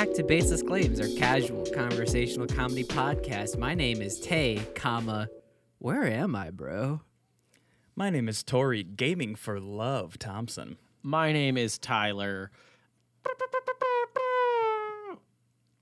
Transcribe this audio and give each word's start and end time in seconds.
back 0.00 0.14
to 0.14 0.22
Baseless 0.22 0.62
Claims, 0.62 0.98
our 0.98 1.08
casual 1.18 1.66
conversational 1.74 2.46
comedy 2.46 2.84
podcast. 2.84 3.58
My 3.58 3.74
name 3.74 4.00
is 4.00 4.18
Tay, 4.18 4.58
comma, 4.74 5.28
where 5.78 6.06
am 6.06 6.34
I, 6.34 6.48
bro? 6.48 7.02
My 7.94 8.08
name 8.08 8.26
is 8.26 8.42
Tori, 8.42 8.82
gaming 8.82 9.34
for 9.34 9.60
love, 9.60 10.18
Thompson. 10.18 10.78
My 11.02 11.34
name 11.34 11.58
is 11.58 11.76
Tyler. 11.76 12.50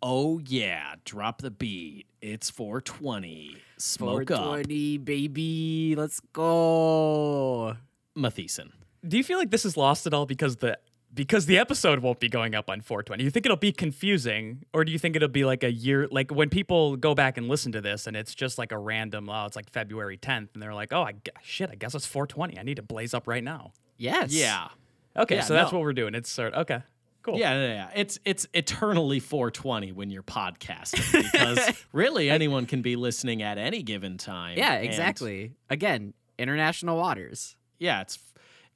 Oh 0.02 0.41
yeah, 0.41 0.96
drop 1.05 1.41
the 1.41 1.53
beat. 1.53 2.07
It's 2.21 2.50
420. 2.50 3.57
Smoke 3.77 4.32
up. 4.32 4.39
420, 4.39 4.98
baby. 4.98 5.95
Let's 5.97 6.19
go. 6.33 7.77
Matheson. 8.16 8.73
Do 9.06 9.16
you 9.16 9.23
feel 9.23 9.39
like 9.39 9.53
this 9.53 9.64
is 9.64 9.77
lost 9.77 10.09
at 10.09 10.12
all 10.12 10.27
because 10.27 10.56
the 10.56 10.77
because 11.15 11.47
the 11.47 11.59
episode 11.59 12.01
won't 12.01 12.21
be 12.21 12.29
going 12.29 12.55
up 12.55 12.69
on 12.71 12.80
420? 12.80 13.25
You 13.25 13.30
think 13.30 13.47
it'll 13.47 13.57
be 13.57 13.73
confusing, 13.73 14.65
or 14.73 14.85
do 14.85 14.93
you 14.93 14.98
think 14.98 15.17
it'll 15.17 15.29
be 15.29 15.45
like 15.45 15.65
a 15.65 15.73
year 15.73 16.07
like 16.11 16.31
when 16.31 16.48
people 16.51 16.97
go 16.97 17.15
back 17.15 17.37
and 17.39 17.48
listen 17.48 17.73
to 17.73 17.81
this 17.81 18.07
and 18.07 18.17
it's 18.17 18.34
just 18.34 18.59
like 18.59 18.73
a 18.73 18.79
random 18.79 19.29
oh 19.29 19.47
it's 19.47 19.57
like 19.57 19.71
February 19.71 20.17
10th 20.19 20.48
and 20.55 20.62
they're 20.62 20.75
like 20.75 20.93
oh 20.93 21.03
I 21.03 21.12
gu- 21.12 21.31
shit 21.43 21.71
I 21.71 21.75
guess 21.77 21.95
it's 21.95 22.07
420 22.07 22.59
I 22.59 22.62
need 22.62 22.77
to 22.77 22.83
blaze 22.83 23.15
up 23.15 23.27
right 23.27 23.43
now. 23.43 23.73
Yes. 23.97 24.33
Yeah. 24.33 24.69
Okay, 25.17 25.37
Yeah, 25.37 25.41
so 25.43 25.55
that's 25.55 25.73
no. 25.73 25.79
what 25.79 25.84
we're 25.84 25.93
doing. 25.95 26.15
It's 26.15 26.31
sort 26.31 26.53
of, 26.55 26.61
okay. 26.62 26.83
Cool. 27.23 27.39
Yeah, 27.39 27.55
yeah, 27.55 27.67
yeah. 27.75 27.91
It's 27.97 28.19
it's 28.25 28.47
eternally 28.55 29.19
420 29.19 29.93
when 29.93 30.09
you're 30.11 30.23
podcasting 30.23 31.23
because 31.23 31.84
really 31.93 32.31
anyone 32.31 32.65
can 32.67 32.81
be 32.81 32.95
listening 32.97 33.43
at 33.43 33.59
any 33.59 33.83
given 33.83 34.17
time. 34.19 34.56
Yeah, 34.56 34.75
and, 34.75 34.84
exactly. 34.87 35.53
Again, 35.69 36.15
international 36.39 36.97
waters. 36.97 37.56
yeah, 37.81 38.00
it's 38.03 38.17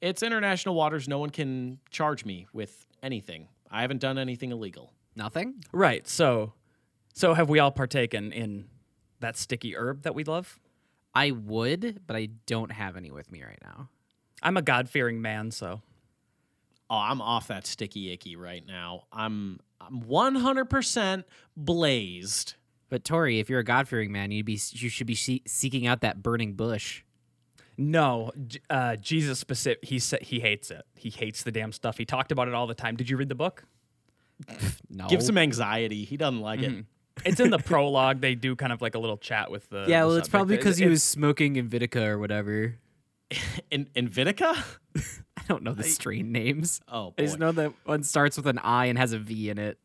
it's 0.03 0.21
international 0.21 0.75
waters. 0.75 1.07
No 1.07 1.17
one 1.17 1.29
can 1.29 1.79
charge 1.89 2.25
me 2.25 2.45
with 2.53 2.85
anything. 3.01 3.47
I 3.71 3.81
haven't 3.81 4.01
done 4.01 4.17
anything 4.17 4.51
illegal. 4.51 4.91
Nothing? 5.15 5.63
Right. 5.71 6.07
So 6.07 6.53
so 7.13 7.33
have 7.33 7.49
we 7.49 7.59
all 7.59 7.71
partaken 7.71 8.31
in 8.31 8.65
that 9.21 9.37
sticky 9.37 9.75
herb 9.75 10.03
that 10.03 10.13
we 10.13 10.23
love? 10.23 10.59
I 11.15 11.31
would, 11.31 12.01
but 12.05 12.15
I 12.15 12.29
don't 12.47 12.71
have 12.71 12.97
any 12.97 13.11
with 13.11 13.31
me 13.31 13.43
right 13.43 13.59
now. 13.63 13.87
I'm 14.41 14.57
a 14.57 14.61
God 14.61 14.89
fearing 14.89 15.21
man, 15.21 15.51
so 15.51 15.81
Oh, 16.89 16.97
I'm 16.97 17.21
off 17.21 17.47
that 17.47 17.65
sticky 17.65 18.11
icky 18.11 18.35
right 18.35 18.65
now. 18.67 19.03
I'm 19.11 19.59
I'm 19.79 20.01
100% 20.03 21.23
blazed. 21.57 22.55
But 22.89 23.03
Tori, 23.03 23.39
if 23.39 23.49
you're 23.49 23.59
a 23.59 23.63
God 23.63 23.87
fearing 23.87 24.11
man, 24.11 24.31
you'd 24.31 24.45
be 24.45 24.59
you 24.71 24.89
should 24.89 25.07
be 25.07 25.15
see- 25.15 25.43
seeking 25.47 25.87
out 25.87 26.01
that 26.01 26.21
burning 26.21 26.53
bush. 26.53 27.03
No, 27.77 28.31
uh, 28.69 28.95
Jesus 28.97 29.39
specific. 29.39 29.83
He 29.83 29.99
said 29.99 30.21
he 30.21 30.39
hates 30.39 30.69
it. 30.71 30.83
He 30.95 31.09
hates 31.09 31.43
the 31.43 31.51
damn 31.51 31.71
stuff. 31.71 31.97
He 31.97 32.05
talked 32.05 32.31
about 32.31 32.47
it 32.47 32.53
all 32.53 32.67
the 32.67 32.75
time. 32.75 32.95
Did 32.95 33.09
you 33.09 33.17
read 33.17 33.29
the 33.29 33.35
book? 33.35 33.65
No. 34.89 35.07
Gives 35.07 35.27
him 35.27 35.39
anxiety. 35.39 36.03
He 36.05 36.17
doesn't 36.17 36.41
like 36.41 36.61
it. 36.61 36.85
It's 37.25 37.39
in 37.39 37.49
the 37.49 37.57
prologue. 37.57 38.21
They 38.21 38.35
do 38.35 38.55
kind 38.55 38.71
of 38.71 38.79
like 38.81 38.93
a 38.93 38.99
little 38.99 39.17
chat 39.17 39.49
with 39.49 39.67
the. 39.69 39.85
yeah, 39.87 40.01
the 40.01 40.07
well, 40.07 40.15
it's 40.17 40.25
subject. 40.27 40.31
probably 40.31 40.55
It- 40.55 40.57
because 40.59 40.77
he 40.77 40.85
was 40.87 41.01
smoking 41.01 41.55
Invitica 41.55 42.05
or 42.07 42.19
whatever. 42.19 42.75
In 43.71 43.87
in 43.95 44.07
Vitica? 44.09 44.55
I 44.95 45.41
don't 45.47 45.63
know 45.63 45.73
the 45.73 45.83
strain 45.83 46.31
names. 46.31 46.79
Oh 46.87 47.13
I 47.17 47.21
just 47.23 47.39
know 47.39 47.51
that 47.53 47.73
one 47.85 48.03
starts 48.03 48.37
with 48.37 48.45
an 48.45 48.59
I 48.59 48.85
and 48.85 48.97
has 48.99 49.13
a 49.13 49.17
V 49.19 49.49
in 49.49 49.57
it. 49.57 49.79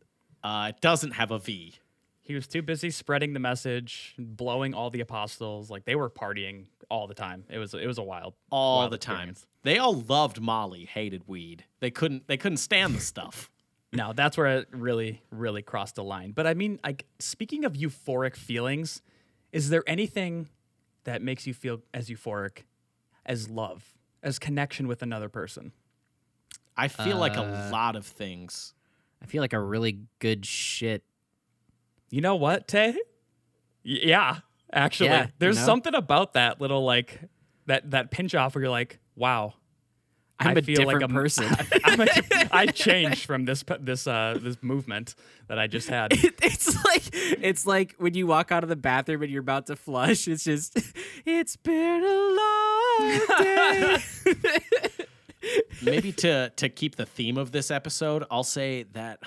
Uh, 0.44 0.72
it 0.74 0.82
doesn't 0.82 1.12
have 1.12 1.30
a 1.30 1.38
V. 1.38 1.74
He 2.20 2.34
was 2.34 2.46
too 2.46 2.60
busy 2.60 2.90
spreading 2.90 3.32
the 3.32 3.40
message, 3.40 4.14
blowing 4.18 4.74
all 4.74 4.90
the 4.90 5.00
apostles. 5.00 5.70
Like 5.70 5.86
they 5.86 5.94
were 5.94 6.10
partying 6.10 6.66
all 6.90 7.06
the 7.06 7.14
time. 7.14 7.44
It 7.50 7.58
was 7.58 7.74
it 7.74 7.86
was 7.86 7.98
a 7.98 8.02
wild 8.02 8.34
all 8.50 8.78
wild 8.78 8.92
the 8.92 8.98
time. 8.98 9.34
They 9.62 9.78
all 9.78 9.94
loved 10.00 10.40
Molly, 10.40 10.84
hated 10.86 11.22
weed. 11.26 11.64
They 11.80 11.90
couldn't 11.90 12.26
they 12.28 12.36
couldn't 12.36 12.58
stand 12.58 12.94
the 12.94 13.00
stuff. 13.00 13.50
No, 13.90 14.12
that's 14.12 14.36
where 14.36 14.58
it 14.58 14.68
really, 14.70 15.22
really 15.30 15.62
crossed 15.62 15.94
the 15.94 16.04
line. 16.04 16.32
But 16.32 16.46
I 16.46 16.52
mean, 16.52 16.78
like 16.84 17.06
speaking 17.20 17.64
of 17.64 17.72
euphoric 17.72 18.36
feelings, 18.36 19.00
is 19.50 19.70
there 19.70 19.82
anything 19.86 20.50
that 21.04 21.22
makes 21.22 21.46
you 21.46 21.54
feel 21.54 21.80
as 21.94 22.10
euphoric 22.10 22.64
as 23.24 23.48
love, 23.48 23.94
as 24.22 24.38
connection 24.38 24.88
with 24.88 25.00
another 25.02 25.30
person? 25.30 25.72
I 26.76 26.88
feel 26.88 27.16
like 27.16 27.38
a 27.38 27.40
Uh, 27.40 27.70
lot 27.72 27.96
of 27.96 28.04
things. 28.04 28.74
I 29.22 29.24
feel 29.24 29.40
like 29.40 29.54
a 29.54 29.58
really 29.60 30.00
good 30.18 30.44
shit. 30.44 31.02
You 32.10 32.20
know 32.20 32.36
what, 32.36 32.68
Tay? 32.68 32.90
Y- 33.86 34.00
yeah, 34.02 34.40
actually, 34.72 35.08
Yeah, 35.10 35.26
you 35.26 35.32
there's 35.38 35.56
know? 35.58 35.64
something 35.66 35.94
about 35.94 36.34
that 36.34 36.60
little 36.60 36.84
like 36.84 37.20
that 37.66 37.90
that 37.90 38.10
pinch 38.10 38.34
off 38.34 38.54
where 38.54 38.62
you're 38.62 38.70
like, 38.70 38.98
wow. 39.16 39.54
I'm 40.40 40.56
I 40.56 40.60
a 40.60 40.62
feel 40.62 40.86
like 40.86 41.00
different 41.00 41.12
I'm- 41.12 41.14
person. 41.22 41.46
I'm 41.84 42.00
a, 42.00 42.06
I 42.52 42.66
changed 42.72 43.26
from 43.26 43.44
this 43.44 43.64
this 43.80 44.06
uh 44.06 44.38
this 44.40 44.56
movement 44.62 45.16
that 45.48 45.58
I 45.58 45.66
just 45.66 45.88
had. 45.88 46.12
it's 46.12 46.84
like 46.84 47.02
it's 47.12 47.66
like 47.66 47.96
when 47.98 48.14
you 48.14 48.28
walk 48.28 48.52
out 48.52 48.62
of 48.62 48.68
the 48.68 48.76
bathroom 48.76 49.22
and 49.22 49.32
you're 49.32 49.40
about 49.40 49.66
to 49.66 49.74
flush. 49.74 50.28
It's 50.28 50.44
just 50.44 50.78
it's 51.26 51.56
been 51.56 52.04
a 52.04 53.08
long 53.08 53.20
day. 53.38 53.98
Maybe 55.82 56.12
to 56.12 56.50
to 56.56 56.68
keep 56.68 56.94
the 56.96 57.06
theme 57.06 57.36
of 57.36 57.50
this 57.52 57.70
episode, 57.72 58.24
I'll 58.30 58.44
say 58.44 58.84
that 58.92 59.18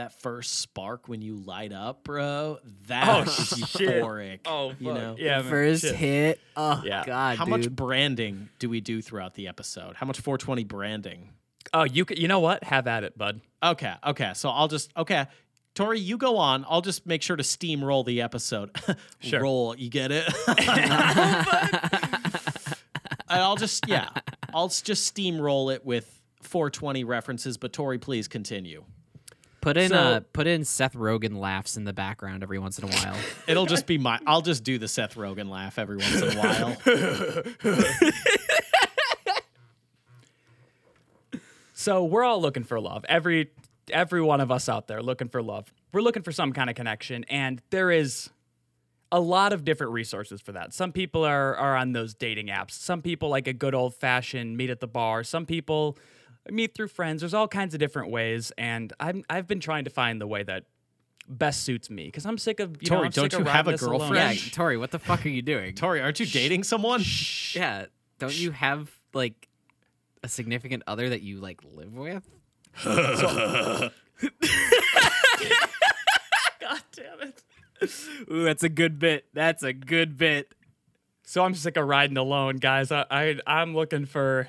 that 0.00 0.20
first 0.20 0.58
spark 0.60 1.08
when 1.08 1.22
you 1.22 1.36
light 1.36 1.72
up, 1.72 2.02
bro, 2.04 2.58
that 2.88 3.08
Oh, 3.08 3.22
is 3.22 3.48
shit. 3.70 4.02
euphoric. 4.02 4.40
Oh, 4.46 4.72
you 4.80 4.92
know. 4.92 5.14
yeah, 5.18 5.40
man, 5.42 5.50
First 5.50 5.82
shit. 5.82 5.94
hit. 5.94 6.40
Oh 6.56 6.82
Yeah. 6.84 7.04
god, 7.06 7.36
How 7.38 7.44
dude. 7.44 7.50
much 7.50 7.70
branding 7.70 8.48
do 8.58 8.68
we 8.68 8.80
do 8.80 9.00
throughout 9.02 9.34
the 9.34 9.46
episode? 9.48 9.96
How 9.96 10.06
much 10.06 10.20
420 10.20 10.64
branding? 10.64 11.30
Oh, 11.74 11.84
you 11.84 12.04
c- 12.08 12.18
you 12.20 12.26
know 12.28 12.40
what? 12.40 12.64
Have 12.64 12.86
at 12.86 13.04
it, 13.04 13.16
bud. 13.18 13.40
Okay, 13.62 13.92
okay. 14.06 14.32
So 14.34 14.48
I'll 14.48 14.68
just 14.68 14.90
okay. 14.96 15.26
Tori, 15.74 16.00
you 16.00 16.16
go 16.18 16.36
on. 16.36 16.64
I'll 16.68 16.80
just 16.80 17.06
make 17.06 17.22
sure 17.22 17.36
to 17.36 17.42
steamroll 17.44 18.04
the 18.04 18.22
episode. 18.22 18.70
Sure. 19.20 19.42
Roll, 19.42 19.76
you 19.76 19.88
get 19.90 20.10
it? 20.10 20.24
I'll 23.28 23.56
just 23.56 23.86
yeah. 23.86 24.08
I'll 24.52 24.68
just 24.68 25.14
steamroll 25.14 25.72
it 25.72 25.84
with 25.84 26.20
420 26.42 27.04
references, 27.04 27.56
but 27.58 27.72
Tori, 27.72 27.98
please 27.98 28.26
continue. 28.28 28.84
Put 29.60 29.76
in 29.76 29.90
So- 29.90 29.96
uh 29.96 30.20
put 30.32 30.46
in 30.46 30.64
Seth 30.64 30.94
Rogen 30.94 31.36
laughs 31.38 31.76
in 31.76 31.84
the 31.84 31.92
background 31.92 32.42
every 32.42 32.58
once 32.58 32.78
in 32.78 32.84
a 32.88 32.92
while. 32.92 33.16
It'll 33.46 33.66
just 33.66 33.86
be 33.86 33.98
my 33.98 34.18
I'll 34.26 34.40
just 34.42 34.64
do 34.64 34.78
the 34.78 34.88
Seth 34.88 35.14
Rogen 35.16 35.48
laugh 35.50 35.78
every 35.78 35.96
once 35.98 36.22
in 36.22 36.36
a 36.36 36.40
while. 36.40 36.76
So 41.74 42.04
we're 42.04 42.24
all 42.24 42.40
looking 42.42 42.64
for 42.64 42.78
love. 42.78 43.04
Every 43.08 43.50
every 43.90 44.20
one 44.20 44.40
of 44.42 44.50
us 44.50 44.68
out 44.68 44.86
there 44.86 45.02
looking 45.02 45.28
for 45.28 45.42
love. 45.42 45.72
We're 45.92 46.02
looking 46.02 46.22
for 46.22 46.30
some 46.32 46.52
kind 46.52 46.68
of 46.68 46.76
connection, 46.76 47.24
and 47.24 47.62
there 47.70 47.90
is 47.90 48.28
a 49.10 49.18
lot 49.18 49.52
of 49.52 49.64
different 49.64 49.92
resources 49.92 50.40
for 50.42 50.52
that. 50.52 50.74
Some 50.74 50.92
people 50.92 51.24
are 51.24 51.56
are 51.56 51.76
on 51.76 51.92
those 51.92 52.12
dating 52.14 52.48
apps. 52.48 52.72
Some 52.72 53.00
people 53.00 53.30
like 53.30 53.48
a 53.48 53.52
good 53.54 53.74
old 53.74 53.94
fashioned 53.94 54.56
meet 54.58 54.68
at 54.68 54.80
the 54.80 54.86
bar. 54.86 55.24
Some 55.24 55.46
people 55.46 55.96
meet 56.48 56.74
through 56.74 56.88
friends. 56.88 57.20
There's 57.20 57.34
all 57.34 57.48
kinds 57.48 57.74
of 57.74 57.80
different 57.80 58.10
ways, 58.10 58.52
and 58.56 58.92
I'm 59.00 59.24
I've 59.28 59.46
been 59.46 59.60
trying 59.60 59.84
to 59.84 59.90
find 59.90 60.20
the 60.20 60.26
way 60.26 60.42
that 60.42 60.64
best 61.28 61.62
suits 61.62 61.90
me 61.90 62.06
because 62.06 62.26
I'm 62.26 62.38
sick 62.38 62.60
of 62.60 62.70
you 62.80 62.90
know, 62.90 62.96
Tori, 62.96 63.06
I'm 63.06 63.12
don't 63.12 63.30
sick 63.30 63.40
of 63.40 63.46
you 63.46 63.52
have 63.52 63.68
a 63.68 63.76
girlfriend? 63.76 64.42
yeah, 64.42 64.50
Tori, 64.52 64.76
what 64.76 64.90
the 64.90 64.98
fuck 64.98 65.24
are 65.24 65.28
you 65.30 65.42
doing? 65.42 65.74
Tori, 65.74 66.00
aren't 66.00 66.20
you 66.20 66.26
dating 66.26 66.64
someone? 66.64 67.02
Yeah, 67.52 67.86
don't 68.18 68.38
you 68.38 68.50
have 68.50 68.90
like 69.14 69.48
a 70.22 70.28
significant 70.28 70.82
other 70.86 71.08
that 71.08 71.22
you 71.22 71.40
like 71.40 71.60
live 71.64 71.94
with? 71.94 72.28
God 72.84 73.92
damn 76.92 77.20
it. 77.22 77.42
Ooh, 78.30 78.44
that's 78.44 78.62
a 78.62 78.68
good 78.68 78.98
bit. 78.98 79.26
That's 79.32 79.62
a 79.62 79.72
good 79.72 80.16
bit. 80.16 80.54
So 81.24 81.44
I'm 81.44 81.54
sick 81.54 81.76
of 81.76 81.86
riding 81.86 82.16
alone, 82.16 82.56
guys. 82.56 82.90
I, 82.92 83.06
I 83.10 83.36
I'm 83.46 83.74
looking 83.74 84.04
for 84.04 84.48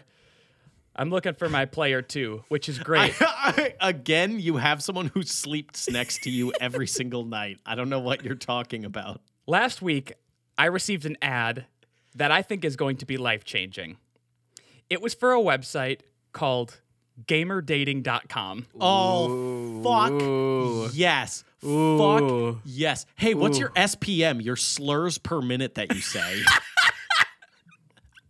I'm 1.02 1.10
looking 1.10 1.34
for 1.34 1.50
my 1.50 1.66
player 1.66 2.04
two, 2.04 2.44
which 2.50 2.70
is 2.70 2.78
great. 2.78 3.16
I, 3.22 3.74
again, 3.82 4.40
you 4.40 4.58
have 4.58 4.84
someone 4.84 5.08
who 5.08 5.24
sleeps 5.24 5.90
next 5.90 6.22
to 6.24 6.30
you 6.30 6.54
every 6.62 6.86
single 6.86 7.26
night. 7.26 7.58
I 7.66 7.74
don't 7.74 7.90
know 7.90 8.00
what 8.00 8.24
you're 8.24 8.36
talking 8.36 8.86
about. 8.86 9.20
Last 9.48 9.82
week, 9.82 10.14
I 10.60 10.66
received 10.66 11.08
an 11.08 11.18
ad 11.20 11.66
that 12.16 12.30
I 12.30 12.44
think 12.44 12.64
is 12.64 12.76
going 12.76 12.98
to 12.98 13.08
be 13.08 13.18
life 13.18 13.44
changing. 13.44 13.98
It 14.92 15.02
was 15.02 15.16
for 15.16 15.34
a 15.34 15.40
website 15.40 16.02
called 16.34 16.80
gamerdating.com. 17.26 18.68
Oh, 18.80 19.82
fuck 19.82 20.12
Ooh. 20.12 20.90
yes. 20.94 21.44
Ooh. 21.64 21.98
Fuck 21.98 22.62
yes. 22.64 23.08
Hey, 23.16 23.34
what's 23.34 23.58
your 23.58 23.70
SPM? 23.70 24.44
Your 24.44 24.56
slurs 24.56 25.18
per 25.18 25.42
minute 25.42 25.74
that 25.76 25.96
you 25.96 26.02
say? 26.02 26.44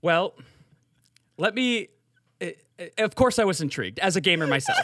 Well, 0.02 0.34
let 1.38 1.54
me. 1.54 1.90
Eh, 2.98 3.04
Of 3.04 3.16
course, 3.16 3.40
I 3.40 3.44
was 3.44 3.62
intrigued 3.62 4.00
as 4.00 4.16
a 4.16 4.22
gamer 4.22 4.48
myself. 4.48 4.80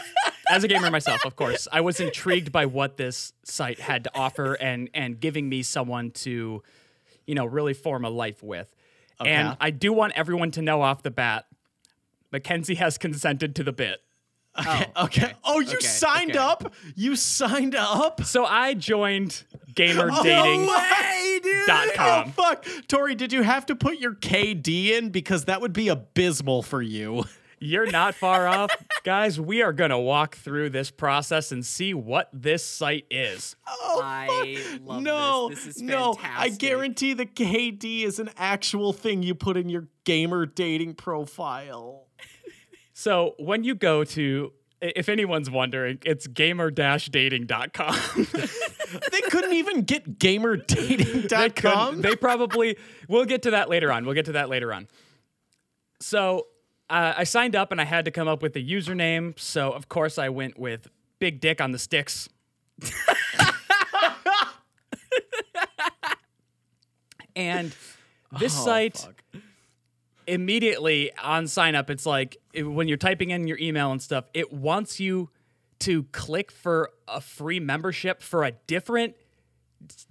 As 0.50 0.64
a 0.64 0.68
gamer 0.68 0.90
myself, 0.90 1.24
of 1.26 1.36
course, 1.36 1.68
I 1.70 1.80
was 1.82 2.00
intrigued 2.00 2.50
by 2.52 2.64
what 2.66 2.96
this 2.96 3.32
site 3.44 3.80
had 3.80 4.04
to 4.04 4.10
offer 4.14 4.54
and 4.54 4.88
and 4.94 5.20
giving 5.20 5.48
me 5.48 5.62
someone 5.62 6.10
to, 6.12 6.62
you 7.26 7.34
know, 7.34 7.44
really 7.44 7.74
form 7.74 8.04
a 8.04 8.10
life 8.10 8.42
with. 8.42 8.74
And 9.20 9.56
I 9.60 9.70
do 9.70 9.92
want 9.92 10.12
everyone 10.16 10.50
to 10.52 10.62
know 10.62 10.80
off 10.80 11.02
the 11.02 11.10
bat, 11.10 11.46
Mackenzie 12.32 12.76
has 12.76 12.96
consented 12.98 13.54
to 13.56 13.64
the 13.64 13.72
bit. 13.72 14.00
Oh, 14.56 14.82
Okay. 15.04 15.32
Oh, 15.44 15.60
you 15.60 15.76
Okay, 15.76 15.86
signed 15.86 16.30
okay. 16.30 16.38
up? 16.38 16.72
You 16.96 17.14
signed 17.16 17.74
up? 17.76 18.24
So 18.24 18.44
I 18.44 18.74
joined 18.74 19.44
gamer 19.74 20.08
Oh, 20.12 20.22
dating. 20.22 20.66
way, 20.66 21.40
dude. 21.42 21.66
Dot 21.66 21.88
com. 21.94 22.24
Oh, 22.28 22.30
fuck. 22.42 22.64
Tori, 22.88 23.14
did 23.14 23.32
you 23.32 23.42
have 23.42 23.66
to 23.66 23.76
put 23.76 23.98
your 23.98 24.14
KD 24.14 24.92
in? 24.98 25.10
Because 25.10 25.44
that 25.44 25.60
would 25.60 25.72
be 25.72 25.88
abysmal 25.88 26.62
for 26.62 26.80
you. 26.82 27.24
You're 27.60 27.90
not 27.90 28.14
far 28.14 28.46
off. 28.46 28.70
Guys, 29.04 29.40
we 29.40 29.62
are 29.62 29.72
going 29.72 29.90
to 29.90 29.98
walk 29.98 30.36
through 30.36 30.70
this 30.70 30.90
process 30.90 31.52
and 31.52 31.64
see 31.64 31.94
what 31.94 32.28
this 32.32 32.64
site 32.64 33.06
is. 33.10 33.56
Oh, 33.66 34.00
I 34.04 34.56
fuck. 34.56 34.80
love 34.86 35.02
no, 35.02 35.48
this. 35.50 35.64
This 35.64 35.76
is 35.76 35.82
no. 35.82 36.16
I 36.22 36.50
guarantee 36.50 37.14
the 37.14 37.26
KD 37.26 38.04
is 38.04 38.18
an 38.18 38.30
actual 38.36 38.92
thing 38.92 39.22
you 39.22 39.34
put 39.34 39.56
in 39.56 39.68
your 39.68 39.88
gamer 40.04 40.46
dating 40.46 40.94
profile. 40.94 42.04
So 42.94 43.36
when 43.38 43.62
you 43.62 43.76
go 43.76 44.02
to, 44.02 44.52
if 44.80 45.08
anyone's 45.08 45.48
wondering, 45.48 46.00
it's 46.04 46.26
gamer-dating.com. 46.26 47.96
they 49.12 49.20
couldn't 49.30 49.52
even 49.52 49.82
get 49.82 50.18
they, 50.18 50.36
gamerdating.com. 50.36 51.52
couldn't- 51.52 52.02
they 52.02 52.16
probably, 52.16 52.76
we'll 53.06 53.24
get 53.24 53.42
to 53.42 53.52
that 53.52 53.68
later 53.68 53.92
on. 53.92 54.04
We'll 54.04 54.16
get 54.16 54.24
to 54.24 54.32
that 54.32 54.48
later 54.48 54.72
on. 54.72 54.88
So 56.00 56.46
uh, 56.90 57.14
I 57.16 57.24
signed 57.24 57.54
up 57.56 57.70
and 57.72 57.80
I 57.80 57.84
had 57.84 58.04
to 58.06 58.10
come 58.10 58.28
up 58.28 58.42
with 58.42 58.56
a 58.56 58.60
username. 58.62 59.38
So 59.38 59.72
of 59.72 59.88
course 59.88 60.18
I 60.18 60.28
went 60.28 60.58
with 60.58 60.88
Big 61.18 61.40
Dick 61.40 61.60
on 61.60 61.72
the 61.72 61.78
Sticks. 61.78 62.28
and 67.36 67.74
this 68.38 68.56
Oh, 68.58 68.64
site 68.64 68.96
fuck. 68.98 69.22
immediately 70.26 71.10
on 71.22 71.46
sign 71.46 71.74
up 71.74 71.90
it's 71.90 72.06
like 72.06 72.36
it- 72.52 72.64
when 72.64 72.88
you're 72.88 72.96
typing 72.96 73.30
in 73.30 73.46
your 73.46 73.58
email 73.58 73.90
and 73.92 74.02
stuff 74.02 74.26
it 74.34 74.52
wants 74.52 75.00
you 75.00 75.30
to 75.80 76.02
click 76.04 76.50
for 76.50 76.90
a 77.06 77.20
free 77.20 77.60
membership 77.60 78.22
for 78.22 78.44
a 78.44 78.52
different 78.66 79.14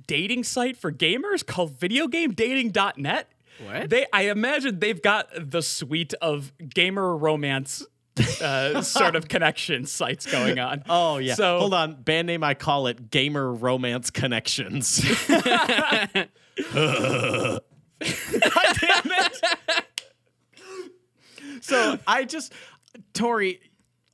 dating 0.07 0.43
site 0.43 0.77
for 0.77 0.91
gamers 0.91 1.45
called 1.45 1.77
videogamedating.net 1.77 3.27
What? 3.65 3.89
they 3.89 4.05
i 4.13 4.23
imagine 4.23 4.79
they've 4.79 5.01
got 5.01 5.29
the 5.35 5.61
suite 5.61 6.13
of 6.21 6.51
gamer 6.73 7.15
romance 7.17 7.85
uh, 8.41 8.81
sort 8.83 9.15
of 9.15 9.27
connection 9.27 9.85
sites 9.85 10.25
going 10.25 10.59
on 10.59 10.83
Oh 10.89 11.17
yeah. 11.17 11.35
So- 11.35 11.59
hold 11.59 11.73
on. 11.73 12.01
Band 12.01 12.27
name 12.27 12.43
I 12.43 12.53
call 12.55 12.87
it 12.87 13.11
Gamer 13.11 13.51
Romance 13.53 14.09
Connections. 14.09 14.87
so 21.61 21.99
I 22.07 22.23
just 22.25 22.53
Tori 23.13 23.59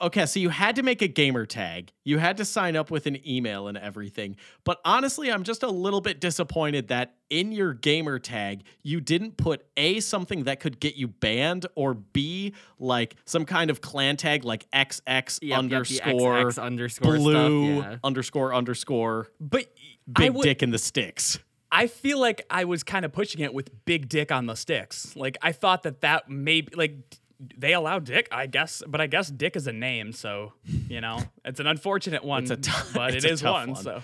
Okay, 0.03 0.25
so 0.25 0.37
you 0.37 0.49
had 0.49 0.75
to 0.75 0.83
make 0.83 1.01
a 1.01 1.07
gamer 1.07 1.45
tag. 1.45 1.93
You 2.03 2.17
had 2.17 2.35
to 2.37 2.45
sign 2.45 2.75
up 2.75 2.91
with 2.91 3.07
an 3.07 3.25
email 3.25 3.69
and 3.69 3.77
everything. 3.77 4.35
But 4.65 4.81
honestly, 4.83 5.31
I'm 5.31 5.43
just 5.43 5.63
a 5.63 5.69
little 5.69 6.01
bit 6.01 6.19
disappointed 6.19 6.89
that 6.89 7.15
in 7.29 7.53
your 7.53 7.73
gamer 7.73 8.19
tag, 8.19 8.63
you 8.83 8.99
didn't 8.99 9.37
put 9.37 9.65
A, 9.77 10.01
something 10.01 10.43
that 10.43 10.59
could 10.59 10.81
get 10.81 10.97
you 10.97 11.07
banned, 11.07 11.67
or 11.75 11.93
B, 11.93 12.53
like 12.79 13.15
some 13.23 13.45
kind 13.45 13.69
of 13.69 13.79
clan 13.79 14.17
tag 14.17 14.43
like 14.43 14.69
XX 14.71 15.39
Yep, 15.41 15.41
yep, 15.41 15.57
underscore 15.57 16.35
XX 16.35 16.61
underscore 16.61 17.15
blue 17.15 17.79
stuff, 17.79 17.91
yeah. 17.91 17.97
underscore 18.03 18.53
underscore 18.53 19.27
but 19.39 19.67
big 20.11 20.33
would, 20.33 20.43
dick 20.43 20.61
in 20.61 20.71
the 20.71 20.77
sticks. 20.77 21.39
I 21.71 21.87
feel 21.87 22.19
like 22.19 22.45
I 22.51 22.65
was 22.65 22.83
kind 22.83 23.03
of 23.03 23.11
pushing 23.13 23.41
it 23.41 23.51
with 23.51 23.71
big 23.85 24.07
dick 24.07 24.31
on 24.31 24.45
the 24.45 24.55
sticks. 24.55 25.15
Like 25.15 25.37
I 25.41 25.53
thought 25.53 25.83
that 25.83 26.01
that 26.01 26.29
maybe 26.29 26.75
like 26.75 27.19
they 27.57 27.73
allow 27.73 27.99
dick, 27.99 28.27
I 28.31 28.47
guess, 28.47 28.81
but 28.87 29.01
I 29.01 29.07
guess 29.07 29.29
dick 29.29 29.55
is 29.55 29.67
a 29.67 29.73
name, 29.73 30.13
so 30.13 30.53
you 30.87 31.01
know 31.01 31.19
it's 31.45 31.59
an 31.59 31.67
unfortunate 31.67 32.23
one, 32.23 32.43
It's 32.43 32.51
a 32.51 32.57
tough- 32.57 32.91
but 32.93 33.13
it's 33.15 33.25
it 33.25 33.29
a 33.29 33.33
is 33.33 33.41
tough 33.41 33.53
one. 33.67 33.71
one. 33.73 33.83
So 33.83 34.03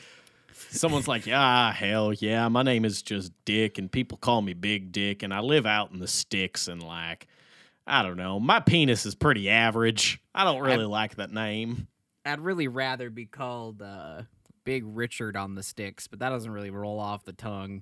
Someone's 0.71 1.07
like, 1.07 1.23
ah, 1.31 1.71
hell 1.75 2.13
yeah, 2.13 2.47
my 2.49 2.63
name 2.63 2.85
is 2.85 3.01
just 3.01 3.31
Dick, 3.45 3.77
and 3.77 3.91
people 3.91 4.17
call 4.17 4.41
me 4.41 4.53
Big 4.53 4.91
Dick, 4.91 5.23
and 5.23 5.33
I 5.33 5.39
live 5.39 5.65
out 5.65 5.91
in 5.91 5.99
the 5.99 6.07
sticks, 6.07 6.67
and 6.67 6.83
like, 6.83 7.27
I 7.87 8.03
don't 8.03 8.17
know, 8.17 8.39
my 8.39 8.59
penis 8.59 9.05
is 9.05 9.15
pretty 9.15 9.49
average. 9.49 10.21
I 10.35 10.43
don't 10.43 10.61
really 10.61 10.85
like 10.85 11.15
that 11.15 11.31
name. 11.31 11.87
I'd 12.25 12.41
really 12.41 12.67
rather 12.67 13.09
be 13.09 13.25
called 13.25 13.81
uh, 13.81 14.23
Big 14.63 14.83
Richard 14.85 15.35
on 15.37 15.55
the 15.55 15.63
sticks, 15.63 16.07
but 16.07 16.19
that 16.19 16.29
doesn't 16.29 16.51
really 16.51 16.69
roll 16.71 16.99
off 16.99 17.23
the 17.23 17.33
tongue. 17.33 17.81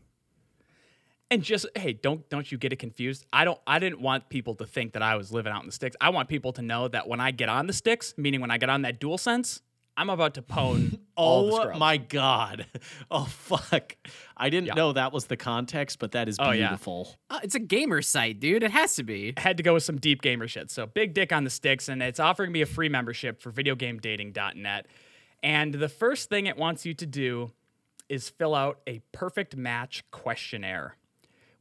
And 1.30 1.44
just 1.44 1.66
hey, 1.76 1.94
don't 1.94 2.28
don't 2.30 2.52
you 2.52 2.58
get 2.58 2.72
it 2.74 2.78
confused? 2.78 3.26
I 3.34 3.44
don't. 3.46 3.60
I 3.68 3.80
didn't 3.80 4.02
want 4.02 4.30
people 4.30 4.56
to 4.56 4.66
think 4.66 4.94
that 4.94 5.02
I 5.02 5.16
was 5.16 5.32
living 5.32 5.52
out 5.54 5.62
in 5.62 5.68
the 5.68 5.74
sticks. 5.74 5.96
I 6.02 6.10
want 6.10 6.30
people 6.30 6.54
to 6.54 6.62
know 6.62 6.88
that 6.88 7.08
when 7.08 7.20
I 7.20 7.32
get 7.32 7.50
on 7.50 7.68
the 7.68 7.74
sticks, 7.74 8.14
meaning 8.18 8.42
when 8.42 8.52
I 8.52 8.58
get 8.58 8.70
on 8.70 8.84
that 8.84 9.00
dual 9.00 9.18
sense, 9.18 9.62
I'm 9.98 10.10
about 10.10 10.36
to 10.36 10.42
pwn 10.42 11.00
all 11.16 11.48
the 11.48 11.54
Oh 11.54 11.60
scrubs. 11.62 11.80
my 11.80 11.98
god. 11.98 12.66
Oh 13.10 13.24
fuck. 13.26 13.96
I 14.36 14.50
didn't 14.50 14.68
Yeah. 14.68 14.74
know 14.76 14.94
that 14.94 15.12
was 15.14 15.26
the 15.26 15.38
context, 15.38 15.98
but 16.00 16.12
that 16.12 16.28
is 16.30 16.38
beautiful 16.38 16.50
Oh, 16.50 16.60
yeah. 16.60 16.68
beautiful. 16.70 17.16
Uh, 17.30 17.40
it's 17.44 17.56
a 17.56 17.60
gamer 17.60 18.02
site, 18.02 18.40
dude. 18.40 18.64
It 18.64 18.72
has 18.72 18.96
to 18.96 19.04
be. 19.04 19.34
I 19.38 19.42
had 19.42 19.58
to 19.58 19.64
go 19.64 19.74
with 19.74 19.84
some 19.84 19.98
deep 19.98 20.22
gamer 20.22 20.48
shit. 20.48 20.70
So 20.70 20.86
big 20.86 21.14
dick 21.14 21.32
on 21.34 21.44
the 21.46 21.50
sticks, 21.50 21.88
and 21.90 22.04
it's 22.04 22.20
offering 22.20 22.52
me 22.52 22.62
a 22.62 22.66
free 22.66 22.90
membership 22.90 23.42
for 23.42 23.52
videogamedating.net. 23.52 24.88
And 25.44 25.74
the 25.74 25.90
first 25.90 26.30
thing 26.30 26.48
it 26.48 26.58
wants 26.58 26.86
you 26.86 26.94
to 26.96 27.06
do 27.06 27.52
is 28.10 28.30
fill 28.30 28.56
out 28.56 28.80
a 28.88 29.00
perfect 29.12 29.56
match 29.56 30.04
questionnaire, 30.12 30.96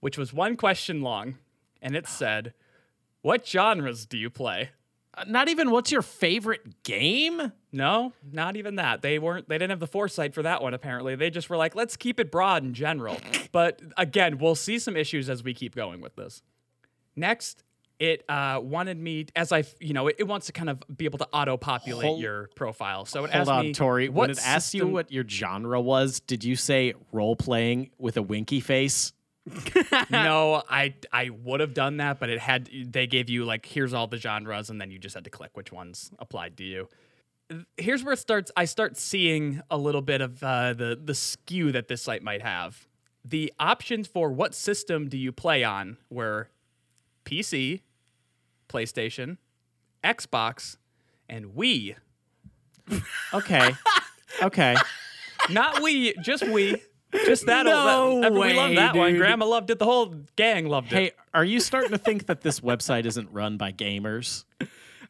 which 0.07 0.17
was 0.17 0.33
one 0.33 0.57
question 0.57 1.03
long, 1.03 1.37
and 1.83 1.97
it 1.97 2.07
said, 2.07 2.55
"What 3.23 3.45
genres 3.45 4.07
do 4.07 4.17
you 4.17 4.31
play?" 4.31 4.71
Uh, 5.13 5.25
not 5.27 5.49
even 5.49 5.73
what's 5.73 5.91
your 5.91 6.01
favorite 6.01 6.85
game? 6.85 7.51
No, 7.73 8.13
not 8.31 8.55
even 8.55 8.77
that. 8.77 9.03
They 9.03 9.19
weren't. 9.19 9.49
They 9.49 9.57
didn't 9.59 9.71
have 9.71 9.81
the 9.81 9.89
foresight 9.89 10.33
for 10.33 10.45
that 10.45 10.63
one. 10.63 10.75
Apparently, 10.75 11.17
they 11.17 11.29
just 11.29 11.51
were 11.51 11.57
like, 11.57 11.75
"Let's 11.75 11.97
keep 11.97 12.21
it 12.21 12.31
broad 12.31 12.63
in 12.63 12.73
general." 12.73 13.17
But 13.51 13.81
again, 13.97 14.39
we'll 14.39 14.55
see 14.55 14.79
some 14.79 14.97
issues 14.97 15.29
as 15.29 15.43
we 15.43 15.55
keep 15.55 15.75
going 15.75 16.01
with 16.01 16.15
this. 16.15 16.41
Next, 17.17 17.65
it 17.99 18.23
uh, 18.29 18.61
wanted 18.63 18.99
me 18.99 19.27
as 19.35 19.51
I, 19.51 19.65
you 19.81 19.93
know, 19.93 20.07
it, 20.07 20.17
it 20.21 20.25
wants 20.25 20.47
to 20.47 20.53
kind 20.53 20.71
of 20.71 20.81
be 20.95 21.05
able 21.07 21.19
to 21.19 21.29
auto-populate 21.33 22.05
Hold- 22.07 22.21
your 22.21 22.49
profile. 22.55 23.07
So 23.07 23.25
it 23.25 23.31
Hold 23.33 23.41
asked 23.41 23.51
on, 23.51 23.65
me, 23.67 23.73
Tori. 23.73 24.09
what 24.09 24.29
When 24.29 24.31
it 24.31 24.41
asked 24.47 24.73
you 24.75 24.87
what 24.87 25.11
your 25.11 25.27
genre 25.27 25.81
was, 25.81 26.21
did 26.21 26.45
you 26.45 26.55
say 26.55 26.95
role 27.11 27.35
playing 27.35 27.91
with 27.99 28.17
a 28.19 28.23
winky 28.23 28.61
face? 28.61 29.13
no, 30.11 30.63
I 30.69 30.95
I 31.13 31.31
would 31.31 31.61
have 31.61 31.75
done 31.75 31.99
that, 31.99 32.19
but 32.19 32.29
it 32.29 32.39
had 32.39 32.69
they 32.87 33.07
gave 33.07 33.29
you 33.29 33.45
like 33.45 33.67
here's 33.67 33.95
all 33.95 34.07
the 34.07 34.17
genres, 34.17 34.71
and 34.71 34.81
then 34.81 34.91
you 34.91 34.99
just 34.99 35.15
had 35.15 35.25
to 35.25 35.31
click 35.31 35.57
which 35.57 35.73
ones 35.73 36.11
applied 36.19 36.57
to 36.59 36.65
you. 36.65 36.89
Here's 37.77 38.03
where 38.03 38.15
it 38.15 38.19
starts. 38.19 38.51
I 38.57 38.65
start 38.65 38.97
seeing 38.97 39.61
a 39.71 39.77
little 39.79 40.03
bit 40.03 40.21
of 40.21 40.43
uh, 40.43 40.73
the 40.73 40.99
the 41.03 41.15
skew 41.15 41.73
that 41.73 41.89
this 41.89 42.03
site 42.03 42.23
might 42.23 42.43
have. 42.43 42.87
The 43.25 43.53
options 43.59 44.07
for 44.07 44.31
what 44.31 44.55
system 44.55 45.09
do 45.09 45.17
you 45.17 45.33
play 45.33 45.65
on 45.65 45.97
were 46.11 46.49
PC, 47.25 47.81
PlayStation, 48.69 49.39
Xbox, 50.03 50.77
and 51.29 51.47
Wii. 51.47 51.97
Okay. 53.35 53.71
okay. 54.43 54.77
Not 55.51 55.77
Wii, 55.77 56.15
just 56.23 56.45
Wii. 56.45 56.81
Just 57.13 57.47
that. 57.47 57.67
No 57.67 58.21
that, 58.21 58.33
we 58.33 58.55
love 58.55 58.71
way, 58.71 58.75
that 58.77 58.95
one. 58.95 59.13
dude. 59.13 59.21
Grandma 59.21 59.47
loved 59.47 59.71
it. 59.71 59.79
The 59.79 59.85
whole 59.85 60.15
gang 60.37 60.67
loved 60.69 60.93
it. 60.93 60.97
Hey, 60.97 61.11
are 61.33 61.45
you 61.45 61.61
starting 61.61 61.91
to 61.91 61.99
think 61.99 62.27
that 62.27 62.43
this 62.43 62.61
website 62.61 63.05
isn't 63.07 63.31
run 63.33 63.57
by 63.57 63.73
gamers? 63.73 64.45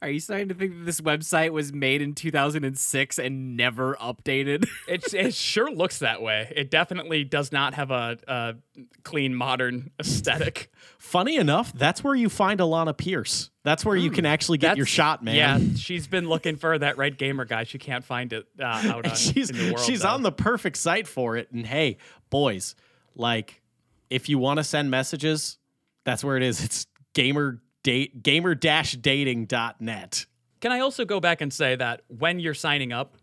Are 0.02 0.08
you 0.08 0.20
starting 0.20 0.48
to 0.48 0.54
think 0.54 0.72
that 0.78 0.84
this 0.84 1.00
website 1.00 1.50
was 1.50 1.72
made 1.72 2.02
in 2.02 2.14
2006 2.14 3.18
and 3.18 3.56
never 3.56 3.96
updated? 3.96 4.68
It's, 4.88 5.14
it 5.14 5.34
sure 5.34 5.70
looks 5.70 5.98
that 5.98 6.22
way. 6.22 6.52
It 6.54 6.70
definitely 6.70 7.24
does 7.24 7.50
not 7.50 7.74
have 7.74 7.90
a, 7.90 8.18
a 8.28 8.54
clean, 9.02 9.34
modern 9.34 9.90
aesthetic. 9.98 10.70
Funny 10.98 11.36
enough, 11.36 11.72
that's 11.72 12.04
where 12.04 12.14
you 12.14 12.28
find 12.28 12.60
Alanah 12.60 12.96
Pierce. 12.96 13.50
That's 13.64 13.84
where 13.84 13.96
you 13.96 14.10
can 14.10 14.26
actually 14.26 14.58
get 14.58 14.76
your 14.76 14.86
shot, 14.86 15.24
man. 15.24 15.34
Yeah, 15.34 15.58
she's 15.76 16.06
been 16.06 16.28
looking 16.28 16.54
for 16.54 16.78
that 16.78 16.98
red 16.98 17.18
gamer 17.18 17.44
guy. 17.44 17.64
She 17.64 17.78
can't 17.78 18.04
find 18.04 18.32
it 18.32 18.46
uh, 18.60 18.64
out 18.84 19.06
on, 19.06 19.16
she's 19.16 19.50
in 19.50 19.56
the 19.56 19.72
world. 19.72 19.80
she's 19.80 20.02
though. 20.02 20.10
on 20.10 20.22
the 20.22 20.32
perfect 20.32 20.76
site 20.76 21.08
for 21.08 21.36
it. 21.36 21.50
And 21.50 21.66
hey, 21.66 21.96
boys, 22.30 22.76
like 23.16 23.60
if 24.08 24.28
you 24.28 24.38
want 24.38 24.58
to 24.58 24.64
send 24.64 24.90
messages, 24.90 25.58
that's 26.04 26.22
where 26.22 26.36
it 26.36 26.44
is. 26.44 26.62
It's 26.62 26.86
gamer 27.12 27.60
date 27.86 28.20
gamer 28.24 28.56
dating.net. 28.56 30.26
Can 30.60 30.72
I 30.72 30.80
also 30.80 31.04
go 31.04 31.20
back 31.20 31.40
and 31.40 31.52
say 31.52 31.76
that 31.76 32.02
when 32.08 32.40
you're 32.40 32.52
signing 32.52 32.92
up, 32.92 33.16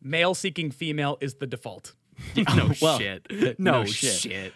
male 0.00 0.34
seeking 0.34 0.70
female 0.70 1.18
is 1.20 1.34
the 1.34 1.46
default. 1.48 1.96
no 2.36 2.70
well, 2.80 2.98
shit. 2.98 3.26
no 3.58 3.80
No, 3.80 3.84
shit. 3.84 4.12
shit. 4.12 4.54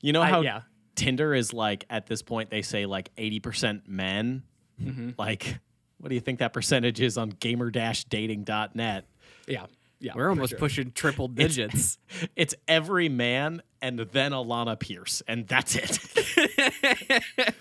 You 0.00 0.12
know 0.12 0.22
I- 0.22 0.28
how 0.28 0.42
yeah. 0.42 0.60
Tinder 0.94 1.34
is 1.34 1.52
like 1.52 1.86
at 1.90 2.06
this 2.06 2.22
point 2.22 2.50
they 2.50 2.62
say 2.62 2.86
like 2.86 3.12
80% 3.16 3.88
men? 3.88 4.44
Mm-hmm. 4.80 5.10
Like 5.18 5.58
what 5.98 6.08
do 6.10 6.14
you 6.14 6.20
think 6.20 6.38
that 6.38 6.52
percentage 6.52 7.00
is 7.00 7.18
on 7.18 7.30
gamer 7.30 7.70
dash 7.70 8.04
dating.net? 8.04 9.06
Yeah, 9.48 9.66
yeah. 9.98 10.12
We're 10.14 10.28
almost 10.30 10.50
sure. 10.50 10.58
pushing 10.60 10.92
triple 10.92 11.26
digits. 11.26 11.98
It's 12.36 12.54
every 12.68 13.08
man 13.08 13.62
and 13.82 13.98
then 13.98 14.30
Alanah 14.30 14.78
Pierce 14.78 15.20
and 15.26 15.48
that's 15.48 15.74
it. 15.74 17.54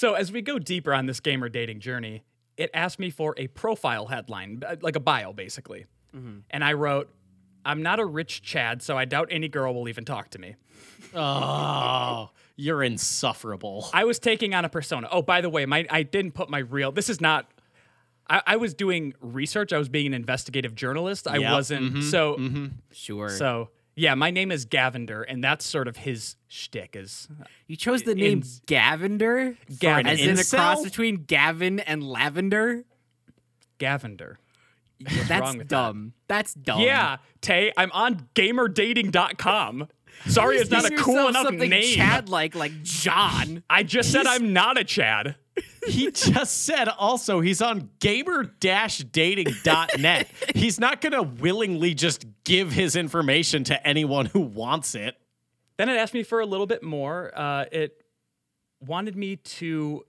So 0.00 0.14
as 0.14 0.32
we 0.32 0.40
go 0.40 0.58
deeper 0.58 0.94
on 0.94 1.04
this 1.04 1.20
gamer 1.20 1.50
dating 1.50 1.80
journey, 1.80 2.24
it 2.56 2.70
asked 2.72 2.98
me 2.98 3.10
for 3.10 3.34
a 3.36 3.48
profile 3.48 4.06
headline, 4.06 4.62
like 4.80 4.96
a 4.96 5.00
bio, 5.00 5.34
basically. 5.34 5.84
Mm-hmm. 6.16 6.38
And 6.48 6.64
I 6.64 6.72
wrote, 6.72 7.10
I'm 7.66 7.82
not 7.82 8.00
a 8.00 8.06
rich 8.06 8.40
Chad, 8.40 8.80
so 8.80 8.96
I 8.96 9.04
doubt 9.04 9.28
any 9.30 9.48
girl 9.48 9.74
will 9.74 9.90
even 9.90 10.06
talk 10.06 10.30
to 10.30 10.38
me. 10.38 10.56
Oh, 11.14 12.30
you're 12.56 12.82
insufferable. 12.82 13.90
I 13.92 14.04
was 14.04 14.18
taking 14.18 14.54
on 14.54 14.64
a 14.64 14.70
persona. 14.70 15.06
Oh, 15.12 15.20
by 15.20 15.42
the 15.42 15.50
way, 15.50 15.66
my 15.66 15.86
I 15.90 16.02
didn't 16.02 16.32
put 16.32 16.48
my 16.48 16.60
real. 16.60 16.92
This 16.92 17.10
is 17.10 17.20
not. 17.20 17.50
I, 18.26 18.40
I 18.46 18.56
was 18.56 18.72
doing 18.72 19.12
research. 19.20 19.70
I 19.70 19.76
was 19.76 19.90
being 19.90 20.06
an 20.06 20.14
investigative 20.14 20.74
journalist. 20.74 21.28
I 21.28 21.36
Yep, 21.36 21.52
wasn't. 21.52 21.92
Mm-hmm. 21.92 22.08
so 22.08 22.36
mm-hmm. 22.36 22.66
Sure. 22.90 23.28
so 23.28 23.68
yeah, 24.00 24.14
my 24.14 24.30
name 24.30 24.50
is 24.50 24.64
Gavender, 24.64 25.24
and 25.28 25.44
that's 25.44 25.64
sort 25.66 25.86
of 25.86 25.98
his 25.98 26.36
shtick. 26.48 26.96
Is 26.96 27.28
you 27.66 27.76
chose 27.76 28.02
the 28.02 28.14
name 28.14 28.38
in- 28.38 28.42
Gavender? 28.66 29.56
Gavin. 29.78 30.06
As 30.06 30.20
in 30.20 30.38
a 30.38 30.44
cross 30.44 30.82
between 30.82 31.24
Gavin 31.24 31.80
and 31.80 32.02
Lavender? 32.02 32.84
Gavender. 33.78 34.36
That's 35.00 35.30
wrong 35.30 35.58
with 35.58 35.68
that? 35.68 35.76
dumb. 35.76 36.12
That's 36.28 36.54
dumb. 36.54 36.80
Yeah, 36.80 37.18
Tay, 37.42 37.72
I'm 37.76 37.92
on 37.92 38.28
gamerdating.com. 38.34 39.88
Sorry, 40.26 40.56
it's 40.56 40.70
not 40.70 40.84
a 40.90 40.96
cool 40.96 41.28
enough 41.28 41.44
something 41.44 41.70
name. 41.70 41.94
Chad 41.94 42.28
like 42.30 42.54
like 42.54 42.82
John. 42.82 43.62
I 43.68 43.82
just 43.82 44.12
said 44.12 44.26
I'm 44.26 44.52
not 44.52 44.78
a 44.78 44.84
Chad. 44.84 45.36
He 45.86 46.10
just 46.10 46.64
said 46.64 46.88
also 46.88 47.40
he's 47.40 47.62
on 47.62 47.90
gamer-dating.net. 48.00 50.28
he's 50.54 50.80
not 50.80 51.00
going 51.00 51.12
to 51.12 51.22
willingly 51.22 51.94
just 51.94 52.26
give 52.44 52.72
his 52.72 52.96
information 52.96 53.64
to 53.64 53.86
anyone 53.86 54.26
who 54.26 54.40
wants 54.40 54.94
it. 54.94 55.16
Then 55.76 55.88
it 55.88 55.96
asked 55.96 56.14
me 56.14 56.22
for 56.22 56.40
a 56.40 56.46
little 56.46 56.66
bit 56.66 56.82
more. 56.82 57.32
Uh, 57.34 57.64
it 57.72 58.04
wanted 58.80 59.16
me 59.16 59.36
to 59.36 60.04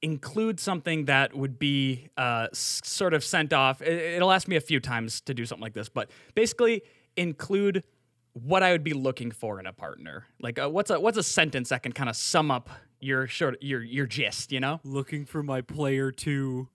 include 0.00 0.58
something 0.58 1.04
that 1.04 1.34
would 1.34 1.58
be 1.58 2.08
uh, 2.16 2.48
sort 2.52 3.14
of 3.14 3.22
sent 3.22 3.52
off. 3.52 3.82
It, 3.82 4.14
it'll 4.14 4.32
ask 4.32 4.48
me 4.48 4.56
a 4.56 4.60
few 4.60 4.80
times 4.80 5.20
to 5.22 5.34
do 5.34 5.46
something 5.46 5.62
like 5.62 5.74
this, 5.74 5.88
but 5.88 6.10
basically 6.34 6.82
include 7.16 7.84
what 8.32 8.62
I 8.62 8.72
would 8.72 8.84
be 8.84 8.94
looking 8.94 9.30
for 9.30 9.60
in 9.60 9.66
a 9.66 9.72
partner. 9.72 10.26
Like, 10.40 10.58
uh, 10.58 10.68
what's 10.68 10.90
a 10.90 10.98
what's 10.98 11.18
a 11.18 11.22
sentence 11.22 11.68
that 11.68 11.82
can 11.82 11.92
kind 11.92 12.08
of 12.08 12.16
sum 12.16 12.50
up 12.50 12.70
your 13.02 13.26
short 13.26 13.62
your 13.62 13.82
your 13.82 14.06
gist? 14.06 14.52
You 14.52 14.60
know? 14.60 14.80
Looking 14.84 15.24
for 15.24 15.42
my 15.42 15.60
player 15.60 16.10
two. 16.10 16.68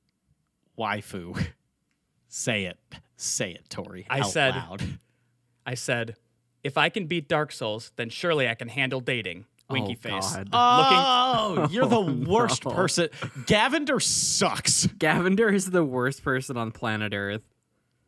Waifu. 0.77 1.47
Say 2.27 2.65
it. 2.65 2.77
Say 3.15 3.51
it, 3.51 3.69
Tori. 3.69 4.05
I 4.09 4.19
out 4.19 4.31
said- 4.31 4.55
loud. 4.55 4.83
I 5.65 5.73
said, 5.73 6.15
if 6.63 6.77
I 6.77 6.87
can 6.87 7.07
beat 7.07 7.27
Dark 7.27 7.51
Souls, 7.51 7.91
then 7.97 8.09
surely 8.09 8.47
I 8.47 8.55
can 8.55 8.69
handle 8.69 9.01
dating. 9.01 9.45
Winky 9.69 9.97
Oh, 10.05 10.09
face. 10.21 10.33
God. 10.33 10.49
Oh, 10.53 11.67
you're 11.71 11.85
the 11.87 11.97
oh, 11.97 12.23
worst 12.25 12.63
no. 12.63 12.71
person. 12.71 13.09
Gavender 13.45 14.01
sucks. 14.01 14.87
Gavender 14.87 15.53
is 15.53 15.71
the 15.71 15.83
worst 15.83 16.23
person 16.23 16.55
on 16.55 16.71
planet 16.71 17.13
Earth. 17.13 17.43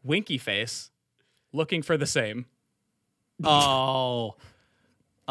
Winky 0.04 0.38
face. 0.38 0.90
Looking 1.52 1.82
for 1.82 1.98
the 1.98 2.06
same. 2.06 2.46
Oh. 3.44 4.36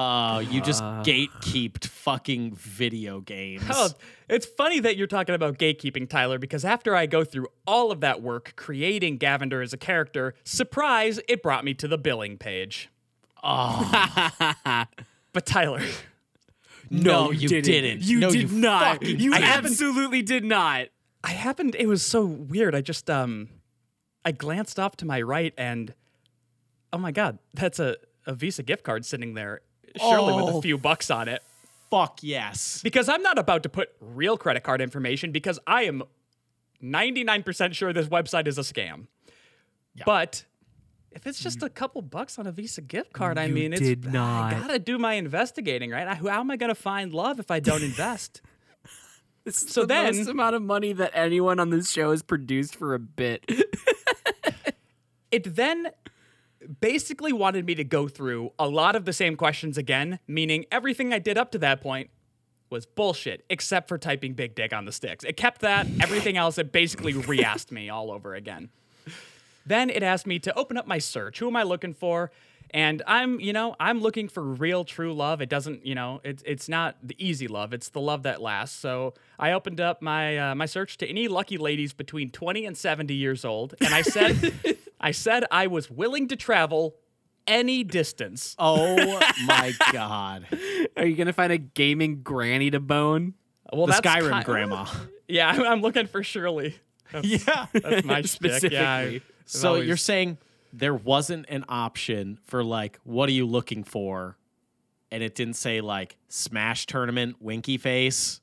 Oh, 0.01 0.39
you 0.39 0.61
just 0.61 0.81
gatekeeped 0.81 1.87
fucking 1.87 2.55
video 2.55 3.21
games. 3.21 3.65
Oh, 3.69 3.89
it's 4.29 4.47
funny 4.47 4.79
that 4.79 4.97
you're 4.97 5.09
talking 5.09 5.35
about 5.35 5.59
gatekeeping, 5.59 6.09
Tyler, 6.09 6.39
because 6.39 6.65
after 6.65 6.95
I 6.95 7.07
go 7.07 7.25
through 7.25 7.49
all 7.67 7.91
of 7.91 7.99
that 8.03 8.23
work 8.23 8.53
creating 8.55 9.19
Gavender 9.19 9.61
as 9.61 9.73
a 9.73 9.77
character, 9.77 10.35
surprise, 10.45 11.19
it 11.29 11.43
brought 11.43 11.65
me 11.65 11.75
to 11.75 11.89
the 11.89 11.99
billing 11.99 12.39
page. 12.39 12.91
Oh. 13.43 14.31
but 15.33 15.47
Tyler, 15.47 15.83
No, 16.91 17.33
you 17.33 17.49
didn't. 17.49 18.03
You 18.03 18.21
No, 18.21 18.31
did 18.31 18.53
you 18.53 18.57
not. 18.57 19.03
You 19.03 19.33
didn't. 19.33 19.49
absolutely 19.49 20.23
did 20.23 20.45
not. 20.45 20.89
I 21.25 21.31
happened 21.31 21.75
it 21.77 21.87
was 21.89 22.03
so 22.05 22.25
weird. 22.25 22.77
I 22.77 22.83
just 22.83 23.11
um 23.11 23.49
I 24.25 24.31
glanced 24.31 24.79
off 24.79 24.97
to 24.99 25.07
my 25.07 25.21
right 25.21 25.53
and 25.59 25.93
oh 26.93 26.99
my 26.99 27.11
god, 27.11 27.39
that's 27.55 27.81
a, 27.81 27.97
a 28.27 28.35
Visa 28.35 28.63
gift 28.63 28.85
card 28.85 29.05
sitting 29.05 29.35
there, 29.35 29.61
surely 29.99 30.35
with 30.35 30.55
Oh. 30.55 30.59
a 30.59 30.63
few 30.63 30.79
bucks 30.79 31.11
on 31.11 31.29
it. 31.29 31.43
Fuck 31.91 32.19
yes. 32.23 32.81
Because 32.83 33.09
I'm 33.09 33.23
not 33.23 33.39
about 33.39 33.63
to 33.63 33.69
put 33.69 33.91
real 34.01 34.37
credit 34.37 34.63
card 34.63 34.81
information 34.81 35.33
because 35.33 35.59
I 35.67 35.85
am 35.85 36.03
99% 36.83 37.75
sure 37.75 37.93
this 37.93 38.09
website 38.09 38.47
is 38.47 38.59
a 38.59 38.63
scam. 38.63 39.07
But 40.05 40.45
if 41.11 41.27
it's 41.27 41.41
just 41.41 41.63
a 41.63 41.69
couple 41.69 42.03
bucks 42.03 42.39
on 42.39 42.47
a 42.47 42.53
Visa 42.53 42.83
gift 42.83 43.13
card, 43.13 43.39
I 43.39 43.49
mean, 43.49 43.73
it's 43.73 43.83
did 43.83 44.05
not. 44.13 44.53
I 44.55 44.61
gotta 44.61 44.79
do 44.79 44.99
my 44.99 45.15
investigating, 45.15 45.91
right? 45.91 46.07
I, 46.07 46.15
how 46.15 46.41
am 46.41 46.51
I 46.51 46.57
gonna 46.57 46.75
find 46.75 47.13
love 47.13 47.41
if 47.41 47.51
I 47.51 47.59
don't 47.59 47.83
invest? 47.93 48.43
It's 49.45 49.73
So 49.73 49.81
the 49.81 49.87
then- 49.89 50.17
most 50.17 50.29
amount 50.29 50.55
of 50.57 50.63
money 50.63 50.93
that 50.93 51.11
anyone 51.15 51.59
on 51.59 51.71
this 51.71 51.91
show 51.91 52.11
has 52.11 52.23
produced 52.23 52.77
for 52.77 52.95
a 52.95 52.99
bit. 52.99 53.45
it 55.31 55.57
then 55.57 55.89
basically 56.81 57.33
wanted 57.33 57.67
me 57.67 57.75
to 57.75 57.85
go 57.85 58.09
through 58.09 58.53
a 58.59 58.69
lot 58.69 58.97
of 58.97 59.05
the 59.05 59.13
same 59.13 59.37
questions 59.37 59.79
again, 59.79 60.19
meaning 60.27 60.67
everything 60.71 61.13
I 61.13 61.19
did 61.19 61.39
up 61.39 61.53
to 61.53 61.59
that 61.59 61.81
point 61.81 62.11
was 62.71 62.85
bullshit, 62.87 63.45
except 63.49 63.89
for 63.89 63.97
typing 63.97 64.35
big 64.35 64.55
dick 64.55 64.73
on 64.73 64.85
the 64.85 64.93
sticks. 64.93 65.25
It 65.25 65.37
kept 65.37 65.63
that. 65.63 65.87
Everything 66.01 66.37
else, 66.37 66.59
it 66.59 66.73
basically 66.73 67.13
re 67.15 67.43
asked 67.43 67.73
me 67.73 67.89
all 67.89 68.11
over 68.11 68.35
again. 68.35 68.71
Then 69.65 69.91
it 69.91 70.03
asked 70.03 70.27
me 70.27 70.39
to 70.41 70.57
open 70.59 70.77
up 70.77 70.87
my 70.87 70.99
search. 70.99 71.39
Who 71.39 71.49
am 71.49 71.57
I 71.57 71.63
looking 71.63 71.95
for? 71.95 72.31
And 72.71 73.03
I'm, 73.07 73.41
you 73.41 73.53
know, 73.53 73.75
I'm 73.81 74.01
looking 74.01 74.29
for 74.29 74.43
real, 74.43 74.85
true 74.85 75.15
love. 75.15 75.41
It 75.41 75.49
doesn't, 75.49 75.87
you 75.87 75.95
know, 75.95 76.21
it's 76.25 76.43
it's 76.45 76.69
not 76.69 76.97
the 77.03 77.15
easy 77.19 77.49
love. 77.49 77.73
It's 77.73 77.89
the 77.89 78.01
love 78.01 78.25
that 78.25 78.43
lasts. 78.43 78.79
So 78.79 79.15
I 79.39 79.53
opened 79.53 79.81
up 79.81 80.03
my 80.03 80.37
uh, 80.51 80.55
my 80.55 80.67
search 80.67 80.99
to 80.99 81.07
any 81.09 81.29
lucky 81.29 81.57
ladies 81.57 81.93
between 81.93 82.31
20 82.31 82.67
and 82.67 82.77
70 82.77 83.15
years 83.15 83.45
old, 83.45 83.75
and 83.81 83.95
I 83.95 84.03
said, 84.03 84.53
I 85.01 85.13
said 85.13 85.45
I 85.51 85.67
was 85.67 85.91
willing 85.91 86.29
to 86.29 86.37
travel 86.37 86.97
any 87.47 87.85
distance. 87.85 88.55
Oh 88.59 88.97
my 89.47 89.73
god. 89.93 90.47
Are 90.97 91.07
you 91.07 91.17
gonna 91.17 91.33
find 91.33 91.53
a 91.53 91.59
gaming 91.59 92.23
granny 92.23 92.71
to 92.71 92.81
bone? 92.81 93.33
Well, 93.73 93.87
The 93.87 93.93
that's 94.01 94.07
Skyrim 94.07 94.39
ki- 94.41 94.45
grandma. 94.45 94.87
Yeah, 95.31 95.49
I'm, 95.51 95.63
I'm 95.63 95.81
looking 95.83 96.07
for 96.07 96.23
Shirley. 96.23 96.77
yeah. 97.23 97.67
That's 97.73 98.05
my 98.05 98.23
shtick. 98.23 98.73
Yeah, 98.73 98.91
I- 98.91 99.03
Specifically. 99.11 99.23
So 99.45 99.69
always- 99.69 99.87
you're 99.89 99.97
saying 99.99 100.39
there 100.73 100.95
wasn't 100.95 101.47
an 101.49 101.65
option 101.69 102.39
for 102.45 102.63
like, 102.63 102.99
what 103.05 103.29
are 103.29 103.33
you 103.33 103.47
looking 103.47 103.85
for? 103.85 104.37
And 105.11 105.23
it 105.23 105.35
didn't 105.35 105.55
say 105.55 105.81
like 105.81 106.17
Smash 106.29 106.87
Tournament, 106.87 107.37
Winky 107.41 107.79
Face. 107.79 108.41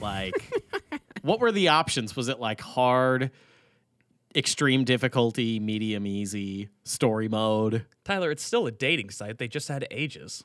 Like, 0.00 0.52
what 1.22 1.40
were 1.40 1.52
the 1.52 1.68
options? 1.68 2.16
Was 2.16 2.28
it 2.28 2.40
like 2.40 2.60
hard, 2.60 3.30
extreme 4.34 4.84
difficulty, 4.84 5.60
medium 5.60 6.06
easy, 6.06 6.70
story 6.84 7.28
mode? 7.28 7.86
Tyler, 8.04 8.30
it's 8.30 8.42
still 8.42 8.66
a 8.66 8.72
dating 8.72 9.10
site. 9.10 9.38
They 9.38 9.48
just 9.48 9.68
had 9.68 9.86
ages. 9.90 10.44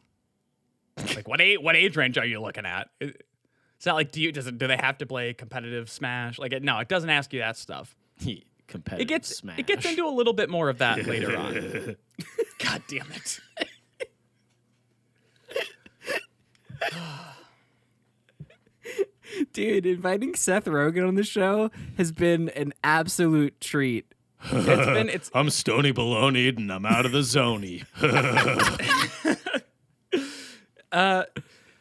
like 1.15 1.27
what 1.27 1.41
age? 1.41 1.59
What 1.59 1.75
age 1.75 1.97
range 1.97 2.17
are 2.17 2.25
you 2.25 2.39
looking 2.39 2.65
at? 2.65 2.89
It's 2.99 3.85
not 3.85 3.95
like 3.95 4.11
do 4.11 4.21
you 4.21 4.31
does 4.31 4.47
it, 4.47 4.57
do 4.57 4.67
they 4.67 4.77
have 4.77 4.97
to 4.99 5.05
play 5.05 5.33
competitive 5.33 5.89
Smash? 5.89 6.39
Like 6.39 6.53
it, 6.53 6.63
no, 6.63 6.79
it 6.79 6.87
doesn't 6.87 7.09
ask 7.09 7.33
you 7.33 7.39
that 7.39 7.57
stuff. 7.57 7.95
Competitive 8.67 9.01
It 9.01 9.07
gets 9.07 9.35
Smash. 9.35 9.59
it 9.59 9.67
gets 9.67 9.85
into 9.85 10.05
a 10.05 10.11
little 10.11 10.33
bit 10.33 10.49
more 10.49 10.69
of 10.69 10.77
that 10.79 11.05
later 11.07 11.35
on. 11.37 11.95
God 12.63 12.81
damn 12.87 13.07
it! 13.11 13.39
Dude, 19.53 19.85
inviting 19.85 20.35
Seth 20.35 20.65
Rogen 20.65 21.07
on 21.07 21.15
the 21.15 21.23
show 21.23 21.69
has 21.97 22.11
been 22.11 22.49
an 22.49 22.73
absolute 22.83 23.59
treat. 23.59 24.13
It's 24.51 24.85
been 24.85 25.09
it's 25.09 25.31
I'm 25.35 25.49
Stony 25.49 25.91
Baloney 25.93 26.55
and 26.55 26.71
I'm 26.71 26.85
out 26.85 27.05
of 27.05 27.11
the 27.11 27.19
zony. 27.19 27.83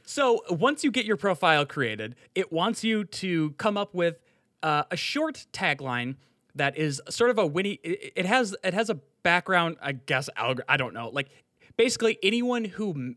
So 0.09 0.41
once 0.49 0.83
you 0.83 0.91
get 0.91 1.05
your 1.05 1.19
profile 1.19 1.67
created, 1.67 2.15
it 2.35 2.51
wants 2.51 2.83
you 2.83 3.05
to 3.05 3.51
come 3.59 3.77
up 3.77 3.93
with 3.95 4.17
uh, 4.63 4.85
a 4.91 4.97
short 4.97 5.47
tagline 5.53 6.15
that 6.57 6.77
is 6.77 7.01
sort 7.09 7.31
of 7.31 7.39
a 7.39 7.47
witty. 7.47 7.81
It, 7.83 8.27
has 8.27 8.57
it 8.65 8.75
has 8.75 8.91
a 8.91 8.95
background, 9.23 9.77
I 9.81 9.93
guess. 9.93 10.29
I 10.37 10.77
don't 10.77 10.95
know. 10.95 11.09
Like 11.11 11.29
basically 11.77 12.19
anyone 12.23 12.65
who 12.65 13.15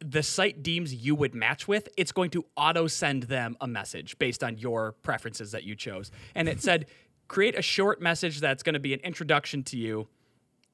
the 0.00 0.22
site 0.22 0.62
deems 0.62 0.94
you 0.94 1.14
would 1.14 1.34
match 1.34 1.66
with, 1.66 1.88
it's 1.96 2.12
going 2.12 2.30
to 2.30 2.44
auto 2.56 2.86
send 2.86 3.24
them 3.24 3.56
a 3.60 3.66
message 3.66 4.18
based 4.18 4.44
on 4.44 4.58
your 4.58 4.92
preferences 5.02 5.52
that 5.52 5.64
you 5.64 5.74
chose. 5.74 6.10
And 6.34 6.48
it 6.48 6.62
said, 6.62 6.86
create 7.28 7.58
a 7.58 7.62
short 7.62 8.00
message 8.00 8.40
that's 8.40 8.62
going 8.62 8.74
to 8.74 8.80
be 8.80 8.94
an 8.94 9.00
introduction 9.00 9.62
to 9.64 9.76
you. 9.76 10.08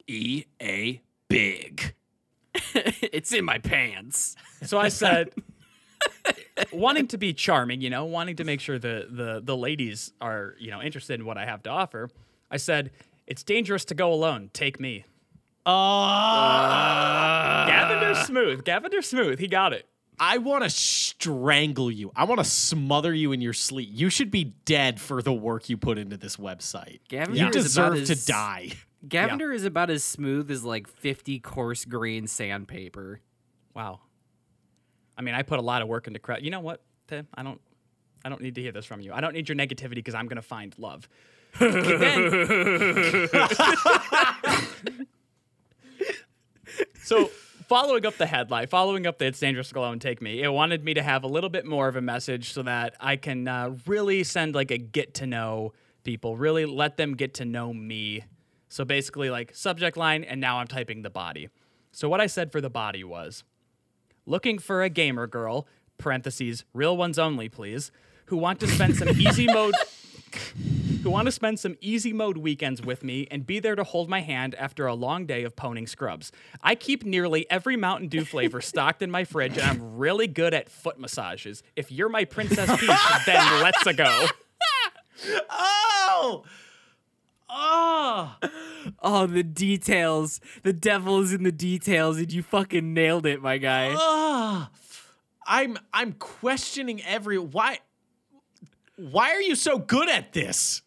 E 0.07 0.45
A 0.63 1.01
Big. 1.29 1.95
it's 2.75 3.33
in 3.33 3.45
my 3.45 3.59
pants. 3.59 4.37
So 4.63 4.79
I 4.79 4.89
said, 4.89 5.31
wanting 6.73 7.07
to 7.09 7.19
be 7.19 7.33
charming, 7.33 7.81
you 7.81 7.91
know, 7.91 8.05
wanting 8.05 8.37
to 8.37 8.45
make 8.45 8.61
sure 8.61 8.79
the 8.79 9.09
the 9.11 9.41
the 9.43 9.57
ladies 9.57 10.13
are, 10.21 10.55
you 10.59 10.71
know, 10.71 10.83
interested 10.83 11.19
in 11.21 11.27
what 11.27 11.39
I 11.39 11.47
have 11.47 11.63
to 11.65 11.71
offer. 11.71 12.11
I 12.51 12.59
said, 12.59 12.91
it's 13.27 13.43
dangerous 13.43 13.85
to 13.87 13.95
go 13.95 14.13
alone. 14.13 14.51
Take 14.53 14.79
me. 14.79 15.05
Uh, 15.67 15.71
Gavender 17.67 18.25
Smooth. 18.25 18.65
Gavender 18.65 19.03
Smooth. 19.03 19.39
He 19.39 19.49
got 19.49 19.73
it. 19.73 19.87
I 20.21 20.39
want 20.39 20.63
to 20.63 20.71
strangle 20.71 21.91
you. 21.91 22.13
I 22.15 22.25
want 22.25 22.39
to 22.39 22.45
smother 22.45 23.13
you 23.13 23.33
in 23.33 23.41
your 23.41 23.53
sleep. 23.53 23.89
You 23.91 24.11
should 24.11 24.31
be 24.31 24.45
dead 24.65 25.01
for 25.01 25.23
the 25.23 25.33
work 25.33 25.69
you 25.69 25.77
put 25.77 25.99
into 25.99 26.17
this 26.17 26.37
website. 26.37 27.01
Gavin 27.09 27.35
you 27.35 27.49
is 27.49 27.77
about 27.77 27.95
deserve 27.95 28.07
to 28.07 28.13
as- 28.13 28.27
die. 28.27 28.73
Gavender 29.07 29.55
is 29.55 29.65
about 29.65 29.91
as 29.91 30.05
smooth 30.05 30.51
as 30.51 30.65
like 30.65 30.87
50 30.87 31.41
coarse 31.41 31.85
grain 31.85 32.27
sandpaper. 32.27 33.21
Wow. 33.75 34.01
I 35.17 35.23
mean, 35.23 35.35
I 35.35 35.43
put 35.43 35.59
a 35.59 35.63
lot 35.63 35.83
of 35.83 35.89
work 35.89 36.07
into 36.07 36.19
credit. 36.19 36.45
You 36.45 36.51
know 36.51 36.61
what, 36.61 36.83
Tim? 37.09 37.27
I 37.35 37.43
don't. 37.43 37.61
I 38.25 38.31
don't 38.31 38.41
need 38.41 38.55
to 38.55 38.63
hear 38.63 38.73
this 38.73 38.87
from 38.87 39.01
you. 39.03 39.13
I 39.13 39.21
don't 39.21 39.35
need 39.35 39.49
your 39.49 39.57
negativity 39.57 39.97
because 39.97 40.15
I'm 40.15 40.27
gonna 40.27 40.41
find 40.43 40.75
love. 40.79 41.09
Then- 41.61 43.29
so, 47.05 47.27
following 47.69 48.07
up 48.07 48.17
the 48.17 48.27
headline, 48.27 48.67
following 48.67 49.07
up 49.07 49.19
the 49.19 49.27
"It's 49.27 49.39
Dangerous 49.39 49.69
to 49.69 49.75
Go 49.75 49.83
Alone, 49.83 49.99
Take 49.99 50.23
Me," 50.23 50.43
it 50.43 50.49
wanted 50.49 50.85
me 50.85 50.95
to 50.95 51.03
have 51.03 51.23
a 51.23 51.27
little 51.27 51.51
bit 51.51 51.67
more 51.67 51.87
of 51.89 51.97
a 51.97 52.01
message 52.01 52.53
so 52.53 52.63
that 52.63 52.95
I 53.01 53.17
can 53.17 53.47
uh, 53.47 53.77
really 53.87 54.25
send 54.25 54.55
like 54.55 54.71
a 54.71 54.79
get 54.79 55.15
to 55.15 55.27
know 55.27 55.73
people, 56.03 56.37
really 56.37 56.65
let 56.67 56.97
them 56.97 57.15
get 57.15 57.35
to 57.35 57.45
know 57.45 57.73
me. 57.73 58.25
So 58.69 58.85
basically, 58.85 59.31
like 59.31 59.55
subject 59.55 59.97
line, 59.97 60.25
and 60.25 60.41
now 60.41 60.59
I'm 60.59 60.67
typing 60.67 61.03
the 61.03 61.11
body. 61.11 61.49
So 61.93 62.09
what 62.09 62.21
I 62.21 62.27
said 62.27 62.51
for 62.51 62.61
the 62.61 62.71
body 62.71 63.05
was 63.05 63.45
looking 64.27 64.59
for 64.59 64.83
a 64.83 64.89
gamer 64.89 65.27
girl 65.27 65.67
parentheses 65.99 66.65
real 66.73 66.97
ones 66.97 67.19
only 67.19 67.49
please 67.49 67.91
who 68.27 68.37
want 68.37 68.59
to 68.61 68.67
spend 68.67 68.97
some 68.97 69.09
easy 69.09 69.47
mode 69.47 69.75
who 71.03 71.11
want 71.11 71.27
to 71.27 71.33
spend 71.33 71.61
some 71.61 71.77
easy 71.81 72.13
mode 72.13 72.39
weekends 72.39 72.83
with 72.83 73.05
me 73.05 73.29
and 73.31 73.47
be 73.47 73.61
there 73.61 73.75
to 73.75 73.85
hold 73.85 74.09
my 74.09 74.21
hand 74.21 74.55
after 74.55 74.87
a 74.87 74.95
long 74.95 75.27
day 75.27 75.45
of 75.45 75.55
pwning 75.55 75.89
scrubs. 75.89 76.33
I 76.63 76.75
keep 76.75 77.05
nearly 77.05 77.49
every 77.51 77.77
Mountain 77.77 78.09
Dew 78.09 78.25
flavor 78.25 78.61
stocked 78.63 79.03
in 79.03 79.11
my 79.11 79.25
fridge, 79.25 79.59
and 79.59 79.63
I'm 79.63 79.99
really 79.99 80.27
good 80.27 80.55
at 80.55 80.71
foot 80.71 80.99
massages. 80.99 81.63
If 81.77 81.93
you're 81.93 82.09
my 82.09 82.25
Princess 82.25 82.71
Peach, 82.81 82.91
then 83.27 83.63
let's 83.63 83.85
go. 83.85 84.27
Oh! 85.51 86.45
Oh! 87.57 88.35
Oh, 89.03 89.27
the 89.27 89.43
details. 89.43 90.41
The 90.63 90.73
devil 90.73 91.21
is 91.21 91.33
in 91.33 91.45
the 91.45 91.53
details, 91.53 92.19
and 92.19 92.33
you 92.33 92.43
fucking 92.43 92.93
nailed 92.93 93.27
it, 93.27 93.41
my 93.41 93.59
guy. 93.59 93.95
Oh! 93.97 94.69
I'm 95.47 95.79
I'm 95.93 96.13
questioning 96.13 97.03
every 97.05 97.39
why 97.39 97.79
why 98.97 99.31
are 99.33 99.41
you 99.41 99.55
so 99.55 99.79
good 99.79 100.09
at 100.09 100.33
this? 100.33 100.83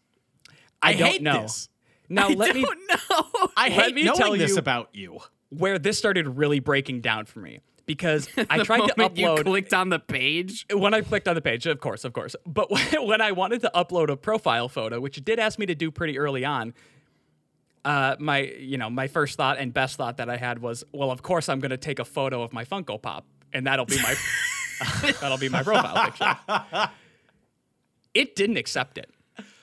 I, 0.82 0.94
don't 0.94 1.08
hate 1.08 1.22
know. 1.22 1.42
this. 1.44 1.70
Now 2.10 2.30
I 2.30 2.34
let 2.34 2.56
me 2.56 2.62
know. 2.64 3.48
I 3.58 3.70
hate 3.70 3.96
me 3.96 4.04
knowing 4.04 4.40
this 4.40 4.52
you- 4.52 4.58
about 4.58 4.90
you. 4.94 5.20
where 5.50 5.80
this 5.80 5.98
started 5.98 6.28
really 6.28 6.60
breaking 6.60 7.02
down 7.02 7.26
for 7.26 7.40
me 7.40 7.60
because 7.88 8.30
I 8.50 8.64
tried 8.64 8.86
to 8.86 8.94
moment 8.96 9.18
You 9.18 9.28
upload 9.28 9.46
clicked 9.46 9.74
on 9.74 9.90
the 9.90 9.98
page. 9.98 10.68
when 10.72 10.94
I 10.94 11.02
clicked 11.02 11.28
on 11.28 11.34
the 11.34 11.42
page, 11.42 11.66
of 11.66 11.80
course, 11.80 12.06
of 12.06 12.14
course. 12.14 12.36
But 12.46 12.70
when 13.02 13.22
I 13.22 13.32
wanted 13.32 13.62
to 13.62 13.72
upload 13.74 14.10
a 14.10 14.18
profile 14.18 14.70
photo, 14.70 15.00
which 15.00 15.18
it 15.18 15.26
did 15.26 15.40
ask 15.40 15.58
me 15.58 15.66
to 15.66 15.74
do 15.74 15.90
pretty 15.90 16.20
early 16.20 16.46
on, 16.46 16.76
uh, 17.84 18.16
my 18.20 18.42
you 18.42 18.78
know 18.78 18.90
my 18.92 19.08
first 19.08 19.38
thought 19.38 19.58
and 19.58 19.74
best 19.74 19.96
thought 19.96 20.18
that 20.18 20.30
I 20.30 20.38
had 20.38 20.60
was, 20.60 20.84
well, 20.92 21.10
of 21.10 21.24
course 21.24 21.50
I'm 21.50 21.60
going 21.60 21.72
to 21.72 21.78
take 21.78 21.98
a 21.98 22.06
photo 22.06 22.44
of 22.44 22.54
my 22.54 22.66
Funko 22.66 23.02
Pop, 23.02 23.26
and 23.52 23.66
that'll 23.66 23.86
be 23.86 24.00
my 24.02 24.16
that'll 25.22 25.38
be 25.40 25.50
my 25.50 25.64
profile 25.64 26.06
picture. 26.06 26.90
It 28.14 28.36
didn't 28.36 28.58
accept 28.58 28.98
it, 28.98 29.10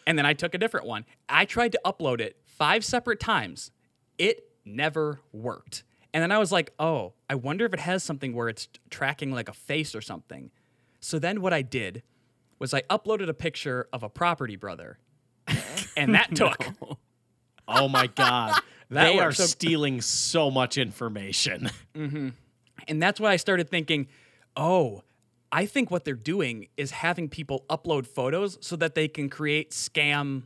and 0.06 0.16
then 0.16 0.24
I 0.24 0.32
took 0.32 0.54
a 0.54 0.58
different 0.58 0.86
one. 0.86 1.04
I 1.28 1.44
tried 1.44 1.72
to 1.72 1.80
upload 1.84 2.20
it 2.20 2.36
five 2.46 2.84
separate 2.84 3.20
times. 3.20 3.70
It 4.16 4.48
never 4.64 5.20
worked. 5.32 5.84
And 6.14 6.22
then 6.22 6.30
I 6.30 6.38
was 6.38 6.52
like, 6.52 6.72
oh, 6.78 7.12
I 7.28 7.34
wonder 7.34 7.66
if 7.66 7.74
it 7.74 7.80
has 7.80 8.04
something 8.04 8.34
where 8.34 8.48
it's 8.48 8.68
tracking 8.88 9.32
like 9.32 9.48
a 9.48 9.52
face 9.52 9.96
or 9.96 10.00
something. 10.00 10.52
So 11.00 11.18
then 11.18 11.42
what 11.42 11.52
I 11.52 11.60
did 11.60 12.04
was 12.60 12.72
I 12.72 12.82
uploaded 12.82 13.28
a 13.28 13.34
picture 13.34 13.88
of 13.92 14.04
a 14.04 14.08
property 14.08 14.54
brother. 14.54 14.98
and 15.96 16.14
that 16.14 16.34
took. 16.34 16.64
Oh 17.66 17.88
my 17.88 18.06
god. 18.08 18.60
They 18.90 19.18
are. 19.18 19.32
So- 19.32 19.46
stealing 19.46 20.02
so 20.02 20.50
much 20.50 20.76
information. 20.76 21.70
Mm-hmm. 21.96 22.28
And 22.86 23.02
that's 23.02 23.18
why 23.18 23.32
I 23.32 23.36
started 23.36 23.70
thinking, 23.70 24.06
oh, 24.54 25.02
I 25.50 25.64
think 25.64 25.90
what 25.90 26.04
they're 26.04 26.14
doing 26.14 26.68
is 26.76 26.90
having 26.90 27.30
people 27.30 27.64
upload 27.70 28.06
photos 28.06 28.58
so 28.60 28.76
that 28.76 28.94
they 28.94 29.08
can 29.08 29.30
create 29.30 29.70
scam 29.70 30.42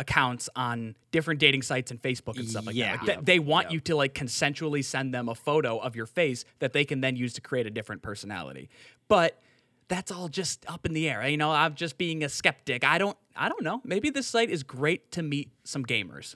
accounts 0.00 0.48
on 0.56 0.96
different 1.12 1.38
dating 1.38 1.62
sites 1.62 1.90
and 1.92 2.00
Facebook 2.02 2.36
and 2.38 2.48
stuff 2.48 2.66
like 2.66 2.74
that. 2.76 2.98
Like, 2.98 3.06
Yeah. 3.06 3.14
th- 3.14 3.24
they 3.24 3.38
want 3.38 3.70
you 3.70 3.78
to 3.80 3.94
like 3.94 4.14
consensually 4.14 4.84
send 4.84 5.14
them 5.14 5.28
a 5.28 5.34
photo 5.34 5.78
of 5.78 5.94
your 5.94 6.06
face 6.06 6.44
that 6.58 6.72
they 6.72 6.84
can 6.84 7.00
then 7.00 7.14
use 7.14 7.32
to 7.34 7.40
create 7.40 7.66
a 7.66 7.70
different 7.70 8.02
personality. 8.02 8.68
But 9.08 9.40
that's 9.88 10.10
all 10.10 10.28
just 10.28 10.64
up 10.70 10.86
in 10.86 10.92
the 10.94 11.08
air. 11.08 11.26
You 11.28 11.36
know, 11.36 11.50
I'm 11.50 11.74
just 11.74 11.98
being 11.98 12.24
a 12.24 12.28
skeptic. 12.28 12.82
I 12.82 12.98
don't 12.98 13.16
I 13.36 13.48
don't 13.48 13.62
know. 13.62 13.80
Maybe 13.84 14.10
this 14.10 14.26
site 14.26 14.50
is 14.50 14.62
great 14.62 15.12
to 15.12 15.22
meet 15.22 15.50
some 15.64 15.84
gamers. 15.84 16.34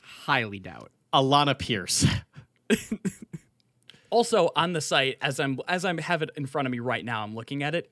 Highly 0.00 0.58
doubt. 0.60 0.90
Alanah 1.12 1.58
Pierce. 1.58 2.06
Also 4.08 4.50
on 4.54 4.72
the 4.72 4.80
site, 4.80 5.18
as 5.20 5.40
I'm 5.40 5.58
as 5.66 5.84
I'm 5.84 5.98
have 5.98 6.22
it 6.22 6.30
in 6.36 6.46
front 6.46 6.66
of 6.66 6.72
me 6.72 6.78
right 6.78 7.04
now, 7.04 7.24
I'm 7.24 7.34
looking 7.34 7.62
at 7.64 7.74
it. 7.74 7.90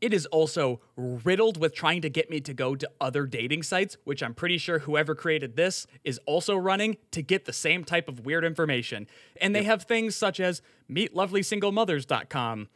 It 0.00 0.12
is 0.12 0.26
also 0.26 0.80
riddled 0.96 1.56
with 1.58 1.74
trying 1.74 2.02
to 2.02 2.10
get 2.10 2.28
me 2.28 2.40
to 2.40 2.52
go 2.52 2.74
to 2.74 2.90
other 3.00 3.24
dating 3.26 3.62
sites, 3.62 3.96
which 4.04 4.22
I'm 4.22 4.34
pretty 4.34 4.58
sure 4.58 4.80
whoever 4.80 5.14
created 5.14 5.56
this 5.56 5.86
is 6.04 6.20
also 6.26 6.56
running 6.56 6.98
to 7.12 7.22
get 7.22 7.46
the 7.46 7.52
same 7.54 7.84
type 7.84 8.08
of 8.08 8.26
weird 8.26 8.44
information. 8.44 9.06
And 9.40 9.54
they 9.54 9.62
have 9.62 9.84
things 9.84 10.14
such 10.14 10.40
as 10.40 10.60
meetlovelysinglemothers.com, 10.90 12.68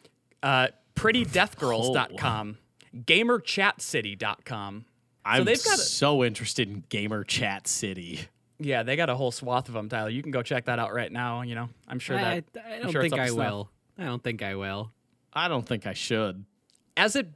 uh, 0.43 0.69
prettydeathgirls.com, 0.95 2.59
gamerchatcity.com. 2.97 4.85
I'm 5.25 5.45
they've 5.45 5.63
got 5.65 5.75
a- 5.79 5.83
so 5.83 6.25
interested 6.25 6.69
in 6.69 6.85
Gamer 6.89 7.25
Chat 7.25 7.69
City. 7.69 8.21
Yeah, 8.61 8.83
they 8.83 8.97
got 8.97 9.09
a 9.11 9.15
whole 9.15 9.31
swath 9.31 9.69
of 9.69 9.75
them, 9.75 9.89
Tyler. 9.89 10.09
You 10.09 10.23
can 10.23 10.33
go 10.33 10.43
check 10.43 10.65
that 10.65 10.79
out 10.81 10.93
right 10.93 11.13
now. 11.13 11.43
You 11.43 11.55
know, 11.55 11.69
I'm 11.87 11.99
sure 12.01 12.17
that 12.17 12.45
I, 12.57 12.75
I 12.75 12.79
don't 12.81 12.91
sure 12.91 13.03
think 13.03 13.15
I 13.15 13.27
to 13.27 13.33
snuff. 13.33 13.47
will. 13.51 13.71
I 13.99 14.05
don't 14.05 14.23
think 14.25 14.43
I 14.43 14.55
will. 14.57 14.91
I 15.33 15.47
don't 15.49 15.67
think 15.67 15.87
I 15.87 15.93
should. 15.93 16.45
As 16.99 17.15
it 17.17 17.29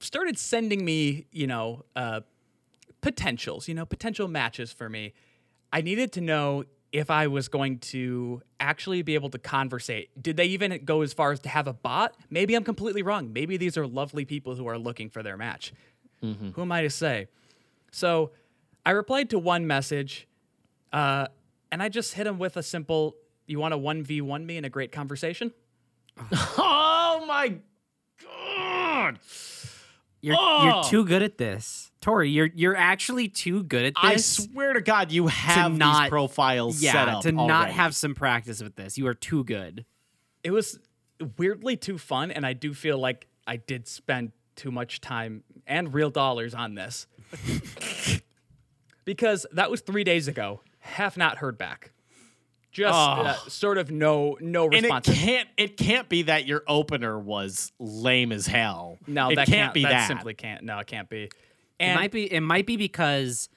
started 0.00 0.38
sending 0.38 0.84
me, 0.84 1.26
you 1.30 1.46
know, 1.46 1.84
uh, 1.94 2.22
potentials, 3.02 3.68
you 3.68 3.74
know, 3.74 3.84
potential 3.84 4.26
matches 4.26 4.72
for 4.72 4.88
me, 4.88 5.12
I 5.72 5.82
needed 5.82 6.10
to 6.12 6.22
know 6.22 6.64
if 6.90 7.10
I 7.10 7.28
was 7.28 7.46
going 7.46 7.78
to 7.78 8.42
actually 8.58 9.02
be 9.02 9.14
able 9.14 9.28
to 9.30 9.38
conversate. 9.38 10.10
Did 10.20 10.36
they 10.36 10.46
even 10.46 10.84
go 10.84 11.02
as 11.02 11.12
far 11.12 11.30
as 11.32 11.40
to 11.40 11.48
have 11.50 11.68
a 11.68 11.72
bot? 11.72 12.16
Maybe 12.30 12.54
I'm 12.54 12.64
completely 12.64 13.02
wrong. 13.02 13.32
Maybe 13.32 13.56
these 13.58 13.76
are 13.76 13.86
lovely 13.86 14.24
people 14.24 14.56
who 14.56 14.66
are 14.66 14.78
looking 14.78 15.10
for 15.10 15.22
their 15.22 15.36
match. 15.36 15.72
Who 16.22 16.62
am 16.62 16.72
I 16.72 16.82
to 16.82 16.90
say? 16.90 17.28
So 17.92 18.32
I 18.84 18.90
replied 18.90 19.30
to 19.30 19.38
one 19.38 19.66
message, 19.66 20.26
uh, 20.92 21.28
and 21.70 21.82
I 21.82 21.88
just 21.88 22.14
hit 22.14 22.26
him 22.26 22.38
with 22.38 22.56
a 22.56 22.62
simple, 22.62 23.16
"You 23.46 23.58
want 23.58 23.72
to 23.72 23.78
one 23.78 24.02
v 24.02 24.20
one 24.20 24.44
me 24.44 24.56
in 24.56 24.64
a 24.64 24.70
great 24.70 24.92
conversation?" 24.92 25.52
Oh 26.32 27.24
my 27.26 27.58
god. 29.12 29.20
You're 30.22 30.36
Oh! 30.38 30.64
you're 30.64 30.84
too 30.84 31.04
good 31.06 31.22
at 31.22 31.38
this, 31.38 31.90
Tori. 32.02 32.28
You're 32.30 32.50
you're 32.54 32.76
actually 32.76 33.28
too 33.28 33.62
good 33.62 33.86
at 33.86 33.94
this. 33.94 34.04
I 34.04 34.16
swear 34.16 34.74
to 34.74 34.80
God, 34.82 35.10
you 35.12 35.28
have 35.28 35.76
not- 35.76 36.02
these 36.02 36.08
profiles 36.10 36.78
set 36.80 37.08
up 37.08 37.22
to 37.22 37.32
not 37.32 37.70
have 37.70 37.94
some 37.94 38.14
practice 38.14 38.62
with 38.62 38.76
this. 38.76 38.98
You 38.98 39.06
are 39.06 39.14
too 39.14 39.44
good. 39.44 39.84
it 40.44 40.50
was 40.50 40.78
weirdly 41.36 41.76
too 41.76 41.98
fun 41.98 42.30
and 42.30 42.46
i 42.46 42.54
do 42.54 42.72
feel 42.72 42.96
like 42.96 43.26
i 43.46 43.54
did 43.56 43.86
spend 43.86 44.32
too 44.56 44.70
much 44.70 45.02
time 45.02 45.44
and 45.66 45.92
real 45.92 46.08
dollars 46.08 46.54
on 46.54 46.74
this 46.74 47.06
because 49.04 49.44
that 49.52 49.70
was 49.70 49.80
three 49.82 50.02
days 50.04 50.28
ago 50.28 50.62
have 50.78 51.16
not 51.18 51.36
heard 51.38 51.58
back 51.58 51.92
just 52.70 52.94
uh, 52.94 53.34
sort 53.48 53.78
of 53.78 53.90
no 53.90 54.36
no 54.40 54.66
response. 54.66 55.08
and 55.08 55.16
it 55.16 55.20
can't 55.20 55.48
it 55.56 55.76
can't 55.76 56.08
be 56.08 56.22
that 56.22 56.46
your 56.46 56.62
opener 56.68 57.18
was 57.18 57.72
lame 57.78 58.32
as 58.32 58.46
hell. 58.46 58.98
no 59.06 59.30
it 59.30 59.36
that 59.36 59.48
can't, 59.48 59.74
be 59.74 59.82
that. 59.82 60.06
simply 60.06 60.34
can't 60.34 60.62
no 60.62 60.78
it 60.78 60.86
can't 60.86 61.08
be 61.08 61.28
It 61.78 61.94
might 61.94 62.12
be. 62.12 62.30
It 62.32 62.40
might 62.40 62.66
be 62.66 62.76
because 62.76 63.48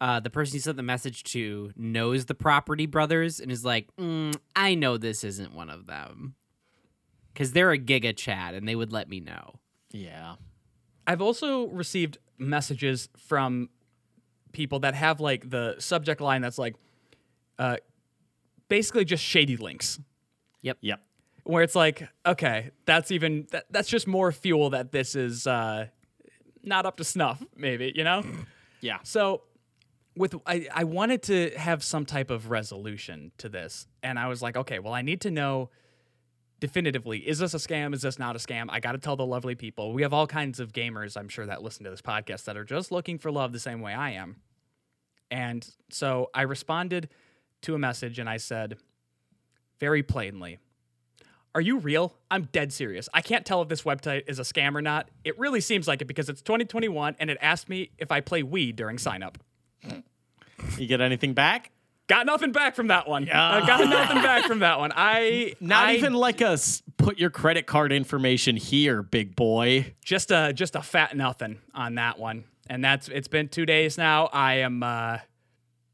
uh, 0.00 0.20
the 0.20 0.30
person 0.30 0.54
you 0.54 0.60
sent 0.60 0.76
the 0.76 0.82
message 0.82 1.24
to 1.24 1.72
knows 1.76 2.26
the 2.26 2.34
Property 2.34 2.86
Brothers 2.86 3.40
and 3.40 3.50
is 3.50 3.64
like, 3.64 3.88
mm, 3.96 4.34
"I 4.54 4.74
know 4.74 4.96
this 4.96 5.24
isn't 5.24 5.52
one 5.54 5.70
of 5.70 5.86
them," 5.86 6.34
because 7.32 7.52
they're 7.52 7.72
a 7.72 7.78
Giga 7.78 8.16
Chad 8.16 8.54
and 8.54 8.68
they 8.68 8.76
would 8.76 8.92
let 8.92 9.08
me 9.08 9.20
know. 9.20 9.54
yeah. 9.92 10.36
I've 11.06 11.20
also 11.20 11.66
received 11.66 12.16
messages 12.38 13.10
from 13.18 13.68
people 14.52 14.78
that 14.80 14.94
have 14.94 15.20
like 15.20 15.50
the 15.50 15.74
subject 15.78 16.20
line 16.22 16.40
that's 16.40 16.56
like 16.58 16.76
uh 17.58 17.76
basically 18.76 19.04
just 19.04 19.22
shady 19.22 19.56
links 19.56 19.98
Yep. 20.64 20.78
Yep. 20.80 21.00
Where 21.44 21.62
it's 21.62 21.74
like, 21.74 22.08
okay, 22.24 22.70
that's 22.86 23.10
even 23.10 23.46
that, 23.50 23.66
that's 23.70 23.88
just 23.88 24.06
more 24.06 24.32
fuel 24.32 24.70
that 24.70 24.92
this 24.92 25.14
is 25.14 25.46
uh, 25.46 25.88
not 26.62 26.86
up 26.86 26.96
to 26.96 27.04
snuff, 27.04 27.42
maybe 27.54 27.92
you 27.94 28.02
know. 28.02 28.24
Yeah. 28.80 28.98
So, 29.02 29.42
with 30.16 30.34
I, 30.46 30.66
I 30.74 30.84
wanted 30.84 31.22
to 31.24 31.50
have 31.56 31.84
some 31.84 32.06
type 32.06 32.30
of 32.30 32.48
resolution 32.48 33.32
to 33.38 33.50
this, 33.50 33.86
and 34.02 34.18
I 34.18 34.28
was 34.28 34.40
like, 34.40 34.56
okay, 34.56 34.78
well, 34.78 34.94
I 34.94 35.02
need 35.02 35.20
to 35.22 35.30
know 35.30 35.68
definitively 36.60 37.18
is 37.18 37.40
this 37.40 37.52
a 37.52 37.58
scam? 37.58 37.92
Is 37.94 38.00
this 38.00 38.18
not 38.18 38.34
a 38.36 38.38
scam? 38.38 38.66
I 38.70 38.80
got 38.80 38.92
to 38.92 38.98
tell 38.98 39.16
the 39.16 39.26
lovely 39.26 39.54
people. 39.54 39.92
We 39.92 40.00
have 40.00 40.14
all 40.14 40.26
kinds 40.26 40.60
of 40.60 40.72
gamers, 40.72 41.14
I'm 41.14 41.28
sure, 41.28 41.44
that 41.44 41.62
listen 41.62 41.84
to 41.84 41.90
this 41.90 42.00
podcast 42.00 42.44
that 42.44 42.56
are 42.56 42.64
just 42.64 42.90
looking 42.90 43.18
for 43.18 43.30
love 43.30 43.52
the 43.52 43.58
same 43.58 43.82
way 43.82 43.92
I 43.92 44.12
am. 44.12 44.36
And 45.30 45.68
so 45.90 46.30
I 46.32 46.42
responded 46.42 47.10
to 47.64 47.74
a 47.74 47.78
message 47.78 48.18
and 48.18 48.28
I 48.28 48.36
said, 48.38 48.76
very 49.80 50.02
plainly, 50.02 50.58
Are 51.54 51.60
you 51.60 51.78
real? 51.78 52.14
I'm 52.30 52.44
dead 52.52 52.72
serious. 52.72 53.08
I 53.14 53.20
can't 53.20 53.44
tell 53.44 53.60
if 53.62 53.68
this 53.68 53.82
website 53.82 54.22
is 54.28 54.38
a 54.38 54.42
scam 54.42 54.74
or 54.74 54.82
not. 54.82 55.08
It 55.24 55.38
really 55.38 55.60
seems 55.60 55.86
like 55.88 56.00
it 56.02 56.06
because 56.06 56.28
it's 56.28 56.42
2021 56.42 57.16
and 57.18 57.30
it 57.30 57.38
asked 57.40 57.68
me 57.68 57.90
if 57.98 58.10
I 58.12 58.20
play 58.20 58.42
Wii 58.42 58.74
during 58.74 58.98
sign 58.98 59.22
up. 59.22 59.38
You 60.78 60.86
get 60.86 61.00
anything 61.00 61.34
back? 61.34 61.70
Got 62.06 62.26
nothing 62.26 62.52
back 62.52 62.74
from 62.74 62.88
that 62.88 63.08
one. 63.08 63.24
Yeah. 63.26 63.42
I 63.62 63.66
got 63.66 63.88
nothing 63.88 64.22
back 64.22 64.44
from 64.46 64.58
that 64.60 64.78
one. 64.78 64.92
I 64.94 65.54
Not 65.60 65.86
I- 65.88 65.94
even 65.94 66.12
like 66.14 66.40
a 66.40 66.48
s- 66.52 66.82
put 66.98 67.18
your 67.18 67.30
credit 67.30 67.66
card 67.66 67.92
information 67.92 68.56
here, 68.56 69.02
big 69.02 69.34
boy. 69.36 69.94
just 70.04 70.30
a 70.30 70.52
just 70.52 70.76
a 70.76 70.82
fat 70.82 71.16
nothing 71.16 71.58
on 71.74 71.94
that 71.96 72.18
one. 72.18 72.44
And 72.68 72.84
that's 72.84 73.08
it's 73.08 73.28
been 73.28 73.48
two 73.48 73.64
days 73.66 73.96
now. 73.96 74.26
I 74.32 74.54
am 74.56 74.82
uh, 74.82 75.18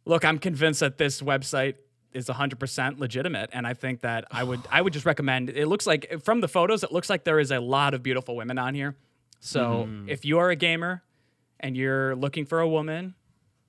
look. 0.05 0.25
I'm 0.25 0.39
convinced 0.39 0.81
that 0.81 0.99
this 0.99 1.21
website 1.21 1.75
is 2.13 2.27
100% 2.27 2.99
legitimate, 2.99 3.51
and 3.53 3.67
I 3.67 3.75
think 3.75 4.01
that 4.01 4.25
I 4.31 4.43
would 4.43 4.61
I 4.71 4.83
would 4.83 4.93
just 4.93 5.07
recommend. 5.07 5.51
It 5.51 5.67
looks 5.67 5.87
like 5.87 6.23
from 6.23 6.41
the 6.41 6.49
photos, 6.49 6.83
it 6.83 6.93
looks 6.93 7.09
like 7.09 7.25
there 7.25 7.39
is 7.39 7.51
a 7.51 7.61
lot 7.61 7.95
of 7.95 8.03
beautiful 8.03 8.37
women 8.37 8.59
on 8.59 8.75
here. 8.75 8.97
So 9.41 9.89
if 10.07 10.25
you 10.25 10.39
are 10.39 10.51
a 10.51 10.57
gamer 10.57 11.03
and 11.61 11.77
you're 11.77 12.15
looking 12.15 12.45
for 12.45 12.61
a 12.61 12.69
woman, 12.69 13.15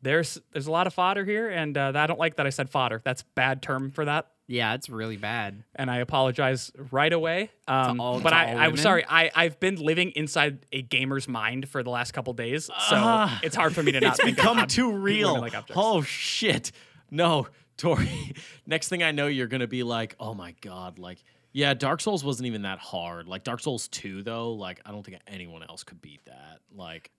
there's 0.02 0.40
there's 0.52 0.68
a 0.68 0.72
lot 0.72 0.88
of 0.88 0.94
fodder 0.94 1.24
here, 1.24 1.50
and 1.50 1.78
uh, 1.78 1.94
I 1.96 2.08
don't 2.08 2.20
like 2.20 2.38
that 2.38 2.48
I 2.48 2.50
said 2.50 2.70
fodder. 2.70 3.02
That's 3.04 3.24
bad 3.36 3.62
term 3.62 3.92
for 3.92 4.06
that 4.06 4.31
Yeah, 4.52 4.74
it's 4.74 4.90
really 4.90 5.16
bad. 5.18 5.64
and 5.76 5.90
I 5.90 5.98
apologize 5.98 6.72
right 6.92 7.12
away. 7.14 7.52
Um, 7.68 8.02
all- 8.02 8.20
but 8.20 8.32
to 8.32 8.36
I, 8.36 8.52
all 8.54 8.58
I'm 8.60 8.78
sorry. 8.78 9.06
I, 9.08 9.32
I've 9.34 9.60
been 9.62 9.76
living 9.78 10.12
inside 10.12 10.66
a 10.74 10.82
gamer's 10.82 11.28
mind 11.28 11.70
for 11.70 11.84
the 11.84 11.90
last 11.90 12.12
couple 12.12 12.34
days, 12.34 12.66
so 12.66 12.74
Ah. 12.92 13.40
it's 13.44 13.56
hard 13.56 13.74
for 13.74 13.82
me 13.82 13.94
to 13.94 14.02
not 14.02 14.20
It's 14.20 14.24
become 14.26 14.68
too 14.68 14.92
real. 14.92 15.40
like 15.40 15.54
oh 15.76 16.02
shit. 16.02 16.72
No, 17.10 17.48
Tori. 17.78 18.34
Next 18.66 18.90
thing 18.90 19.04
I 19.04 19.12
know, 19.12 19.28
you're 19.28 19.48
gonna 19.48 19.68
be 19.68 19.84
like, 19.84 20.16
oh 20.20 20.34
my 20.34 20.54
god, 20.62 21.00
like, 21.00 21.24
yeah, 21.54 21.74
Dark 21.74 22.02
Souls 22.02 22.24
wasn't 22.24 22.48
even 22.48 22.62
that 22.64 22.80
hard. 22.80 23.28
Like 23.28 23.44
Dark 23.44 23.60
Souls 23.62 23.88
2, 23.88 24.24
though, 24.24 24.52
like 24.54 24.82
I 24.86 24.92
don't 24.92 25.04
think 25.06 25.18
anyone 25.28 25.64
else 25.64 25.84
could 25.84 26.02
beat 26.02 26.22
that. 26.26 26.60
Like, 26.76 27.10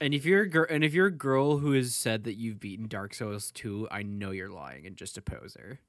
And 0.00 0.12
if 0.14 0.24
you're 0.26 0.42
a 0.42 0.48
girl, 0.48 0.66
and 0.68 0.82
if 0.84 0.92
you're 0.94 1.06
a 1.06 1.10
girl 1.10 1.58
who 1.58 1.72
has 1.72 1.94
said 1.94 2.24
that 2.24 2.34
you've 2.34 2.60
beaten 2.60 2.86
Dark 2.86 3.14
Souls 3.14 3.50
2, 3.52 3.88
I 3.90 4.02
know 4.02 4.30
you're 4.30 4.50
lying 4.50 4.86
and 4.86 4.96
just 4.96 5.16
a 5.16 5.22
poser. 5.22 5.80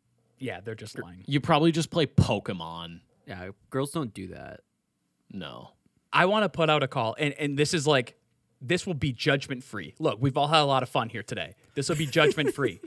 Yeah, 0.44 0.60
they're 0.60 0.76
just 0.76 1.00
lying. 1.00 1.24
you 1.26 1.40
probably 1.40 1.72
just 1.72 1.90
play 1.90 2.06
Pokemon. 2.06 3.00
Yeah, 3.26 3.50
girls 3.70 3.92
don't 3.92 4.14
do 4.14 4.28
that. 4.28 4.60
No. 5.32 5.72
I 6.12 6.26
want 6.26 6.44
to 6.44 6.50
put 6.50 6.70
out 6.70 6.84
a 6.84 6.88
call, 6.88 7.16
and 7.18 7.34
and 7.40 7.58
this 7.58 7.74
is 7.74 7.88
like, 7.88 8.16
this 8.62 8.86
will 8.86 8.94
be 8.94 9.14
judgment 9.14 9.64
free. 9.64 9.96
Look, 10.00 10.20
we've 10.22 10.38
all 10.38 10.48
had 10.48 10.62
a 10.62 10.66
lot 10.66 10.84
of 10.84 10.90
fun 10.90 11.10
here 11.10 11.24
today. 11.24 11.56
This 11.76 11.90
will 11.90 11.96
be 11.96 12.06
judgment 12.06 12.54
free. 12.54 12.82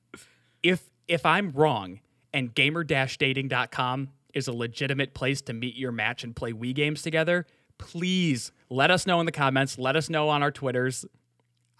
if 0.62 0.82
if 1.06 1.24
I'm 1.24 1.52
wrong, 1.52 2.00
and 2.34 2.52
gamer-dating.com 2.54 4.08
is 4.34 4.48
a 4.48 4.52
legitimate 4.52 5.14
place 5.14 5.40
to 5.42 5.52
meet 5.52 5.76
your 5.76 5.92
match 5.92 6.24
and 6.24 6.36
play 6.36 6.52
Wii 6.52 6.74
games 6.74 7.00
together, 7.02 7.46
please 7.78 8.52
let 8.68 8.90
us 8.90 9.06
know 9.06 9.20
in 9.20 9.26
the 9.26 9.32
comments. 9.32 9.78
Let 9.78 9.96
us 9.96 10.10
know 10.10 10.28
on 10.28 10.42
our 10.42 10.50
Twitters. 10.50 11.06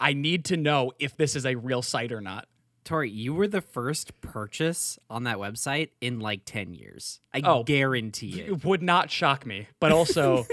I 0.01 0.13
need 0.13 0.45
to 0.47 0.57
know 0.57 0.93
if 0.99 1.17
this 1.17 1.37
is 1.37 1.45
a 1.45 1.57
real 1.57 1.83
site 1.83 2.13
or 2.13 2.21
not. 2.21 2.49
Tori, 2.89 3.11
you 3.11 3.35
were 3.35 3.47
the 3.47 3.61
first 3.61 4.19
purchase 4.23 4.99
on 5.11 5.25
that 5.25 5.37
website 5.37 5.91
in 6.01 6.21
like 6.21 6.47
10 6.47 6.73
years. 6.73 7.21
I 7.35 7.43
Oh. 7.45 7.63
guarantee 7.63 8.41
it. 8.41 8.49
It 8.49 8.65
would 8.65 8.83
not 8.83 9.11
shock 9.11 9.45
me, 9.45 9.67
but 9.79 9.93
also, 9.93 10.47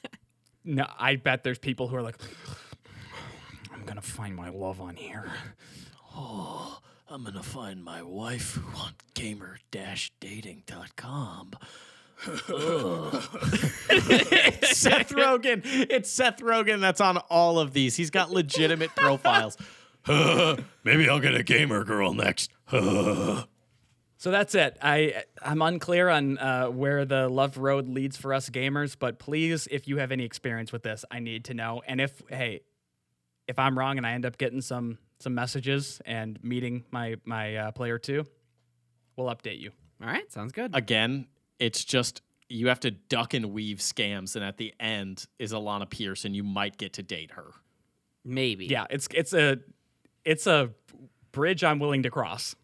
no, 0.64 0.86
I 0.98 1.16
bet 1.16 1.44
there's 1.44 1.58
people 1.58 1.88
who 1.88 1.96
are 1.96 2.02
like, 2.02 2.16
I'm 3.70 3.84
gonna 3.84 4.00
find 4.00 4.34
my 4.34 4.48
love 4.48 4.80
on 4.80 4.96
here. 4.96 5.30
Oh, 6.16 6.78
I'm 7.10 7.22
gonna 7.22 7.42
find 7.42 7.84
my 7.84 8.00
wife 8.02 8.58
on 8.76 8.92
gamer-dating.com. 9.12 11.50
Seth 14.72 15.10
Rogen. 15.10 15.60
It's 15.64 16.10
Seth 16.10 16.38
Rogen 16.38 16.80
that's 16.80 17.02
on 17.02 17.18
all 17.28 17.58
of 17.58 17.74
these. 17.74 17.96
He's 17.96 18.08
got 18.10 18.30
legitimate 18.30 18.96
profiles. 18.96 19.58
Maybe 20.84 21.08
I'll 21.08 21.20
get 21.20 21.34
a 21.34 21.42
gamer 21.42 21.84
girl 21.84 22.14
next. 22.14 22.50
So 24.24 24.30
that's 24.30 24.54
it. 24.54 24.78
I 24.80 25.22
I'm 25.42 25.60
unclear 25.60 26.08
on 26.08 26.38
uh, 26.38 26.68
where 26.68 27.04
the 27.04 27.28
love 27.28 27.58
road 27.58 27.90
leads 27.90 28.16
for 28.16 28.32
us 28.32 28.48
gamers, 28.48 28.96
but 28.98 29.18
please, 29.18 29.68
if 29.70 29.86
you 29.86 29.98
have 29.98 30.12
any 30.12 30.24
experience 30.24 30.72
with 30.72 30.82
this, 30.82 31.04
I 31.10 31.18
need 31.18 31.44
to 31.44 31.52
know. 31.52 31.82
And 31.86 32.00
if 32.00 32.22
hey, 32.30 32.62
if 33.46 33.58
I'm 33.58 33.78
wrong 33.78 33.98
and 33.98 34.06
I 34.06 34.12
end 34.12 34.24
up 34.24 34.38
getting 34.38 34.62
some 34.62 34.96
some 35.18 35.34
messages 35.34 36.00
and 36.06 36.42
meeting 36.42 36.84
my 36.90 37.16
my 37.26 37.56
uh, 37.56 37.72
player 37.72 37.98
two, 37.98 38.24
we'll 39.14 39.26
update 39.26 39.60
you. 39.60 39.72
All 40.00 40.08
right, 40.08 40.32
sounds 40.32 40.52
good. 40.52 40.74
Again, 40.74 41.26
it's 41.58 41.84
just 41.84 42.22
you 42.48 42.68
have 42.68 42.80
to 42.80 42.92
duck 42.92 43.34
and 43.34 43.52
weave 43.52 43.76
scams, 43.76 44.36
and 44.36 44.44
at 44.44 44.56
the 44.56 44.72
end 44.80 45.26
is 45.38 45.52
Alanah 45.52 45.90
Pierce, 45.90 46.24
and 46.24 46.34
you 46.34 46.44
might 46.44 46.78
get 46.78 46.94
to 46.94 47.02
date 47.02 47.32
her. 47.32 47.50
Maybe. 48.24 48.68
Yeah, 48.68 48.86
it's 48.88 49.06
it's 49.12 49.34
a 49.34 49.58
it's 50.24 50.46
a 50.46 50.70
bridge 51.32 51.64
I'm 51.64 51.78
willing 51.78 52.02
to 52.04 52.10
cross. 52.10 52.54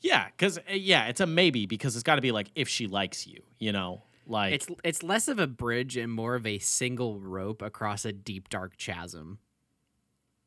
Yeah, 0.00 0.26
because 0.26 0.58
uh, 0.58 0.62
yeah, 0.72 1.06
it's 1.08 1.20
a 1.20 1.26
maybe 1.26 1.66
because 1.66 1.94
it's 1.96 2.02
got 2.02 2.16
to 2.16 2.22
be 2.22 2.32
like 2.32 2.50
if 2.54 2.68
she 2.68 2.86
likes 2.86 3.26
you, 3.26 3.42
you 3.58 3.72
know, 3.72 4.02
like 4.26 4.54
It's 4.54 4.66
it's 4.84 5.02
less 5.02 5.28
of 5.28 5.38
a 5.38 5.46
bridge 5.46 5.96
and 5.96 6.10
more 6.12 6.34
of 6.34 6.46
a 6.46 6.58
single 6.58 7.18
rope 7.20 7.60
across 7.62 8.04
a 8.04 8.12
deep 8.12 8.48
dark 8.48 8.76
chasm. 8.78 9.38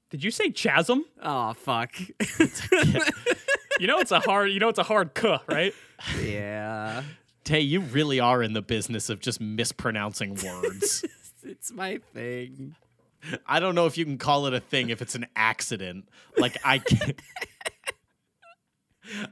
Did 0.09 0.23
you 0.23 0.31
say 0.31 0.49
chasm? 0.49 1.05
Oh 1.21 1.53
fuck. 1.53 1.95
You 3.79 3.87
know 3.87 3.97
it's 3.97 4.11
a 4.11 4.19
hard 4.19 4.51
you 4.51 4.59
know 4.59 4.69
it's 4.69 4.77
a 4.77 4.83
hard 4.83 5.15
kuh, 5.15 5.39
right? 5.47 5.73
yeah. 6.23 7.01
Tay, 7.43 7.61
you 7.61 7.79
really 7.79 8.19
are 8.19 8.43
in 8.43 8.53
the 8.53 8.61
business 8.61 9.09
of 9.09 9.19
just 9.19 9.41
mispronouncing 9.41 10.35
words. 10.35 11.03
It's 11.43 11.71
my 11.71 11.97
thing. 12.13 12.75
I 13.45 13.59
don't 13.59 13.75
know 13.75 13.85
if 13.85 13.97
you 13.97 14.05
can 14.05 14.17
call 14.17 14.47
it 14.47 14.53
a 14.53 14.59
thing 14.59 14.89
if 14.89 15.01
it's 15.01 15.15
an 15.15 15.27
accident. 15.35 16.07
Like 16.37 16.57
I 16.63 16.79
can't 16.79 17.19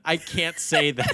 I 0.05 0.17
can't 0.17 0.57
say 0.59 0.91
that 0.91 1.11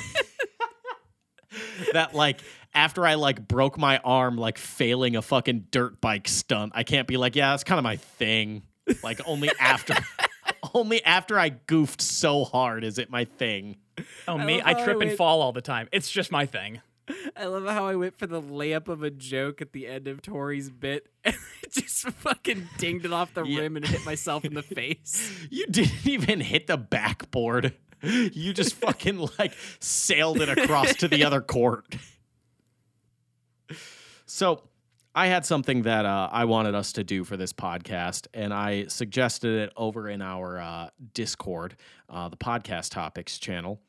that 1.94 2.14
like 2.14 2.42
after 2.74 3.06
I 3.06 3.16
like 3.16 3.48
broke 3.48 3.78
my 3.78 4.00
arm 4.00 4.38
like 4.38 4.58
failing 4.58 5.16
a 5.16 5.22
fucking 5.22 5.68
dirt 5.72 6.02
bike 6.02 6.28
stunt, 6.28 6.74
I 6.76 6.84
can't 6.84 7.08
be 7.08 7.18
like, 7.18 7.36
yeah, 7.36 7.52
that's 7.52 7.64
kind 7.64 7.80
of 7.80 7.84
my 7.84 7.96
thing. 7.96 8.64
Like 9.04 9.22
only 9.26 9.50
after 9.60 9.96
only 10.74 11.04
after 11.04 11.40
I 11.40 11.50
goofed 11.50 12.02
so 12.02 12.44
hard 12.44 12.84
is 12.84 12.98
it 12.98 13.10
my 13.10 13.26
thing. 13.26 13.78
Oh 14.28 14.38
me, 14.38 14.62
love 14.62 14.68
I 14.68 14.84
trip 14.84 15.02
I 15.02 15.06
and 15.06 15.18
fall 15.18 15.42
all 15.42 15.54
the 15.54 15.62
time. 15.62 15.88
It's 15.92 16.10
just 16.10 16.32
my 16.32 16.46
thing. 16.46 16.82
I 17.38 17.46
love 17.46 17.66
how 17.68 17.86
I 17.86 17.96
went 17.96 18.18
for 18.18 18.26
the 18.26 18.42
layup 18.42 18.88
of 18.88 19.04
a 19.04 19.12
joke 19.12 19.62
at 19.62 19.74
the 19.74 19.88
end 19.88 20.08
of 20.08 20.22
Tori's 20.22 20.70
bit 20.70 21.08
and 21.24 21.36
just 21.82 22.08
fucking 22.10 22.68
dinged 22.78 23.06
it 23.06 23.14
off 23.14 23.34
the 23.34 23.44
Yeah. 23.44 23.60
rim 23.62 23.78
and 23.78 23.86
hit 23.86 24.06
myself 24.06 24.44
in 24.46 24.54
the 24.54 24.64
face. 24.80 25.32
You 25.50 25.66
didn't 25.68 26.06
even 26.06 26.42
hit 26.42 26.68
the 26.68 26.78
backboard. 26.78 27.74
You 28.02 28.54
just 28.54 28.74
fucking 28.82 29.28
like 29.40 29.54
sailed 29.80 30.42
it 30.42 30.50
across 30.50 30.96
to 30.96 31.08
the 31.08 31.24
other 31.24 31.42
court. 31.42 31.96
So, 34.26 34.64
I 35.18 35.28
had 35.28 35.46
something 35.46 35.84
that 35.84 36.06
uh, 36.06 36.28
I 36.30 36.44
wanted 36.44 36.76
us 36.76 36.92
to 36.94 37.04
do 37.06 37.24
for 37.24 37.38
this 37.38 37.54
podcast, 37.54 38.28
and 38.34 38.54
I 38.54 38.88
suggested 38.88 39.62
it 39.62 39.74
over 39.78 40.10
in 40.10 40.22
our 40.22 40.60
uh, 40.60 40.90
Discord, 41.14 41.78
uh, 42.10 42.28
the 42.28 42.36
podcast 42.36 42.92
topics 42.92 43.38
channel. 43.38 43.80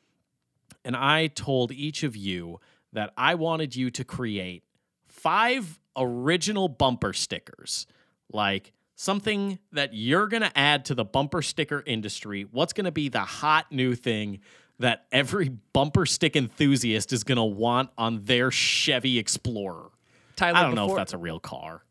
And 0.85 0.95
I 0.95 1.27
told 1.27 1.73
each 1.73 2.03
of 2.03 2.15
you 2.15 2.61
that 2.93 3.11
I 3.17 3.35
wanted 3.35 3.75
you 3.75 3.91
to 3.91 4.05
create 4.05 4.63
five 5.09 5.81
original 5.97 6.67
bumper 6.67 7.13
stickers, 7.13 7.87
like 8.31 8.73
something 8.95 9.59
that 9.71 9.93
you're 9.93 10.27
going 10.27 10.43
to 10.43 10.57
add 10.57 10.85
to 10.85 10.95
the 10.95 11.05
bumper 11.05 11.41
sticker 11.41 11.83
industry. 11.85 12.47
What's 12.51 12.73
going 12.73 12.85
to 12.85 12.91
be 12.91 13.09
the 13.09 13.19
hot 13.19 13.71
new 13.71 13.95
thing 13.95 14.39
that 14.79 15.05
every 15.11 15.49
bumper 15.49 16.05
stick 16.05 16.35
enthusiast 16.35 17.11
is 17.11 17.23
going 17.23 17.37
to 17.37 17.43
want 17.43 17.89
on 17.97 18.23
their 18.25 18.51
Chevy 18.51 19.17
Explorer? 19.17 19.89
Tyler, 20.35 20.57
I 20.57 20.61
don't 20.63 20.75
know 20.75 20.89
if 20.89 20.95
that's 20.95 21.13
a 21.13 21.17
real 21.17 21.39
car. 21.39 21.83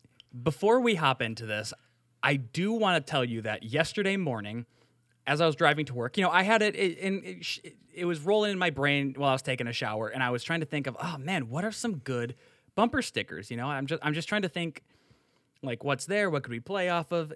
Before 0.43 0.79
we 0.79 0.95
hop 0.95 1.21
into 1.21 1.45
this, 1.45 1.73
I 2.23 2.35
do 2.35 2.73
want 2.73 3.05
to 3.05 3.11
tell 3.11 3.25
you 3.25 3.41
that 3.41 3.63
yesterday 3.63 4.17
morning, 4.17 4.65
as 5.25 5.41
I 5.41 5.45
was 5.45 5.55
driving 5.55 5.85
to 5.85 5.93
work, 5.93 6.17
you 6.17 6.23
know, 6.23 6.29
I 6.29 6.43
had 6.43 6.61
it, 6.61 6.75
it 6.75 6.99
and 7.01 7.23
it, 7.23 7.75
it 7.93 8.05
was 8.05 8.21
rolling 8.21 8.51
in 8.51 8.57
my 8.57 8.69
brain 8.69 9.13
while 9.17 9.29
I 9.29 9.33
was 9.33 9.41
taking 9.41 9.67
a 9.67 9.73
shower, 9.73 10.07
and 10.07 10.23
I 10.23 10.29
was 10.29 10.43
trying 10.43 10.61
to 10.61 10.65
think 10.65 10.87
of, 10.87 10.95
oh 11.01 11.17
man, 11.17 11.49
what 11.49 11.65
are 11.65 11.71
some 11.71 11.97
good 11.97 12.35
bumper 12.77 13.01
stickers? 13.01 13.51
You 13.51 13.57
know, 13.57 13.67
I'm 13.67 13.87
just 13.87 14.01
I'm 14.05 14.13
just 14.13 14.29
trying 14.29 14.43
to 14.43 14.49
think, 14.49 14.83
like, 15.61 15.83
what's 15.83 16.05
there? 16.05 16.29
What 16.29 16.43
could 16.43 16.51
we 16.51 16.61
play 16.61 16.87
off 16.87 17.11
of? 17.11 17.33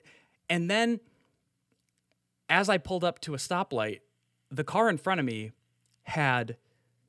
And 0.50 0.70
then, 0.70 1.02
as 2.50 2.70
I 2.70 2.78
pulled 2.78 3.04
up 3.04 3.20
to 3.22 3.34
a 3.34 3.38
stoplight, 3.38 4.00
the 4.50 4.64
car 4.64 4.88
in 4.90 4.98
front 4.98 5.20
of 5.20 5.26
me 5.26 5.52
had 6.04 6.56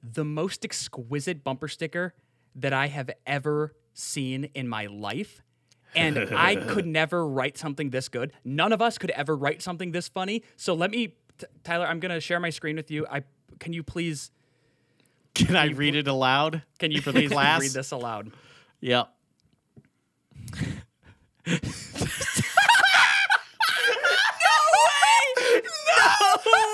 the 0.02 0.24
most 0.24 0.64
exquisite 0.64 1.44
bumper 1.44 1.68
sticker 1.68 2.14
that 2.54 2.72
I 2.72 2.88
have 2.88 3.10
ever 3.26 3.74
seen 3.94 4.44
in 4.54 4.66
my 4.66 4.86
life. 4.86 5.42
And 5.94 6.18
I 6.34 6.56
could 6.68 6.86
never 6.86 7.26
write 7.26 7.58
something 7.58 7.90
this 7.90 8.08
good. 8.08 8.32
None 8.44 8.72
of 8.72 8.80
us 8.80 8.98
could 8.98 9.10
ever 9.10 9.36
write 9.36 9.62
something 9.62 9.92
this 9.92 10.08
funny. 10.08 10.42
So 10.56 10.74
let 10.74 10.90
me, 10.90 11.14
T- 11.38 11.46
Tyler, 11.64 11.86
I'm 11.86 12.00
going 12.00 12.14
to 12.14 12.20
share 12.20 12.40
my 12.40 12.50
screen 12.50 12.76
with 12.76 12.90
you. 12.90 13.06
I 13.10 13.24
Can 13.60 13.72
you 13.72 13.82
please, 13.82 14.30
Can 15.34 15.56
I 15.56 15.66
read 15.70 15.94
it 15.96 16.08
aloud? 16.08 16.62
can 16.78 16.90
you 16.90 17.00
For 17.00 17.12
the 17.12 17.20
please 17.20 17.32
class? 17.32 17.60
read 17.60 17.70
this 17.72 17.90
aloud? 17.90 18.32
Yep. 18.80 19.08
No 21.46 21.52
way! 24.86 25.42
No 25.96 26.08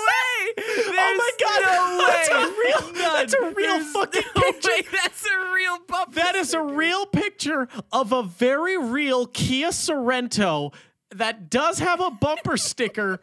way! 0.05 0.53
Oh 0.91 1.15
my 1.17 1.31
god! 1.39 1.61
that's 2.07 2.29
a 2.29 2.33
real. 2.59 2.93
That's 3.19 3.33
a 3.33 3.51
real 3.53 3.81
fucking 3.83 4.21
picture. 4.33 4.69
Wait, 4.73 4.87
that's 4.93 5.25
a 5.25 5.51
real 5.53 5.77
bumper. 5.89 6.11
That 6.15 6.35
is 6.35 6.53
a 6.53 6.61
real 6.61 7.05
picture 7.05 7.67
of 7.91 8.13
a 8.13 8.23
very 8.23 8.77
real 8.77 9.25
Kia 9.27 9.69
Sorento 9.71 10.73
that 11.13 11.49
does 11.49 11.79
have 11.79 11.99
a 11.99 12.09
bumper 12.11 12.55
sticker 12.55 13.19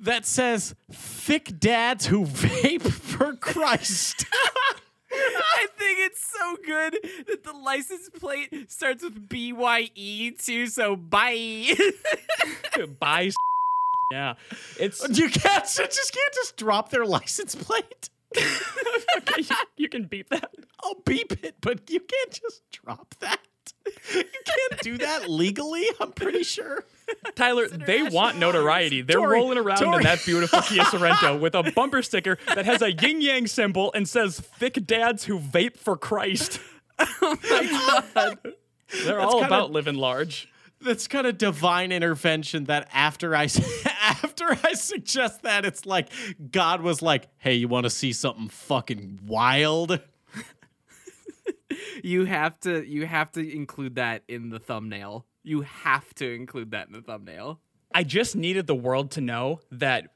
that 0.00 0.26
says 0.26 0.74
"Thick 0.92 1.58
Dads 1.58 2.06
Who 2.06 2.24
Vape 2.26 2.90
for 2.90 3.34
Christ." 3.36 4.26
I 5.12 5.66
think 5.76 5.98
it's 6.00 6.24
so 6.24 6.56
good 6.64 6.96
that 7.26 7.42
the 7.42 7.52
license 7.52 8.08
plate 8.10 8.70
starts 8.70 9.02
with 9.02 9.28
BYE 9.28 10.34
too. 10.38 10.66
So 10.68 10.94
bye. 10.96 11.74
Buy. 13.00 13.24
s- 13.26 13.34
Yeah. 14.12 14.34
It's, 14.78 15.00
you 15.18 15.28
can't 15.28 15.64
just 15.64 16.12
can't 16.14 16.34
just 16.34 16.56
drop 16.56 16.90
their 16.90 17.04
license 17.04 17.54
plate. 17.56 18.08
okay, 18.36 19.42
you, 19.42 19.56
you 19.76 19.88
can 19.88 20.04
beep 20.04 20.28
that. 20.30 20.54
I'll 20.84 21.00
beep 21.04 21.32
it, 21.44 21.56
but 21.60 21.90
you 21.90 21.98
can't 22.00 22.30
just 22.30 22.62
drop 22.70 23.14
that. 23.20 23.40
You 24.14 24.22
can't 24.22 24.80
do 24.82 24.98
that 24.98 25.28
legally. 25.28 25.86
I'm 26.00 26.12
pretty 26.12 26.44
sure. 26.44 26.84
Tyler, 27.36 27.68
they 27.68 28.02
want 28.02 28.38
notoriety. 28.38 29.02
They're 29.02 29.16
Tori, 29.18 29.36
rolling 29.38 29.58
around 29.58 29.78
Tori. 29.78 29.96
in 29.98 30.02
that 30.02 30.24
beautiful 30.24 30.60
Kia 30.62 30.82
Sorento 30.84 31.38
with 31.38 31.54
a 31.54 31.62
bumper 31.74 32.02
sticker 32.02 32.38
that 32.54 32.64
has 32.66 32.82
a 32.82 32.92
yin 32.92 33.20
yang 33.20 33.46
symbol 33.46 33.92
and 33.94 34.08
says 34.08 34.40
"Thick 34.40 34.86
dads 34.86 35.24
who 35.24 35.38
vape 35.38 35.76
for 35.76 35.96
Christ." 35.96 36.60
Oh 37.22 37.34
my 37.50 38.02
god! 38.14 38.38
They're 39.04 39.20
all 39.20 39.32
kinda- 39.40 39.46
about 39.46 39.70
living 39.72 39.94
large. 39.94 40.48
That's 40.82 41.08
kind 41.08 41.26
of 41.26 41.38
divine 41.38 41.92
intervention. 41.92 42.64
That 42.64 42.88
after 42.92 43.34
I 43.34 43.44
after 44.00 44.58
I 44.62 44.74
suggest 44.74 45.42
that, 45.42 45.64
it's 45.64 45.86
like 45.86 46.08
God 46.52 46.82
was 46.82 47.00
like, 47.00 47.28
"Hey, 47.38 47.54
you 47.54 47.68
want 47.68 47.84
to 47.84 47.90
see 47.90 48.12
something 48.12 48.48
fucking 48.48 49.20
wild?" 49.26 49.98
you 52.02 52.24
have 52.24 52.58
to 52.60 52.84
you 52.86 53.06
have 53.06 53.30
to 53.32 53.54
include 53.54 53.94
that 53.96 54.22
in 54.28 54.50
the 54.50 54.58
thumbnail. 54.58 55.24
You 55.42 55.62
have 55.62 56.12
to 56.14 56.30
include 56.34 56.72
that 56.72 56.86
in 56.88 56.92
the 56.92 57.02
thumbnail. 57.02 57.60
I 57.92 58.04
just 58.04 58.36
needed 58.36 58.66
the 58.66 58.74
world 58.74 59.10
to 59.12 59.20
know 59.20 59.60
that 59.72 60.08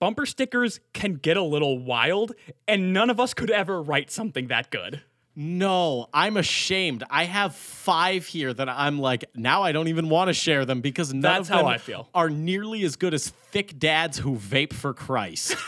bumper 0.00 0.26
stickers 0.26 0.80
can 0.92 1.14
get 1.14 1.36
a 1.36 1.42
little 1.42 1.78
wild, 1.78 2.32
and 2.66 2.92
none 2.92 3.10
of 3.10 3.20
us 3.20 3.34
could 3.34 3.50
ever 3.50 3.82
write 3.82 4.10
something 4.10 4.48
that 4.48 4.70
good. 4.70 5.02
No, 5.36 6.06
I'm 6.14 6.36
ashamed. 6.36 7.02
I 7.10 7.24
have 7.24 7.54
five 7.56 8.24
here 8.24 8.54
that 8.54 8.68
I'm 8.68 9.00
like, 9.00 9.24
now 9.34 9.62
I 9.62 9.72
don't 9.72 9.88
even 9.88 10.08
want 10.08 10.28
to 10.28 10.32
share 10.32 10.64
them 10.64 10.80
because 10.80 11.12
none 11.12 11.22
That's 11.22 11.50
of 11.50 11.56
them 11.56 11.64
how 11.66 11.70
I 11.70 11.78
feel. 11.78 12.08
are 12.14 12.30
nearly 12.30 12.84
as 12.84 12.94
good 12.96 13.14
as 13.14 13.28
thick 13.28 13.76
dads 13.78 14.16
who 14.18 14.36
vape 14.36 14.72
for 14.72 14.94
Christ. 14.94 15.56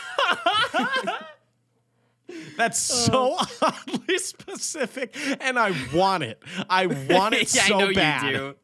That's 2.57 2.79
so 2.79 3.37
oddly 3.61 4.17
specific, 4.17 5.15
and 5.39 5.59
I 5.59 5.73
want 5.93 6.23
it. 6.23 6.41
I 6.69 6.87
want 6.87 7.35
it 7.35 7.53
yeah, 7.55 7.67
so 7.67 7.93
bad. 7.93 8.55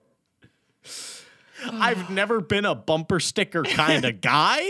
I've 1.72 2.10
never 2.10 2.42
been 2.42 2.66
a 2.66 2.74
bumper 2.74 3.20
sticker 3.20 3.64
kind 3.64 4.04
of 4.04 4.20
guy, 4.22 4.68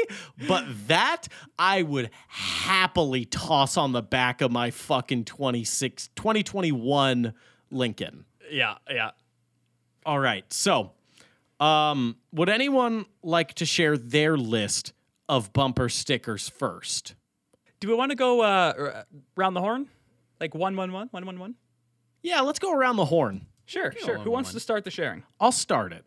but 0.48 0.66
that 0.88 1.30
I 1.58 1.84
would 1.84 2.10
happily 2.28 3.24
toss 3.26 3.78
on 3.78 3.94
the 3.94 4.02
back 4.02 4.42
of 4.42 4.52
my 4.52 4.72
fucking 4.72 5.24
26, 5.26 6.10
2021 6.16 7.34
Lincoln. 7.72 8.26
Yeah, 8.52 8.76
yeah. 8.92 9.12
All 10.06 10.20
right. 10.20 10.52
So, 10.52 10.92
um, 11.62 12.18
would 12.34 12.50
anyone 12.50 13.06
like 13.24 13.54
to 13.56 13.66
share 13.66 13.98
their 13.98 14.36
list 14.36 14.92
of 15.30 15.54
bumper 15.54 15.88
stickers 15.88 16.50
first? 16.50 17.16
Do 17.84 17.90
we 17.90 17.96
want 17.96 18.12
to 18.12 18.16
go 18.16 18.40
uh, 18.40 18.74
r- 18.78 19.06
round 19.36 19.58
the 19.58 19.60
horn? 19.60 19.90
Like 20.40 20.56
one, 20.56 20.78
one, 20.78 20.94
one, 20.94 21.10
one, 21.12 21.26
one, 21.26 21.38
one? 21.38 21.56
Yeah, 22.22 22.40
let's 22.40 22.58
go 22.58 22.72
around 22.74 22.96
the 22.96 23.04
horn. 23.04 23.46
Sure, 23.66 23.94
sure. 24.06 24.20
Who 24.20 24.32
wants 24.32 24.52
one. 24.52 24.54
to 24.54 24.60
start 24.62 24.86
the 24.86 24.90
sharing? 24.90 25.24
I'll 25.38 25.52
start 25.52 25.92
it. 25.92 26.06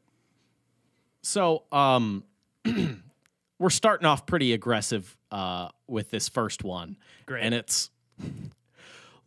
So, 1.20 1.64
um, 1.70 2.24
we're 3.58 3.68
starting 3.68 4.06
off 4.06 4.24
pretty 4.24 4.54
aggressive 4.54 5.18
uh, 5.30 5.68
with 5.86 6.10
this 6.10 6.30
first 6.30 6.64
one. 6.64 6.96
Great. 7.26 7.42
And 7.42 7.54
it's 7.54 7.90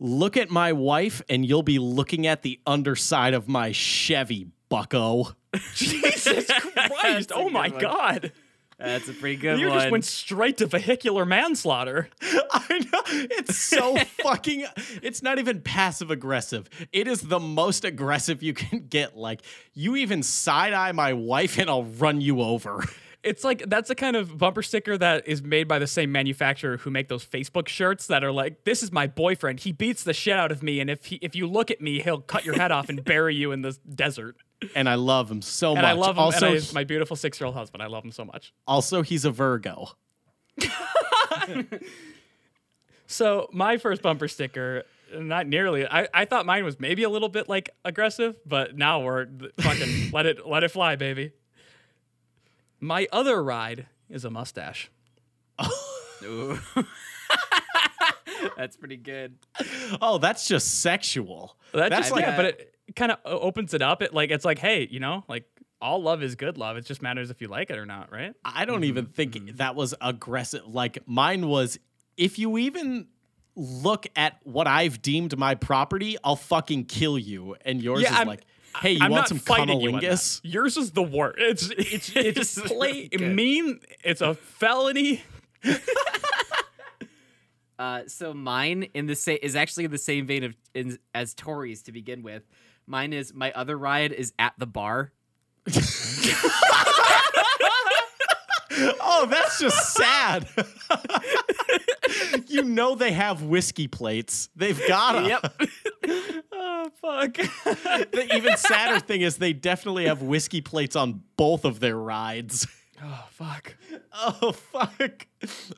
look 0.00 0.36
at 0.36 0.50
my 0.50 0.72
wife, 0.72 1.22
and 1.28 1.46
you'll 1.46 1.62
be 1.62 1.78
looking 1.78 2.26
at 2.26 2.42
the 2.42 2.58
underside 2.66 3.32
of 3.32 3.46
my 3.46 3.70
Chevy, 3.70 4.48
bucko. 4.68 5.36
Jesus 5.76 6.50
Christ! 6.50 7.30
Oh 7.32 7.48
my 7.48 7.68
good 7.68 7.74
one. 7.74 7.82
God! 7.82 8.32
That's 8.80 9.08
a 9.08 9.12
pretty 9.12 9.36
good 9.36 9.58
You 9.58 9.68
one. 9.68 9.74
You 9.74 9.80
just 9.80 9.90
went 9.90 10.04
straight 10.04 10.56
to 10.58 10.66
vehicular 10.66 11.26
manslaughter. 11.26 12.08
I 12.22 12.78
know. 12.78 13.02
It's 13.06 13.56
so 13.56 13.96
fucking. 14.22 14.66
It's 15.02 15.22
not 15.22 15.38
even 15.38 15.60
passive 15.60 16.10
aggressive. 16.10 16.68
It 16.92 17.06
is 17.06 17.20
the 17.20 17.40
most 17.40 17.84
aggressive 17.84 18.42
you 18.42 18.54
can 18.54 18.86
get. 18.88 19.16
Like, 19.16 19.42
you 19.74 19.96
even 19.96 20.22
side 20.22 20.72
eye 20.72 20.92
my 20.92 21.12
wife, 21.12 21.58
and 21.58 21.68
I'll 21.68 21.84
run 21.84 22.20
you 22.20 22.40
over. 22.40 22.84
It's 23.22 23.44
like 23.44 23.68
that's 23.68 23.88
the 23.88 23.94
kind 23.94 24.16
of 24.16 24.38
bumper 24.38 24.62
sticker 24.62 24.96
that 24.96 25.28
is 25.28 25.42
made 25.42 25.68
by 25.68 25.78
the 25.78 25.86
same 25.86 26.10
manufacturer 26.10 26.78
who 26.78 26.90
make 26.90 27.08
those 27.08 27.24
Facebook 27.24 27.68
shirts 27.68 28.06
that 28.06 28.24
are 28.24 28.32
like, 28.32 28.64
"This 28.64 28.82
is 28.82 28.90
my 28.90 29.06
boyfriend. 29.06 29.60
He 29.60 29.72
beats 29.72 30.04
the 30.04 30.14
shit 30.14 30.36
out 30.36 30.50
of 30.50 30.62
me, 30.62 30.80
and 30.80 30.88
if 30.88 31.04
he, 31.04 31.16
if 31.16 31.36
you 31.36 31.46
look 31.46 31.70
at 31.70 31.82
me, 31.82 32.00
he'll 32.00 32.22
cut 32.22 32.46
your 32.46 32.54
head 32.56 32.72
off 32.72 32.88
and 32.88 33.04
bury 33.04 33.34
you 33.34 33.52
in 33.52 33.60
the 33.60 33.76
desert." 33.94 34.36
And 34.74 34.88
I 34.88 34.94
love 34.96 35.30
him 35.30 35.42
so 35.42 35.70
And 35.72 35.82
much. 35.82 35.90
I 35.90 35.92
love 35.92 36.16
him. 36.16 36.22
Also, 36.22 36.54
and 36.54 36.56
I, 36.70 36.74
my 36.74 36.84
beautiful 36.84 37.16
six-year-old 37.16 37.54
husband. 37.54 37.82
I 37.82 37.86
love 37.86 38.04
him 38.04 38.12
so 38.12 38.24
much. 38.24 38.52
also, 38.66 39.02
he's 39.02 39.24
a 39.24 39.30
Virgo. 39.30 39.88
So 43.06 43.48
my 43.52 43.76
first 43.76 44.02
bumper 44.02 44.28
sticker, 44.28 44.84
not 45.12 45.48
nearly. 45.48 45.84
I, 45.84 46.06
I 46.14 46.26
thought 46.26 46.46
mine 46.46 46.64
was 46.64 46.78
maybe 46.78 47.02
a 47.02 47.08
little 47.08 47.28
bit 47.28 47.48
like 47.48 47.70
aggressive, 47.84 48.36
but 48.46 48.76
now 48.76 49.00
we're 49.00 49.26
fucking 49.58 50.10
let 50.12 50.26
it 50.26 50.46
let 50.46 50.62
it 50.62 50.70
fly, 50.70 50.94
baby. 50.94 51.32
My 52.78 53.08
other 53.10 53.42
ride 53.42 53.86
is 54.08 54.24
a 54.24 54.30
mustache. 54.30 54.92
Ooh. 56.24 56.56
That's 58.56 58.76
pretty 58.76 58.96
good. 58.96 59.34
Oh, 60.00 60.18
that's 60.18 60.46
just 60.46 60.80
sexual. 60.80 61.56
That's, 61.72 61.90
That's 61.90 62.10
like 62.12 62.22
yeah, 62.22 62.36
but 62.36 62.44
it 62.44 62.74
kind 62.96 63.12
of 63.12 63.18
opens 63.24 63.74
it 63.74 63.82
up. 63.82 64.02
It 64.02 64.12
like 64.14 64.30
it's 64.30 64.44
like, 64.44 64.58
hey, 64.58 64.86
you 64.90 65.00
know, 65.00 65.24
like 65.28 65.44
all 65.80 66.02
love 66.02 66.22
is 66.22 66.34
good 66.34 66.58
love. 66.58 66.76
It 66.76 66.84
just 66.86 67.02
matters 67.02 67.30
if 67.30 67.40
you 67.40 67.48
like 67.48 67.70
it 67.70 67.78
or 67.78 67.86
not, 67.86 68.12
right? 68.12 68.34
I 68.44 68.64
don't 68.64 68.84
even 68.84 69.06
think 69.06 69.56
that 69.56 69.74
was 69.74 69.94
aggressive. 70.00 70.66
Like 70.66 70.98
mine 71.06 71.48
was, 71.48 71.78
if 72.16 72.38
you 72.38 72.58
even 72.58 73.08
look 73.56 74.06
at 74.16 74.38
what 74.44 74.66
I've 74.66 75.00
deemed 75.02 75.36
my 75.38 75.54
property, 75.54 76.16
I'll 76.22 76.36
fucking 76.36 76.84
kill 76.86 77.18
you. 77.18 77.56
And 77.64 77.82
yours 77.82 78.02
Yeah, 78.02 78.12
is 78.12 78.16
I'm- 78.18 78.26
like, 78.28 78.42
hey, 78.80 78.92
you 78.92 78.98
I'm 79.00 79.10
want 79.10 79.28
some 79.28 79.38
fighting 79.38 79.80
you 79.80 79.94
on 79.94 80.02
Yours 80.44 80.76
is 80.76 80.92
the 80.92 81.02
worst. 81.02 81.38
It's 81.38 81.70
it's 81.78 82.08
it's 82.14 82.58
It's 82.58 82.60
play 82.72 83.08
good. 83.08 83.20
mean. 83.34 83.80
It's 84.04 84.20
a 84.20 84.34
felony. 84.34 85.22
Uh, 87.78 88.02
so 88.06 88.34
mine 88.34 88.82
in 88.92 89.06
the 89.06 89.14
same 89.16 89.38
is 89.42 89.56
actually 89.56 89.86
in 89.86 89.90
the 89.90 89.96
same 89.96 90.26
vein 90.26 90.44
of 90.44 90.54
in, 90.74 90.98
as 91.14 91.32
Tori's 91.32 91.80
to 91.84 91.92
begin 91.92 92.22
with. 92.22 92.42
Mine 92.90 93.12
is 93.12 93.32
my 93.32 93.52
other 93.52 93.78
ride 93.78 94.10
is 94.10 94.32
at 94.36 94.52
the 94.58 94.66
bar. 94.66 95.12
Oh, 99.02 99.26
that's 99.26 99.58
just 99.58 99.92
sad. 99.94 100.46
you 102.46 102.62
know 102.62 102.94
they 102.94 103.12
have 103.12 103.42
whiskey 103.42 103.88
plates. 103.88 104.48
They've 104.56 104.80
got 104.88 105.12
them. 105.12 105.24
Yep. 105.26 105.62
Oh 106.62 106.90
fuck. 107.00 107.34
The 107.34 108.28
even 108.34 108.56
sadder 108.56 109.00
thing 109.00 109.20
is 109.20 109.36
they 109.36 109.52
definitely 109.52 110.06
have 110.06 110.22
whiskey 110.22 110.60
plates 110.62 110.96
on 110.96 111.22
both 111.36 111.64
of 111.66 111.78
their 111.80 111.96
rides. 111.96 112.66
Oh 113.02 113.26
fuck. 113.30 113.74
Oh 114.12 114.52
fuck. 114.52 115.26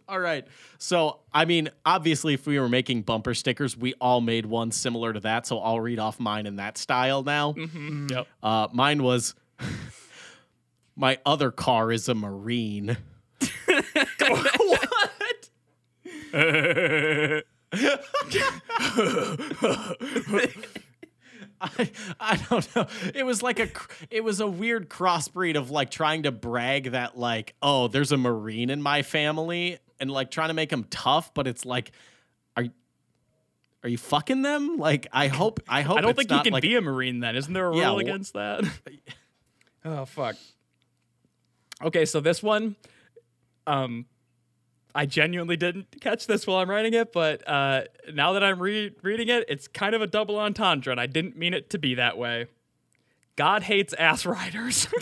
All 0.09 0.19
right. 0.19 0.47
So, 0.79 1.21
I 1.33 1.45
mean, 1.45 1.71
obviously 1.85 2.35
if 2.35 2.47
we 2.47 2.59
were 2.59 2.69
making 2.69 3.03
bumper 3.03 3.35
stickers, 3.35 3.77
we 3.77 3.95
all 4.01 4.21
made 4.21 4.47
one 4.47 4.71
similar 4.71 5.13
to 5.13 5.21
that, 5.21 5.47
so 5.47 5.59
I'll 5.59 5.81
read 5.81 5.99
off 5.99 6.21
mine 6.21 6.47
in 6.47 6.57
that 6.57 6.79
style 6.79 7.23
now. 7.23 7.55
Yep. 7.57 8.27
Uh 8.43 8.69
mine 8.73 9.03
was 9.03 9.35
my 10.97 11.19
other 11.25 11.51
car 11.51 11.93
is 11.93 12.09
a 12.09 12.15
marine. 12.15 12.97
what? 13.67 15.51
I, 21.63 21.91
I 22.19 22.37
don't 22.51 22.77
know. 22.77 22.87
It 23.15 23.25
was 23.25 23.43
like 23.43 23.61
a 23.61 23.69
it 24.11 24.25
was 24.25 24.41
a 24.41 24.47
weird 24.49 24.89
crossbreed 24.89 25.57
of 25.57 25.71
like 25.71 25.91
trying 25.91 26.25
to 26.25 26.33
brag 26.33 26.91
that 26.91 27.17
like 27.17 27.55
oh 27.63 27.89
there's 27.89 28.11
a 28.11 28.17
marine 28.17 28.69
in 28.69 28.83
my 28.83 29.03
family 29.03 29.79
and 30.01 30.11
like 30.11 30.31
trying 30.31 30.49
to 30.49 30.55
make 30.55 30.73
him 30.73 30.85
tough, 30.91 31.33
but 31.35 31.47
it's 31.47 31.65
like 31.65 31.93
are 32.57 32.65
are 33.85 33.89
you 33.89 33.99
fucking 33.99 34.43
them? 34.43 34.77
Like 34.77 35.07
I 35.13 35.29
hope 35.29 35.61
I 35.69 35.83
hope 35.83 35.99
I 35.99 36.01
don't 36.01 36.17
think 36.17 36.31
you 36.31 36.41
can 36.41 36.53
like, 36.53 36.63
be 36.63 36.75
a 36.75 36.81
marine 36.81 37.21
then. 37.21 37.37
Isn't 37.37 37.53
there 37.53 37.71
a 37.71 37.77
Yeah, 37.77 37.89
rule 37.91 38.01
against 38.01 38.33
that? 38.35 38.65
oh 39.85 40.05
fuck. 40.05 40.37
Okay, 41.83 42.05
so 42.05 42.21
this 42.21 42.43
one, 42.43 42.77
um, 43.67 44.07
I 44.95 45.07
genuinely 45.07 45.57
didn't 45.57 46.01
catch 46.01 46.27
this 46.27 46.47
while 46.47 46.59
I'm 46.59 46.69
writing 46.69 46.95
it, 46.95 47.13
but 47.13 47.47
uh, 47.49 47.83
now 48.13 48.33
that 48.35 48.45
I'm 48.45 48.61
re- 48.61 48.95
reading 49.03 49.29
it, 49.29 49.45
it's 49.49 49.67
kind 49.69 49.95
of 49.95 50.03
a 50.03 50.07
double 50.07 50.39
entendre, 50.39 50.91
and 50.91 51.01
I 51.01 51.07
didn't 51.07 51.37
mean 51.37 51.55
it 51.55 51.71
to 51.71 51.79
be 51.79 51.95
that 51.95 52.19
way. 52.19 52.47
God 53.37 53.63
hates 53.63 53.95
ass 53.95 54.27
riders. 54.27 54.87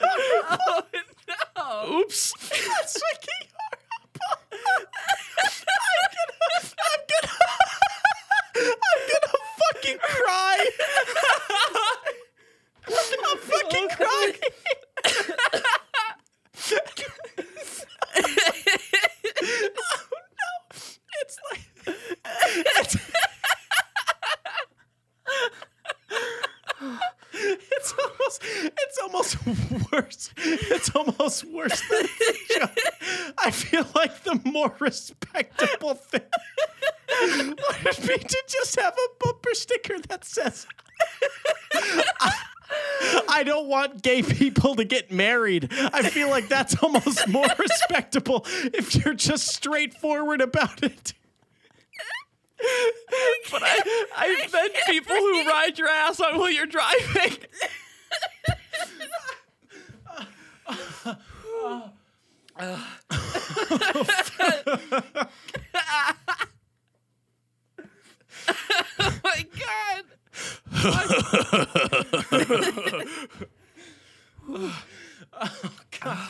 Oops. 1.70 2.32
That's 2.32 2.98
freaking 3.02 3.46
horrible. 3.54 4.40
I'm 4.52 6.18
gonna, 6.26 6.58
I'm 6.82 7.02
gonna, 7.10 7.34
I'm 8.56 9.02
gonna 9.10 9.38
fucking 9.60 9.98
cry. 10.02 10.58
I'm 12.88 13.38
fucking 13.38 13.88
crying. 13.90 14.36
oh 19.76 20.18
no! 20.40 20.50
It's 21.20 21.36
like 21.50 21.64
it's. 22.76 22.96
It's 27.32 27.94
almost 27.98 28.42
it's 28.44 28.98
almost 28.98 29.36
worse. 29.92 30.09
It's 30.52 30.90
almost 30.94 31.44
worse 31.44 31.80
than 31.88 32.02
the 32.02 32.34
joke. 32.58 33.34
I 33.38 33.50
feel 33.50 33.86
like 33.94 34.24
the 34.24 34.40
more 34.44 34.74
respectable 34.78 35.94
thing 35.94 36.22
would 37.84 37.96
be 38.06 38.18
to 38.18 38.42
just 38.48 38.78
have 38.78 38.94
a 38.94 39.24
bumper 39.24 39.54
sticker 39.54 39.98
that 40.08 40.24
says 40.24 40.66
I, 42.20 42.32
I 43.28 43.42
don't 43.42 43.66
want 43.68 44.02
gay 44.02 44.22
people 44.22 44.76
to 44.76 44.84
get 44.84 45.10
married. 45.10 45.68
I 45.72 46.02
feel 46.02 46.30
like 46.30 46.48
that's 46.48 46.80
almost 46.82 47.26
more 47.28 47.48
respectable 47.58 48.44
if 48.46 48.94
you're 48.94 49.14
just 49.14 49.48
straightforward 49.48 50.40
about 50.40 50.82
it. 50.82 51.14
But 53.50 53.62
I, 53.64 54.06
I 54.16 54.48
meant 54.52 54.74
people 54.86 55.16
who 55.16 55.48
ride 55.48 55.78
your 55.78 55.88
ass 55.88 56.20
on 56.20 56.38
while 56.38 56.50
you're 56.50 56.66
driving. 56.66 57.38
Oh 60.70 61.90
my 69.24 69.46
god. 69.58 70.04
Oh, 75.42 75.70
god. 76.00 76.28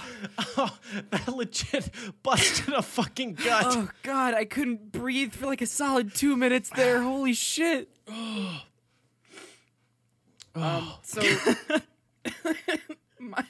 Oh, 0.56 0.78
that 1.10 1.28
legit 1.28 1.90
busted 2.22 2.74
a 2.74 2.82
fucking 2.82 3.34
gut. 3.34 3.64
Oh 3.66 3.88
god, 4.02 4.34
I 4.34 4.44
couldn't 4.44 4.92
breathe 4.92 5.32
for 5.32 5.46
like 5.46 5.62
a 5.62 5.66
solid 5.66 6.14
two 6.14 6.36
minutes 6.36 6.70
there. 6.70 7.02
Holy 7.02 7.32
shit. 7.32 7.88
um, 8.08 8.62
so 11.02 11.22
my, 13.18 13.44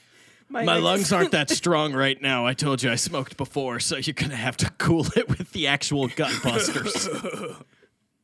my, 0.50 0.64
My 0.64 0.78
lungs 0.78 1.12
aren't 1.12 1.30
that 1.30 1.48
strong 1.60 1.92
right 1.92 2.20
now. 2.20 2.44
I 2.46 2.54
told 2.54 2.82
you 2.82 2.90
I 2.90 2.96
smoked 2.96 3.36
before, 3.36 3.80
so 3.80 3.96
you're 3.96 4.14
gonna 4.14 4.36
have 4.36 4.56
to 4.58 4.70
cool 4.78 5.06
it 5.16 5.28
with 5.28 5.52
the 5.52 5.66
actual 5.68 6.08
gut 6.08 6.34
busters. 6.42 7.08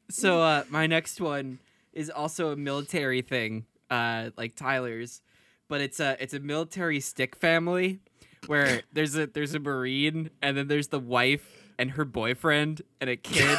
So 0.08 0.40
uh, 0.40 0.62
my 0.70 0.86
next 0.86 1.20
one 1.20 1.58
is 1.92 2.10
also 2.10 2.50
a 2.50 2.56
military 2.56 3.22
thing, 3.22 3.66
uh, 3.90 4.30
like 4.36 4.54
Tyler's, 4.54 5.20
but 5.68 5.80
it's 5.80 5.98
a 5.98 6.16
it's 6.22 6.32
a 6.32 6.38
military 6.38 7.00
stick 7.00 7.34
family 7.34 7.98
where 8.46 8.82
there's 8.92 9.16
a 9.16 9.26
there's 9.26 9.54
a 9.54 9.58
marine 9.58 10.30
and 10.40 10.56
then 10.56 10.68
there's 10.68 10.88
the 10.88 11.00
wife 11.00 11.72
and 11.76 11.90
her 11.90 12.04
boyfriend 12.04 12.82
and 13.00 13.10
a 13.10 13.16
kid. 13.16 13.42
and 13.48 13.58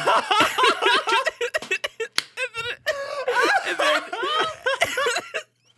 and 3.68 3.78
then, 3.78 4.02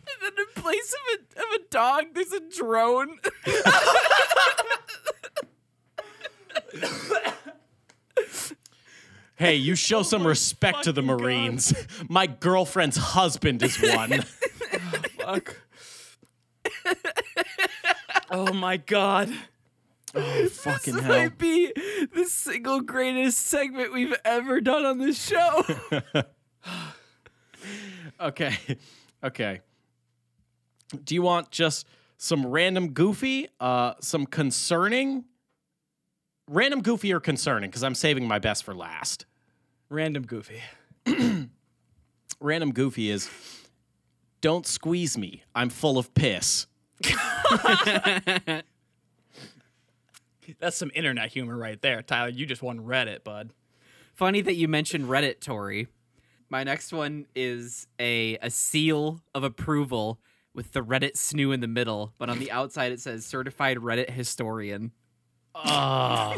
and 0.07 0.17
then 0.21 0.31
in 0.37 0.61
place 0.61 0.93
of 0.93 0.99
a 1.19 1.39
of 1.39 1.47
a 1.55 1.59
dog, 1.71 2.05
there's 2.13 2.31
a 2.31 2.41
drone. 2.55 3.17
hey, 9.35 9.55
you 9.55 9.73
show 9.73 10.03
some 10.03 10.27
respect 10.27 10.83
to 10.83 10.91
the 10.91 11.01
fucking 11.01 11.17
God. 11.17 11.21
Marines. 11.23 11.73
My 12.09 12.27
girlfriend's 12.27 12.97
husband 12.97 13.63
is 13.63 13.81
one. 13.81 14.21
Fuck. 15.17 15.55
oh 18.29 18.53
my 18.53 18.77
god. 18.77 19.31
oh, 20.13 20.47
fucking 20.47 20.95
this 20.95 21.03
hell. 21.03 21.17
might 21.17 21.37
be 21.37 21.71
the 22.13 22.25
single 22.25 22.81
greatest 22.81 23.39
segment 23.39 23.93
we've 23.93 24.15
ever 24.25 24.61
done 24.61 24.85
on 24.85 24.97
this 24.99 25.21
show. 25.21 25.63
Okay. 28.19 28.57
Okay. 29.23 29.61
Do 31.03 31.15
you 31.15 31.21
want 31.21 31.51
just 31.51 31.87
some 32.17 32.45
random 32.45 32.91
goofy, 32.91 33.47
uh, 33.59 33.93
some 34.01 34.25
concerning? 34.25 35.25
Random 36.47 36.81
goofy 36.81 37.13
or 37.13 37.19
concerning? 37.19 37.69
Because 37.69 37.83
I'm 37.83 37.95
saving 37.95 38.27
my 38.27 38.39
best 38.39 38.63
for 38.63 38.73
last. 38.73 39.25
Random 39.89 40.23
goofy. 40.23 40.61
Random 42.39 42.71
goofy 42.73 43.09
is 43.09 43.29
don't 44.41 44.65
squeeze 44.65 45.17
me. 45.17 45.43
I'm 45.53 45.69
full 45.69 45.97
of 45.97 46.13
piss. 46.13 46.67
That's 50.59 50.75
some 50.77 50.91
internet 50.93 51.31
humor 51.31 51.55
right 51.55 51.81
there. 51.81 52.01
Tyler, 52.01 52.29
you 52.29 52.45
just 52.45 52.61
won 52.61 52.79
Reddit, 52.81 53.23
bud. 53.23 53.53
Funny 54.13 54.41
that 54.41 54.55
you 54.55 54.67
mentioned 54.67 55.05
Reddit, 55.05 55.39
Tori. 55.39 55.87
My 56.49 56.63
next 56.63 56.91
one 56.91 57.27
is 57.35 57.87
a 57.99 58.37
a 58.41 58.49
seal 58.49 59.21
of 59.33 59.43
approval 59.43 60.19
with 60.53 60.71
the 60.73 60.81
Reddit 60.81 61.13
snoo 61.13 61.53
in 61.53 61.59
the 61.61 61.67
middle, 61.67 62.13
but 62.17 62.29
on 62.29 62.39
the 62.39 62.51
outside 62.51 62.91
it 62.91 62.99
says 62.99 63.25
certified 63.25 63.77
Reddit 63.77 64.09
historian. 64.09 64.91
Oh, 65.53 66.35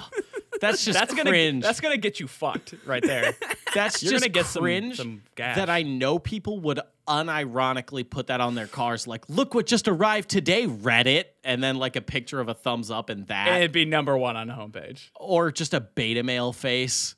that's 0.59 0.83
just 0.85 0.97
That's 0.97 1.13
gonna 1.13 1.59
that's 1.59 1.79
gonna 1.79 1.97
get 1.97 2.19
you 2.19 2.27
fucked 2.27 2.73
right 2.85 3.03
there. 3.03 3.33
That's 3.75 4.03
You're 4.03 4.11
just 4.11 4.23
gonna 4.23 4.31
get 4.31 4.45
some- 4.45 4.61
cringe 4.61 4.97
some 4.97 5.23
gas. 5.35 5.55
that 5.55 5.67
I 5.67 5.81
know 5.81 6.19
people 6.19 6.59
would 6.59 6.79
unironically 7.07 8.07
put 8.07 8.27
that 8.27 8.39
on 8.39 8.53
their 8.53 8.67
cars. 8.67 9.07
Like, 9.07 9.27
look 9.29 9.55
what 9.55 9.65
just 9.65 9.87
arrived 9.87 10.29
today, 10.29 10.67
Reddit, 10.67 11.23
and 11.43 11.63
then 11.63 11.77
like 11.77 11.95
a 11.95 12.01
picture 12.01 12.39
of 12.39 12.49
a 12.49 12.53
thumbs 12.53 12.91
up 12.91 13.09
and 13.09 13.25
that, 13.27 13.47
It'd 13.57 13.71
be 13.71 13.85
number 13.85 14.15
one 14.15 14.37
on 14.37 14.45
the 14.47 14.53
homepage. 14.53 15.09
or 15.15 15.51
just 15.51 15.73
a 15.73 15.79
beta 15.81 16.21
male 16.21 16.53
face. 16.53 17.15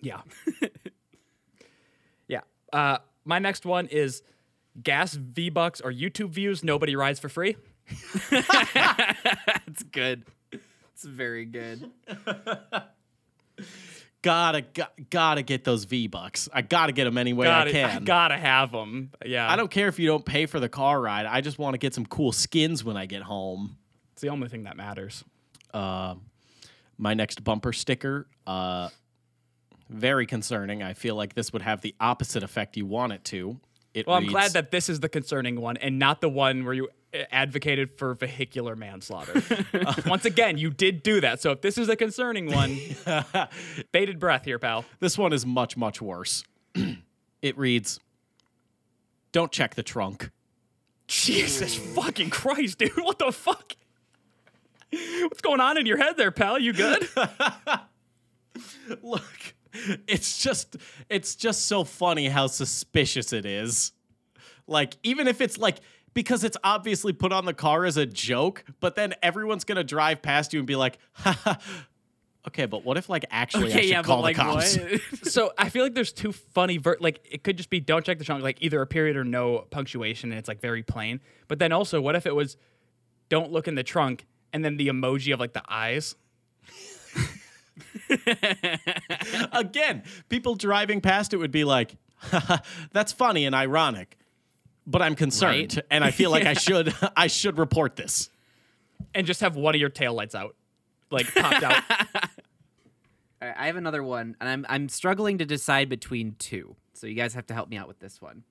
Yeah. 0.00 0.22
yeah. 2.28 2.40
Uh, 2.72 2.98
my 3.24 3.38
next 3.38 3.66
one 3.66 3.86
is 3.88 4.22
gas 4.82 5.14
V 5.14 5.50
bucks 5.50 5.80
or 5.80 5.92
YouTube 5.92 6.30
views. 6.30 6.62
Nobody 6.64 6.96
rides 6.96 7.18
for 7.18 7.28
free. 7.28 7.56
That's 8.30 9.82
good. 9.90 10.24
It's 10.52 11.04
very 11.04 11.44
good. 11.44 11.90
Gotta, 14.22 14.60
got, 14.60 14.92
gotta 15.08 15.42
get 15.42 15.64
those 15.64 15.84
V 15.84 16.06
bucks. 16.06 16.46
I 16.52 16.60
gotta 16.60 16.92
get 16.92 17.04
them 17.04 17.16
any 17.16 17.32
way 17.32 17.46
gotta, 17.46 17.70
I 17.70 17.72
can. 17.72 18.04
gotta 18.04 18.36
have 18.36 18.70
them. 18.70 19.12
Yeah. 19.24 19.50
I 19.50 19.56
don't 19.56 19.70
care 19.70 19.88
if 19.88 19.98
you 19.98 20.06
don't 20.06 20.26
pay 20.26 20.44
for 20.44 20.60
the 20.60 20.68
car 20.68 21.00
ride. 21.00 21.24
I 21.24 21.40
just 21.40 21.58
want 21.58 21.72
to 21.72 21.78
get 21.78 21.94
some 21.94 22.04
cool 22.04 22.30
skins 22.30 22.84
when 22.84 22.98
I 22.98 23.06
get 23.06 23.22
home. 23.22 23.78
It's 24.12 24.20
the 24.20 24.28
only 24.28 24.48
thing 24.48 24.64
that 24.64 24.76
matters. 24.76 25.24
Uh, 25.72 26.16
my 26.98 27.14
next 27.14 27.42
bumper 27.42 27.72
sticker, 27.72 28.26
uh, 28.46 28.90
very 29.88 30.26
concerning. 30.26 30.82
I 30.82 30.92
feel 30.92 31.14
like 31.14 31.32
this 31.34 31.50
would 31.54 31.62
have 31.62 31.80
the 31.80 31.94
opposite 31.98 32.42
effect 32.42 32.76
you 32.76 32.84
want 32.84 33.14
it 33.14 33.24
to. 33.24 33.58
It 33.94 34.06
Well, 34.06 34.16
I'm 34.16 34.26
glad 34.26 34.52
that 34.52 34.70
this 34.70 34.88
is 34.88 35.00
the 35.00 35.08
concerning 35.08 35.60
one 35.60 35.76
and 35.76 35.98
not 35.98 36.20
the 36.20 36.28
one 36.28 36.64
where 36.64 36.74
you 36.74 36.88
uh, 37.12 37.24
advocated 37.32 37.90
for 37.98 38.14
vehicular 38.14 38.76
manslaughter. 38.76 39.42
Once 40.06 40.24
again, 40.24 40.58
you 40.58 40.70
did 40.70 41.02
do 41.02 41.20
that. 41.20 41.42
So 41.42 41.50
if 41.50 41.60
this 41.60 41.76
is 41.76 41.88
a 41.88 41.96
concerning 41.96 42.52
one, 42.52 42.78
bated 43.92 44.20
breath 44.20 44.44
here, 44.44 44.60
pal. 44.60 44.84
This 45.00 45.18
one 45.18 45.32
is 45.32 45.44
much, 45.44 45.76
much 45.76 46.00
worse. 46.00 46.44
it 47.42 47.58
reads 47.58 47.98
Don't 49.32 49.50
check 49.50 49.74
the 49.74 49.82
trunk. 49.82 50.30
Jesus 51.08 51.74
fucking 51.74 52.30
Christ, 52.30 52.78
dude. 52.78 52.92
What 52.96 53.18
the 53.18 53.32
fuck? 53.32 53.72
What's 54.92 55.40
going 55.40 55.60
on 55.60 55.76
in 55.78 55.86
your 55.86 55.96
head 55.96 56.16
there, 56.16 56.30
pal? 56.30 56.58
You 56.60 56.72
good? 56.72 57.08
Look, 59.02 59.54
it's 60.06 60.42
just 60.42 60.76
it's 61.08 61.36
just 61.36 61.66
so 61.66 61.84
funny 61.84 62.28
how 62.28 62.46
suspicious 62.46 63.32
it 63.32 63.44
is. 63.46 63.92
Like 64.66 64.96
even 65.02 65.28
if 65.28 65.40
it's 65.40 65.58
like 65.58 65.78
because 66.14 66.42
it's 66.44 66.56
obviously 66.64 67.12
put 67.12 67.32
on 67.32 67.44
the 67.44 67.54
car 67.54 67.84
as 67.84 67.96
a 67.96 68.06
joke, 68.06 68.64
but 68.80 68.96
then 68.96 69.14
everyone's 69.22 69.64
gonna 69.64 69.84
drive 69.84 70.22
past 70.22 70.52
you 70.52 70.60
and 70.60 70.66
be 70.66 70.76
like, 70.76 70.98
Haha, 71.12 71.54
okay, 72.48 72.66
but 72.66 72.84
what 72.84 72.96
if 72.96 73.08
like 73.08 73.24
actually 73.30 73.66
I 73.72 73.76
Okay, 73.76 73.80
should 73.82 73.90
yeah, 73.90 74.02
call 74.02 74.18
but 74.18 74.22
like 74.22 74.36
cops? 74.36 74.78
so 75.32 75.52
I 75.58 75.68
feel 75.68 75.84
like 75.84 75.94
there's 75.94 76.12
two 76.12 76.32
funny 76.32 76.78
ver- 76.78 76.98
like 77.00 77.20
it 77.30 77.42
could 77.44 77.56
just 77.56 77.70
be 77.70 77.80
don't 77.80 78.04
check 78.04 78.18
the 78.18 78.24
trunk 78.24 78.42
like 78.42 78.58
either 78.60 78.80
a 78.82 78.86
period 78.86 79.16
or 79.16 79.24
no 79.24 79.66
punctuation 79.70 80.30
and 80.30 80.38
it's 80.38 80.48
like 80.48 80.60
very 80.60 80.82
plain. 80.82 81.20
But 81.48 81.58
then 81.58 81.72
also 81.72 82.00
what 82.00 82.16
if 82.16 82.26
it 82.26 82.34
was 82.34 82.56
don't 83.28 83.52
look 83.52 83.68
in 83.68 83.74
the 83.76 83.84
trunk 83.84 84.26
and 84.52 84.64
then 84.64 84.76
the 84.76 84.88
emoji 84.88 85.32
of 85.32 85.38
like 85.40 85.52
the 85.52 85.62
eyes? 85.68 86.16
Again, 89.52 90.02
people 90.28 90.54
driving 90.54 91.00
past 91.00 91.32
it 91.32 91.36
would 91.38 91.50
be 91.50 91.64
like, 91.64 91.96
that's 92.92 93.12
funny 93.12 93.44
and 93.46 93.54
ironic. 93.54 94.16
But 94.86 95.02
I'm 95.02 95.14
concerned 95.14 95.74
Right? 95.76 95.84
and 95.90 96.02
I 96.04 96.10
feel 96.10 96.30
like 96.30 96.46
I 96.46 96.54
should 96.66 96.94
I 97.16 97.26
should 97.28 97.58
report 97.58 97.96
this. 97.96 98.28
and 99.14 99.26
just 99.26 99.40
have 99.40 99.56
one 99.56 99.74
of 99.74 99.80
your 99.80 99.90
taillights 99.90 100.34
out. 100.34 100.56
Like 101.10 101.32
popped 101.34 101.62
out. 101.62 101.82
All 103.42 103.48
right, 103.48 103.54
I 103.56 103.66
have 103.66 103.76
another 103.76 104.02
one, 104.02 104.36
and 104.40 104.48
I'm 104.48 104.66
I'm 104.68 104.88
struggling 104.88 105.38
to 105.38 105.44
decide 105.46 105.88
between 105.88 106.34
two. 106.38 106.76
So 106.92 107.06
you 107.06 107.14
guys 107.14 107.34
have 107.34 107.46
to 107.46 107.54
help 107.54 107.68
me 107.68 107.76
out 107.76 107.88
with 107.88 107.98
this 108.00 108.20
one. 108.20 108.44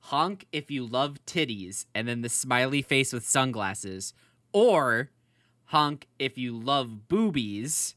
Honk 0.00 0.46
if 0.52 0.70
you 0.70 0.84
love 0.86 1.18
titties, 1.26 1.86
and 1.94 2.06
then 2.08 2.22
the 2.22 2.28
smiley 2.28 2.82
face 2.82 3.12
with 3.12 3.26
sunglasses, 3.26 4.12
or 4.52 5.10
honk 5.66 6.06
if 6.18 6.36
you 6.38 6.56
love 6.58 7.08
boobies, 7.08 7.94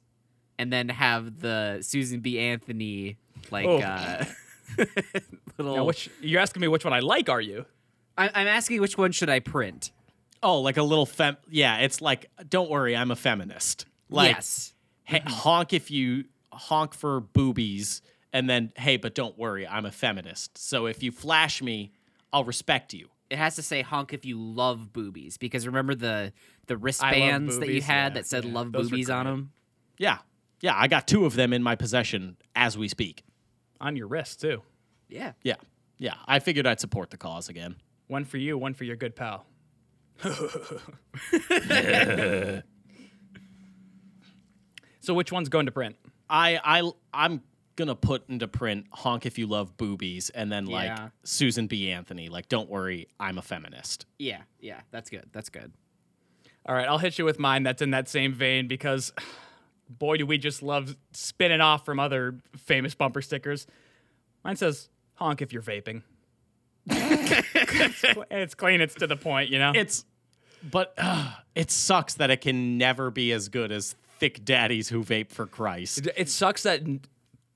and 0.59 0.71
then 0.71 0.89
have 0.89 1.39
the 1.39 1.79
Susan 1.81 2.19
B. 2.19 2.39
Anthony 2.39 3.17
like 3.51 3.65
Oh. 3.65 3.77
uh, 3.79 4.25
little. 5.57 5.75
now, 5.75 5.83
which 5.85 6.09
you're 6.21 6.41
asking 6.41 6.61
me 6.61 6.67
which 6.67 6.83
one 6.83 6.93
I 6.93 6.99
like, 6.99 7.29
are 7.29 7.41
you? 7.41 7.65
I, 8.17 8.29
I'm 8.33 8.47
asking 8.47 8.81
which 8.81 8.97
one 8.97 9.11
should 9.11 9.29
I 9.29 9.39
print? 9.39 9.91
Oh, 10.43 10.61
like 10.61 10.77
a 10.77 10.83
little 10.83 11.05
fem 11.05 11.37
yeah, 11.49 11.77
it's 11.77 12.01
like 12.01 12.29
don't 12.49 12.69
worry, 12.69 12.95
I'm 12.95 13.11
a 13.11 13.15
feminist. 13.15 13.85
Like 14.09 14.35
yes. 14.35 14.73
hey, 15.03 15.21
honk 15.25 15.73
if 15.73 15.89
you 15.91 16.25
honk 16.51 16.93
for 16.93 17.19
boobies, 17.21 18.01
and 18.33 18.49
then 18.49 18.71
hey, 18.75 18.97
but 18.97 19.15
don't 19.15 19.37
worry, 19.37 19.67
I'm 19.67 19.85
a 19.85 19.91
feminist. 19.91 20.57
So 20.57 20.85
if 20.85 21.01
you 21.03 21.11
flash 21.11 21.61
me, 21.61 21.91
I'll 22.31 22.43
respect 22.43 22.93
you. 22.93 23.07
it 23.29 23.37
has 23.37 23.55
to 23.55 23.61
say 23.61 23.81
honk 23.81 24.13
if 24.13 24.25
you 24.25 24.39
love 24.39 24.93
boobies 24.93 25.37
because 25.37 25.65
remember 25.67 25.95
the 25.95 26.33
the 26.67 26.77
wristbands 26.77 27.57
that 27.59 27.69
you 27.69 27.81
had 27.81 28.11
yeah, 28.13 28.21
that 28.21 28.25
said 28.27 28.45
yeah, 28.45 28.53
love 28.53 28.71
those 28.71 28.89
boobies 28.89 29.09
on 29.09 29.25
them. 29.25 29.51
Yeah, 29.97 30.19
yeah, 30.61 30.73
I 30.75 30.87
got 30.87 31.07
two 31.07 31.25
of 31.25 31.35
them 31.35 31.53
in 31.53 31.61
my 31.63 31.75
possession 31.75 32.37
as 32.55 32.77
we 32.77 32.87
speak. 32.87 33.23
On 33.79 33.95
your 33.95 34.07
wrist 34.07 34.41
too. 34.41 34.61
Yeah. 35.09 35.33
Yeah, 35.43 35.55
yeah, 35.97 36.15
I 36.27 36.39
figured 36.39 36.65
I'd 36.67 36.79
support 36.79 37.11
the 37.11 37.17
cause 37.17 37.49
again. 37.49 37.75
One 38.07 38.25
for 38.25 38.37
you, 38.37 38.57
one 38.57 38.73
for 38.73 38.83
your 38.83 38.95
good 38.95 39.15
pal. 39.15 39.45
so 44.99 45.13
which 45.13 45.31
one's 45.31 45.49
going 45.49 45.65
to 45.67 45.71
print? 45.71 45.95
I, 46.29 46.59
I, 46.63 46.91
I'm 47.13 47.41
gonna 47.75 47.95
put 47.95 48.27
into 48.29 48.47
print 48.47 48.85
honk 48.91 49.25
if 49.25 49.37
you 49.37 49.45
love 49.47 49.77
boobies, 49.77 50.29
and 50.31 50.51
then 50.51 50.65
like 50.65 50.87
Yeah. 50.87 51.09
Susan 51.23 51.67
B. 51.67 51.91
Anthony, 51.91 52.27
like 52.29 52.49
don't 52.49 52.69
worry, 52.69 53.07
I'm 53.19 53.37
a 53.37 53.41
feminist. 53.41 54.05
Yeah, 54.17 54.41
yeah, 54.59 54.81
that's 54.91 55.09
good. 55.09 55.29
That's 55.31 55.49
good. 55.49 55.71
All 56.65 56.75
right, 56.75 56.87
I'll 56.87 56.97
hit 56.97 57.17
you 57.17 57.23
with 57.25 57.39
mine 57.39 57.63
that's 57.63 57.81
in 57.81 57.91
that 57.91 58.09
same 58.09 58.33
vein 58.33 58.67
because 58.67 59.13
boy 59.89 60.17
do 60.17 60.25
we 60.25 60.37
just 60.37 60.61
love 60.61 60.95
spinning 61.13 61.61
off 61.61 61.85
from 61.85 61.99
other 61.99 62.39
famous 62.57 62.95
bumper 62.95 63.21
stickers. 63.21 63.67
Mine 64.43 64.55
says 64.55 64.89
honk 65.15 65.41
if 65.41 65.53
you're 65.53 65.61
vaping. 65.61 66.03
it's 66.89 68.55
clean, 68.55 68.81
it's 68.81 68.95
to 68.95 69.07
the 69.07 69.17
point, 69.17 69.49
you 69.49 69.59
know? 69.59 69.71
It's, 69.75 70.05
but 70.63 70.93
uh, 70.97 71.31
it 71.55 71.71
sucks 71.71 72.15
that 72.15 72.29
it 72.29 72.41
can 72.41 72.77
never 72.77 73.11
be 73.11 73.31
as 73.31 73.49
good 73.49 73.71
as 73.71 73.95
thick 74.19 74.43
daddies 74.43 74.89
who 74.89 75.03
vape 75.03 75.31
for 75.31 75.45
Christ. 75.45 75.99
It, 75.99 76.13
it 76.15 76.29
sucks 76.29 76.63
that 76.63 76.81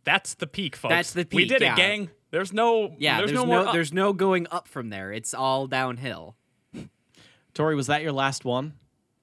that's 0.04 0.34
the 0.36 0.48
peak, 0.48 0.76
folks. 0.76 0.94
That's 0.94 1.14
the 1.14 1.26
peak. 1.26 1.38
We 1.38 1.46
did 1.46 1.62
yeah. 1.62 1.74
it, 1.74 1.78
gang. 1.78 2.10
There's 2.32 2.54
no 2.54 2.96
Yeah, 2.98 3.18
there's, 3.18 3.32
there's, 3.32 3.42
no, 3.42 3.46
no, 3.46 3.60
more 3.60 3.68
up. 3.68 3.74
there's 3.74 3.94
no 3.94 4.14
going 4.14 4.48
up 4.52 4.68
from 4.68 4.90
there. 4.90 5.12
It's 5.12 5.34
all 5.34 5.68
downhill. 5.68 6.36
Tori, 7.54 7.76
was 7.76 7.88
that 7.88 8.02
your 8.02 8.14
last 8.14 8.46
one? 8.46 8.74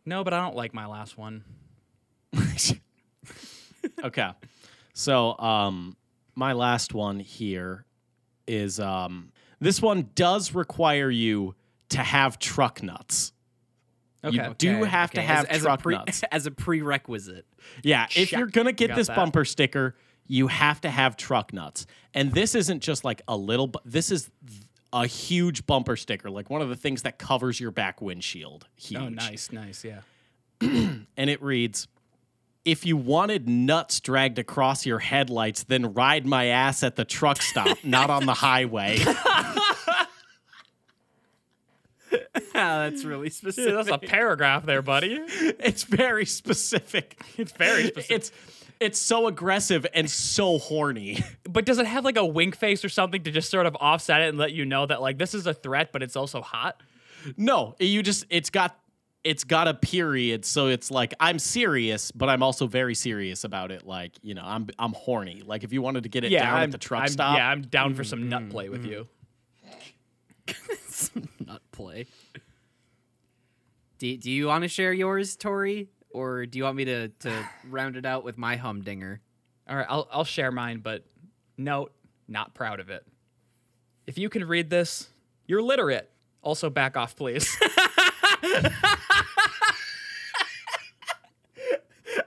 No, 0.05 0.23
but 0.23 0.35
I 0.35 0.43
don't 0.43 0.57
like 0.57 0.75
my 0.75 0.87
last 0.87 1.17
one. 1.17 1.45
okay. 4.05 4.31
So, 4.95 5.39
um, 5.39 5.97
my 6.35 6.53
last 6.53 6.95
one 6.95 7.21
here 7.21 7.85
is 8.47 8.81
um, 8.81 9.31
this 9.61 9.81
one 9.83 10.11
does 10.15 10.55
require 10.55 11.11
you 11.11 11.55
to 11.91 11.99
have 11.99 12.39
truck 12.39 12.83
nuts. 12.83 13.33
Okay. 14.25 14.37
You 14.37 14.55
do 14.59 14.77
Okay, 14.81 14.89
have 14.91 15.11
to 15.13 15.23
have 15.23 15.47
as, 15.47 15.63
truck 15.63 15.79
as 15.79 15.83
pre- 15.83 15.95
nuts. 15.95 16.23
as 16.33 16.47
a 16.47 16.51
prerequisite. 16.51 17.47
Yeah, 17.83 18.07
if 18.17 18.33
you're 18.33 18.47
gonna 18.47 18.73
get 18.73 18.89
Got 18.89 18.97
this 18.97 19.07
that. 19.07 19.17
bumper 19.17 19.45
sticker, 19.45 19.95
you 20.27 20.49
have 20.49 20.81
to 20.83 20.91
have 20.91 21.17
truck 21.17 21.53
nuts. 21.53 21.87
And 22.15 22.33
this 22.33 22.55
isn't 22.55 22.81
just 22.83 23.05
like 23.05 23.23
a 23.29 23.37
little. 23.37 23.69
Bu- 23.69 23.79
this 23.85 24.11
is 24.11 24.31
a 24.93 25.07
huge 25.07 25.67
bumper 25.67 25.97
sticker, 25.97 26.31
like 26.31 26.51
one 26.51 26.63
of 26.63 26.69
the 26.69 26.77
things 26.77 27.03
that 27.03 27.19
covers 27.19 27.61
your 27.61 27.71
back 27.71 28.01
windshield. 28.01 28.67
Huge. 28.77 29.01
Oh, 29.01 29.09
nice, 29.09 29.53
nice, 29.53 29.85
yeah. 29.85 30.01
and 30.61 31.07
it 31.31 31.43
reads 31.43 31.87
if 32.69 32.85
you 32.85 32.97
wanted 32.97 33.49
nuts 33.49 33.99
dragged 34.01 34.39
across 34.39 34.85
your 34.85 34.99
headlights 34.99 35.63
then 35.65 35.95
ride 35.95 36.27
my 36.27 36.47
ass 36.47 36.83
at 36.83 36.97
the 36.97 37.05
truck 37.05 37.41
stop 37.41 37.79
not 37.85 38.11
on 38.11 38.27
the 38.27 38.35
highway 38.35 38.99
ah, 39.07 40.05
that's 42.55 43.05
really 43.05 43.31
specific. 43.31 43.65
Dude, 43.71 43.77
that's 43.87 43.91
a 43.91 43.99
paragraph 43.99 44.65
there, 44.67 44.83
buddy. 44.83 45.19
it's 45.59 45.85
very 45.85 46.25
specific 46.27 47.21
It's 47.37 47.53
very 47.53 47.87
specific. 47.89 48.17
it's 48.17 48.33
it's 48.81 48.99
so 48.99 49.27
aggressive 49.27 49.87
and 49.93 50.09
so 50.11 50.59
horny 50.59 51.25
But 51.49 51.65
does 51.65 51.79
it 51.79 51.87
have 51.87 52.05
like 52.05 52.17
a 52.17 52.25
wink 52.25 52.57
face 52.57 52.85
or 52.85 52.89
something 52.89 53.23
to 53.25 53.31
just 53.31 53.51
sort 53.51 53.67
of 53.67 53.77
offset 53.81 54.21
it 54.23 54.29
and 54.29 54.39
let 54.39 54.53
you 54.53 54.65
know 54.65 54.87
that 54.87 55.01
like 55.01 55.19
this 55.19 55.35
is 55.35 55.47
a 55.47 55.55
threat, 55.55 55.91
but 55.93 56.03
it's 56.03 56.17
also 56.17 56.41
hot? 56.43 56.81
no 57.37 57.75
you 57.81 58.03
just 58.03 58.25
it's 58.31 58.51
got 58.51 58.79
it's 59.29 59.45
got 59.45 59.69
a 59.69 59.75
period 59.75 60.45
so 60.45 60.69
it's 60.69 60.91
like 60.91 61.13
i'm 61.21 61.39
serious 61.39 62.11
but 62.13 62.31
i'm 62.31 62.43
also 62.43 62.67
very 62.67 62.95
serious 62.95 63.45
about 63.45 63.71
it 63.71 63.87
like 63.87 64.13
you 64.23 64.35
know 64.35 64.43
i'm 64.45 64.67
i'm 64.79 64.93
horny 64.95 65.43
like 65.45 65.65
if 65.65 65.73
you 65.73 65.83
wanted 65.83 66.03
to 66.03 66.09
get 66.09 66.25
it 66.25 66.31
down 66.31 66.55
I'm, 66.55 66.63
at 66.65 66.71
the 66.71 66.79
truck 66.79 67.03
I'm- 67.03 67.11
stop 67.11 67.37
Yeah, 67.37 67.49
I'm 67.49 67.63
down 67.63 67.95
for 67.95 68.03
mm, 68.03 68.07
some 68.07 68.29
nut 68.29 68.45
mm, 68.45 68.51
play 68.51 68.69
with 68.69 68.85
mm. 68.85 68.91
you. 68.91 69.09
Nut 71.47 71.63
play. 71.73 72.07
Do, 73.99 74.17
do 74.17 74.31
you 74.31 74.47
want 74.47 74.63
to 74.63 74.69
share 74.69 74.93
yours, 74.93 75.37
Tori? 75.37 75.89
Or 76.11 76.47
do 76.47 76.59
you 76.59 76.65
want 76.65 76.77
me 76.77 76.85
to, 76.87 77.09
to 77.09 77.49
round 77.69 77.97
it 77.97 78.07
out 78.07 78.25
with 78.25 78.39
my 78.39 78.57
humdinger? 78.57 79.21
All 79.69 79.77
right, 79.77 79.87
I'll 79.89 80.09
I'll 80.11 80.25
share 80.25 80.51
mine, 80.51 80.79
but 80.79 81.05
note, 81.59 81.93
not 82.27 82.55
proud 82.55 82.81
of 82.81 82.89
it. 82.89 83.07
If 84.07 84.17
you 84.17 84.31
can 84.31 84.47
read 84.47 84.71
this, 84.71 85.09
you're 85.47 85.63
literate. 85.63 86.11
Also, 86.41 86.71
back 86.71 86.97
off, 86.97 87.17
please. 87.17 87.55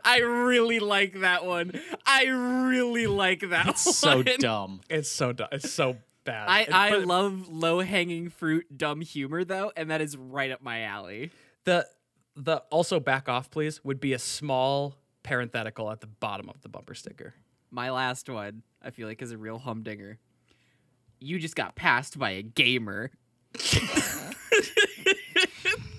I 0.03 0.19
really 0.19 0.80
like 0.80 1.19
that 1.22 1.45
one. 1.45 1.72
I 2.05 2.26
really 2.26 3.07
like 3.07 3.41
that 3.49 3.65
one. 3.65 3.76
so 3.78 4.22
dumb 4.24 4.82
it's 4.89 5.09
so 5.09 5.32
dumb. 5.34 5.47
it's 5.51 5.72
so 5.72 5.97
bad. 6.24 6.47
I, 6.47 6.61
It- 6.61 6.74
I 6.74 6.89
but 6.91 7.05
love 7.05 7.49
low 7.49 7.80
hanging 7.82 8.30
fruit 8.30 8.78
dumb 8.78 9.01
humor 9.01 9.43
though, 9.43 9.72
and 9.76 9.89
that 9.89 10.01
is 10.01 10.15
right 10.17 10.51
up 10.51 10.61
my 10.61 10.82
alley. 10.84 11.32
the 11.65 11.88
the 12.36 12.57
also 12.72 12.99
back 12.99 13.28
off, 13.28 13.49
please 13.49 13.84
would 13.84 13.99
be 13.99 14.13
a 14.13 14.19
small 14.19 14.95
parenthetical 15.24 15.89
at 15.91 15.99
the 16.01 16.07
bottom 16.07 16.49
of 16.49 16.61
the 16.61 16.69
bumper 16.69 16.95
sticker. 16.95 17.34
My 17.72 17.89
last 17.91 18.30
one, 18.30 18.63
I 18.82 18.89
feel 18.91 19.07
like, 19.07 19.22
is 19.22 19.32
a 19.32 19.38
real 19.38 19.57
humdinger. 19.59 20.17
You 21.19 21.39
just 21.39 21.55
got 21.55 21.76
passed 21.76 22.17
by 22.19 22.32
a 22.32 22.41
gamer. 22.41 23.11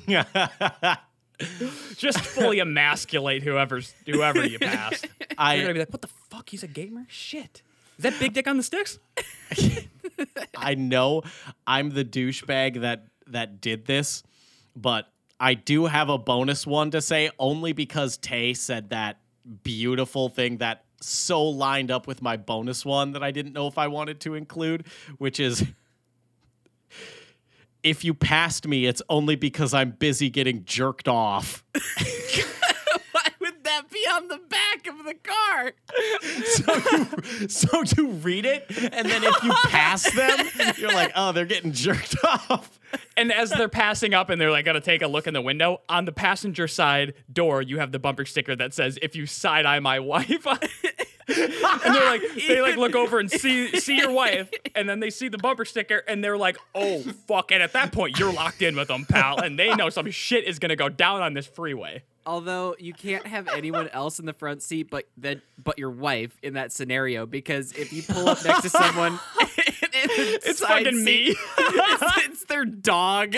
Just 1.96 2.20
fully 2.20 2.60
emasculate 2.60 3.42
whoever's 3.42 3.94
whoever 4.06 4.46
you 4.46 4.58
passed. 4.58 5.06
You're 5.20 5.38
i 5.38 5.60
gonna 5.60 5.72
be 5.72 5.80
like, 5.80 5.90
what 5.90 6.02
the 6.02 6.08
fuck? 6.08 6.48
He's 6.48 6.62
a 6.62 6.68
gamer? 6.68 7.06
Shit. 7.08 7.62
Is 7.98 8.04
that 8.04 8.18
big 8.18 8.32
dick 8.32 8.46
on 8.46 8.56
the 8.56 8.62
sticks? 8.62 8.98
I 10.56 10.74
know 10.74 11.22
I'm 11.66 11.90
the 11.90 12.04
douchebag 12.04 12.80
that 12.80 13.06
that 13.26 13.60
did 13.60 13.86
this, 13.86 14.22
but 14.76 15.08
I 15.40 15.54
do 15.54 15.86
have 15.86 16.08
a 16.08 16.18
bonus 16.18 16.66
one 16.66 16.90
to 16.92 17.00
say 17.00 17.30
only 17.38 17.72
because 17.72 18.16
Tay 18.16 18.54
said 18.54 18.90
that 18.90 19.20
beautiful 19.64 20.28
thing 20.28 20.58
that 20.58 20.84
so 21.00 21.42
lined 21.42 21.90
up 21.90 22.06
with 22.06 22.22
my 22.22 22.36
bonus 22.36 22.84
one 22.84 23.12
that 23.12 23.22
I 23.22 23.30
didn't 23.30 23.52
know 23.52 23.66
if 23.66 23.76
I 23.76 23.88
wanted 23.88 24.20
to 24.20 24.34
include, 24.34 24.86
which 25.18 25.40
is 25.40 25.64
if 27.82 28.04
you 28.04 28.14
passed 28.14 28.66
me, 28.66 28.86
it's 28.86 29.02
only 29.08 29.36
because 29.36 29.74
I'm 29.74 29.90
busy 29.90 30.30
getting 30.30 30.64
jerked 30.64 31.08
off. 31.08 31.64
Why 33.12 33.28
would 33.40 33.64
that 33.64 33.90
be 33.90 33.98
on 34.10 34.28
the 34.28 34.38
back 34.38 34.71
of 34.86 35.04
the 35.04 35.14
car? 35.14 35.72
so, 36.44 36.74
you, 37.40 37.48
so 37.48 37.82
you 37.96 38.08
read 38.08 38.44
it, 38.46 38.66
and 38.68 39.08
then 39.08 39.24
if 39.24 39.42
you 39.42 39.52
pass 39.64 40.10
them, 40.12 40.74
you're 40.76 40.92
like, 40.92 41.12
oh, 41.14 41.32
they're 41.32 41.44
getting 41.44 41.72
jerked 41.72 42.16
off. 42.24 42.78
And 43.16 43.32
as 43.32 43.50
they're 43.50 43.68
passing 43.68 44.14
up 44.14 44.30
and 44.30 44.40
they're 44.40 44.50
like 44.50 44.64
gonna 44.64 44.80
take 44.80 45.02
a 45.02 45.06
look 45.06 45.26
in 45.26 45.34
the 45.34 45.40
window, 45.40 45.80
on 45.88 46.04
the 46.04 46.12
passenger 46.12 46.68
side 46.68 47.14
door, 47.32 47.62
you 47.62 47.78
have 47.78 47.92
the 47.92 47.98
bumper 47.98 48.24
sticker 48.24 48.54
that 48.56 48.74
says, 48.74 48.98
"If 49.02 49.16
you 49.16 49.26
side 49.26 49.66
eye 49.66 49.80
my 49.80 49.98
wife." 50.00 50.46
and 50.46 51.94
they're 51.94 52.10
like, 52.10 52.22
they 52.46 52.60
like 52.60 52.76
look 52.76 52.94
over 52.94 53.18
and 53.18 53.30
see 53.30 53.78
see 53.78 53.96
your 53.96 54.12
wife, 54.12 54.50
and 54.74 54.88
then 54.88 55.00
they 55.00 55.10
see 55.10 55.28
the 55.28 55.38
bumper 55.38 55.64
sticker, 55.64 56.02
and 56.08 56.22
they're 56.22 56.38
like, 56.38 56.58
"Oh 56.74 57.00
fuck!" 57.26 57.52
And 57.52 57.62
at 57.62 57.72
that 57.72 57.92
point, 57.92 58.18
you're 58.18 58.32
locked 58.32 58.62
in 58.62 58.76
with 58.76 58.88
them, 58.88 59.06
pal, 59.06 59.40
and 59.40 59.58
they 59.58 59.74
know 59.74 59.88
some 59.88 60.10
shit 60.10 60.44
is 60.44 60.58
gonna 60.58 60.76
go 60.76 60.88
down 60.88 61.22
on 61.22 61.34
this 61.34 61.46
freeway. 61.46 62.02
Although 62.24 62.76
you 62.78 62.92
can't 62.92 63.26
have 63.26 63.48
anyone 63.48 63.88
else 63.88 64.20
in 64.20 64.26
the 64.26 64.32
front 64.32 64.62
seat 64.62 64.71
but 64.80 65.06
that 65.18 65.40
but 65.62 65.78
your 65.78 65.90
wife 65.90 66.38
in 66.42 66.54
that 66.54 66.72
scenario 66.72 67.26
because 67.26 67.72
if 67.72 67.92
you 67.92 68.02
pull 68.02 68.28
up 68.30 68.42
next 68.44 68.62
to 68.62 68.70
someone 68.70 69.20
it's, 69.92 70.46
It's 70.46 70.60
fucking 70.60 71.04
me. 71.04 71.34
it's, 71.58 72.26
it's 72.26 72.44
their 72.44 72.64
dog. 72.64 73.34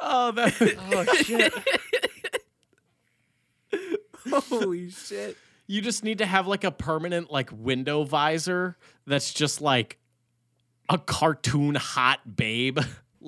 Oh, 0.00 0.32
that. 0.32 0.78
Oh 0.92 1.04
shit! 1.22 1.52
Holy 4.48 4.90
shit. 4.90 5.36
You 5.66 5.82
just 5.82 6.04
need 6.04 6.18
to 6.18 6.26
have 6.26 6.46
like 6.46 6.64
a 6.64 6.70
permanent 6.70 7.30
like 7.30 7.50
window 7.52 8.04
visor 8.04 8.76
that's 9.06 9.32
just 9.32 9.60
like 9.60 9.98
a 10.88 10.98
cartoon 10.98 11.74
hot 11.74 12.36
babe. 12.36 12.78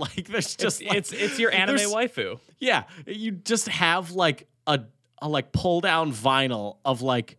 Like 0.01 0.29
there's 0.29 0.57
just 0.57 0.81
It's 0.81 0.89
like, 0.89 0.99
it's, 0.99 1.13
it's 1.13 1.39
your 1.39 1.53
anime 1.53 1.77
waifu. 1.77 2.41
Yeah, 2.59 2.85
you 3.07 3.33
just 3.33 3.69
have 3.69 4.11
like 4.13 4.49
a, 4.67 4.81
a 5.23 5.29
like 5.29 5.53
pull 5.53 5.81
down 5.81 6.13
vinyl 6.13 6.79
of 6.85 7.03
like 7.03 7.37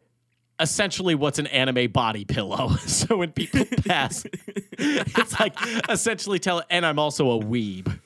essentially 0.59 1.16
what's 1.16 1.39
an 1.39 1.47
anime 1.47 1.91
body 1.91 2.24
pillow. 2.24 2.70
so 2.86 3.18
when 3.18 3.32
people 3.32 3.66
pass, 3.88 4.26
it's 4.78 5.39
like 5.39 5.55
essentially 5.89 6.39
tell. 6.39 6.64
And 6.70 6.86
I'm 6.86 6.99
also 6.99 7.32
a 7.32 7.43
weeb. 7.43 7.99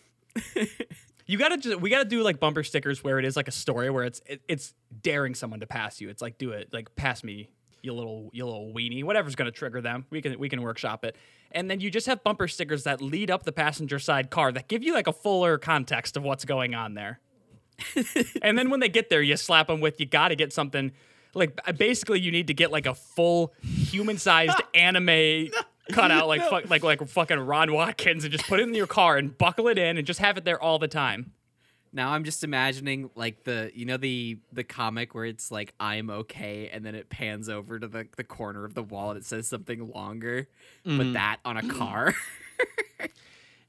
You 1.28 1.38
gotta 1.38 1.58
just 1.58 1.80
we 1.82 1.90
gotta 1.90 2.06
do 2.06 2.22
like 2.22 2.40
bumper 2.40 2.64
stickers 2.64 3.04
where 3.04 3.18
it 3.20 3.26
is 3.26 3.36
like 3.36 3.48
a 3.48 3.52
story 3.52 3.90
where 3.90 4.04
it's 4.04 4.22
it, 4.26 4.42
it's 4.48 4.74
daring 5.02 5.34
someone 5.34 5.60
to 5.62 5.68
pass 5.68 6.00
you. 6.00 6.10
It's 6.10 6.22
like 6.22 6.38
do 6.38 6.52
it 6.52 6.70
like 6.72 6.96
pass 6.96 7.24
me 7.24 7.50
you 7.82 7.94
little 7.94 8.30
you 8.34 8.46
little 8.46 8.74
weenie 8.74 9.04
whatever's 9.04 9.36
gonna 9.36 9.52
trigger 9.52 9.82
them. 9.82 10.06
We 10.10 10.22
can 10.22 10.38
we 10.38 10.50
can 10.50 10.62
workshop 10.62 11.04
it. 11.04 11.16
And 11.56 11.72
then 11.72 11.80
you 11.80 11.90
just 11.90 12.06
have 12.06 12.24
bumper 12.24 12.48
stickers 12.48 12.84
that 12.84 13.02
lead 13.02 13.32
up 13.32 13.44
the 13.44 13.52
passenger 13.52 13.98
side 13.98 14.30
car 14.30 14.52
that 14.52 14.68
give 14.68 14.84
you 14.84 14.94
like 14.94 15.08
a 15.08 15.14
fuller 15.14 15.58
context 15.58 16.18
of 16.18 16.24
what's 16.24 16.46
going 16.46 16.76
on 16.76 16.94
there. 16.94 17.20
and 18.42 18.58
then 18.58 18.70
when 18.70 18.82
they 18.82 18.90
get 18.90 19.10
there, 19.10 19.22
you 19.22 19.36
slap 19.38 19.68
them 19.68 19.82
with 19.82 20.00
you 20.00 20.06
gotta 20.06 20.36
get 20.36 20.54
something 20.54 20.92
like 21.34 21.60
basically 21.78 22.20
you 22.20 22.32
need 22.32 22.48
to 22.48 22.54
get 22.54 22.72
like 22.72 22.86
a 22.86 22.94
full 22.94 23.54
human 23.62 24.18
sized 24.18 24.62
anime 24.74 25.50
cut 25.92 26.12
out 26.12 26.28
like 26.28 26.42
fuck, 26.50 26.70
like 26.70 26.84
like 26.84 27.06
fucking 27.08 27.40
Ron 27.40 27.74
Watkins 27.74 28.24
and 28.24 28.32
just 28.32 28.48
put 28.48 28.60
it 28.60 28.68
in 28.68 28.74
your 28.74 28.88
car 28.88 29.18
and 29.18 29.38
buckle 29.38 29.68
it 29.68 29.78
in 29.78 29.98
and 29.98 30.08
just 30.08 30.20
have 30.20 30.38
it 30.38 30.46
there 30.46 30.62
all 30.62 30.80
the 30.80 30.88
time. 30.88 31.32
Now 31.96 32.12
I'm 32.12 32.24
just 32.26 32.44
imagining 32.44 33.10
like 33.16 33.44
the 33.44 33.72
you 33.74 33.86
know 33.86 33.98
the 33.98 34.38
the 34.52 34.64
comic 34.64 35.16
where 35.16 35.26
it's 35.26 35.50
like 35.50 35.74
I'm 35.80 36.10
okay 36.10 36.70
and 36.72 36.86
then 36.86 36.94
it 36.94 37.10
pans 37.10 37.50
over 37.50 37.80
to 37.80 37.88
the, 37.88 38.08
the 38.18 38.24
corner 38.24 38.66
of 38.66 38.76
the 38.76 38.84
wall 38.84 39.12
and 39.12 39.18
it 39.18 39.26
says 39.26 39.48
something 39.48 39.92
longer, 39.92 40.48
but 40.84 40.92
mm-hmm. 40.92 41.14
that 41.14 41.38
on 41.46 41.58
a 41.58 41.68
car. 41.68 42.14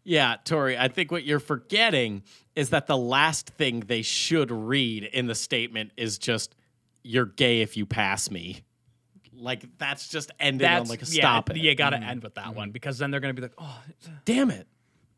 Yeah, 0.09 0.37
Tori, 0.45 0.79
I 0.79 0.87
think 0.87 1.11
what 1.11 1.24
you're 1.24 1.41
forgetting 1.41 2.22
is 2.55 2.70
that 2.70 2.87
the 2.87 2.97
last 2.97 3.51
thing 3.51 3.81
they 3.81 4.03
should 4.03 4.53
read 4.53 5.03
in 5.03 5.27
the 5.27 5.35
statement 5.35 5.91
is 5.97 6.16
just 6.16 6.55
"You're 7.03 7.27
gay 7.27 7.61
if 7.61 7.77
you 7.77 7.87
pass 7.87 8.31
me." 8.31 8.62
Like 9.37 9.64
that's 9.79 10.09
just 10.09 10.31
ended 10.39 10.64
That's 10.64 10.83
on 10.83 10.87
like 10.89 11.03
a 11.03 11.07
yeah, 11.07 11.22
stop 11.22 11.51
it. 11.51 11.57
You 11.57 11.74
gotta 11.74 11.97
mm-hmm. 11.97 12.09
end 12.09 12.22
with 12.22 12.37
that 12.37 12.45
mm-hmm. 12.45 12.57
one 12.57 12.70
because 12.70 12.99
then 12.99 13.11
they're 13.11 13.18
gonna 13.18 13.35
be 13.35 13.43
like, 13.43 13.55
oh, 13.59 13.83
Damn 14.24 14.53
it, 14.53 14.68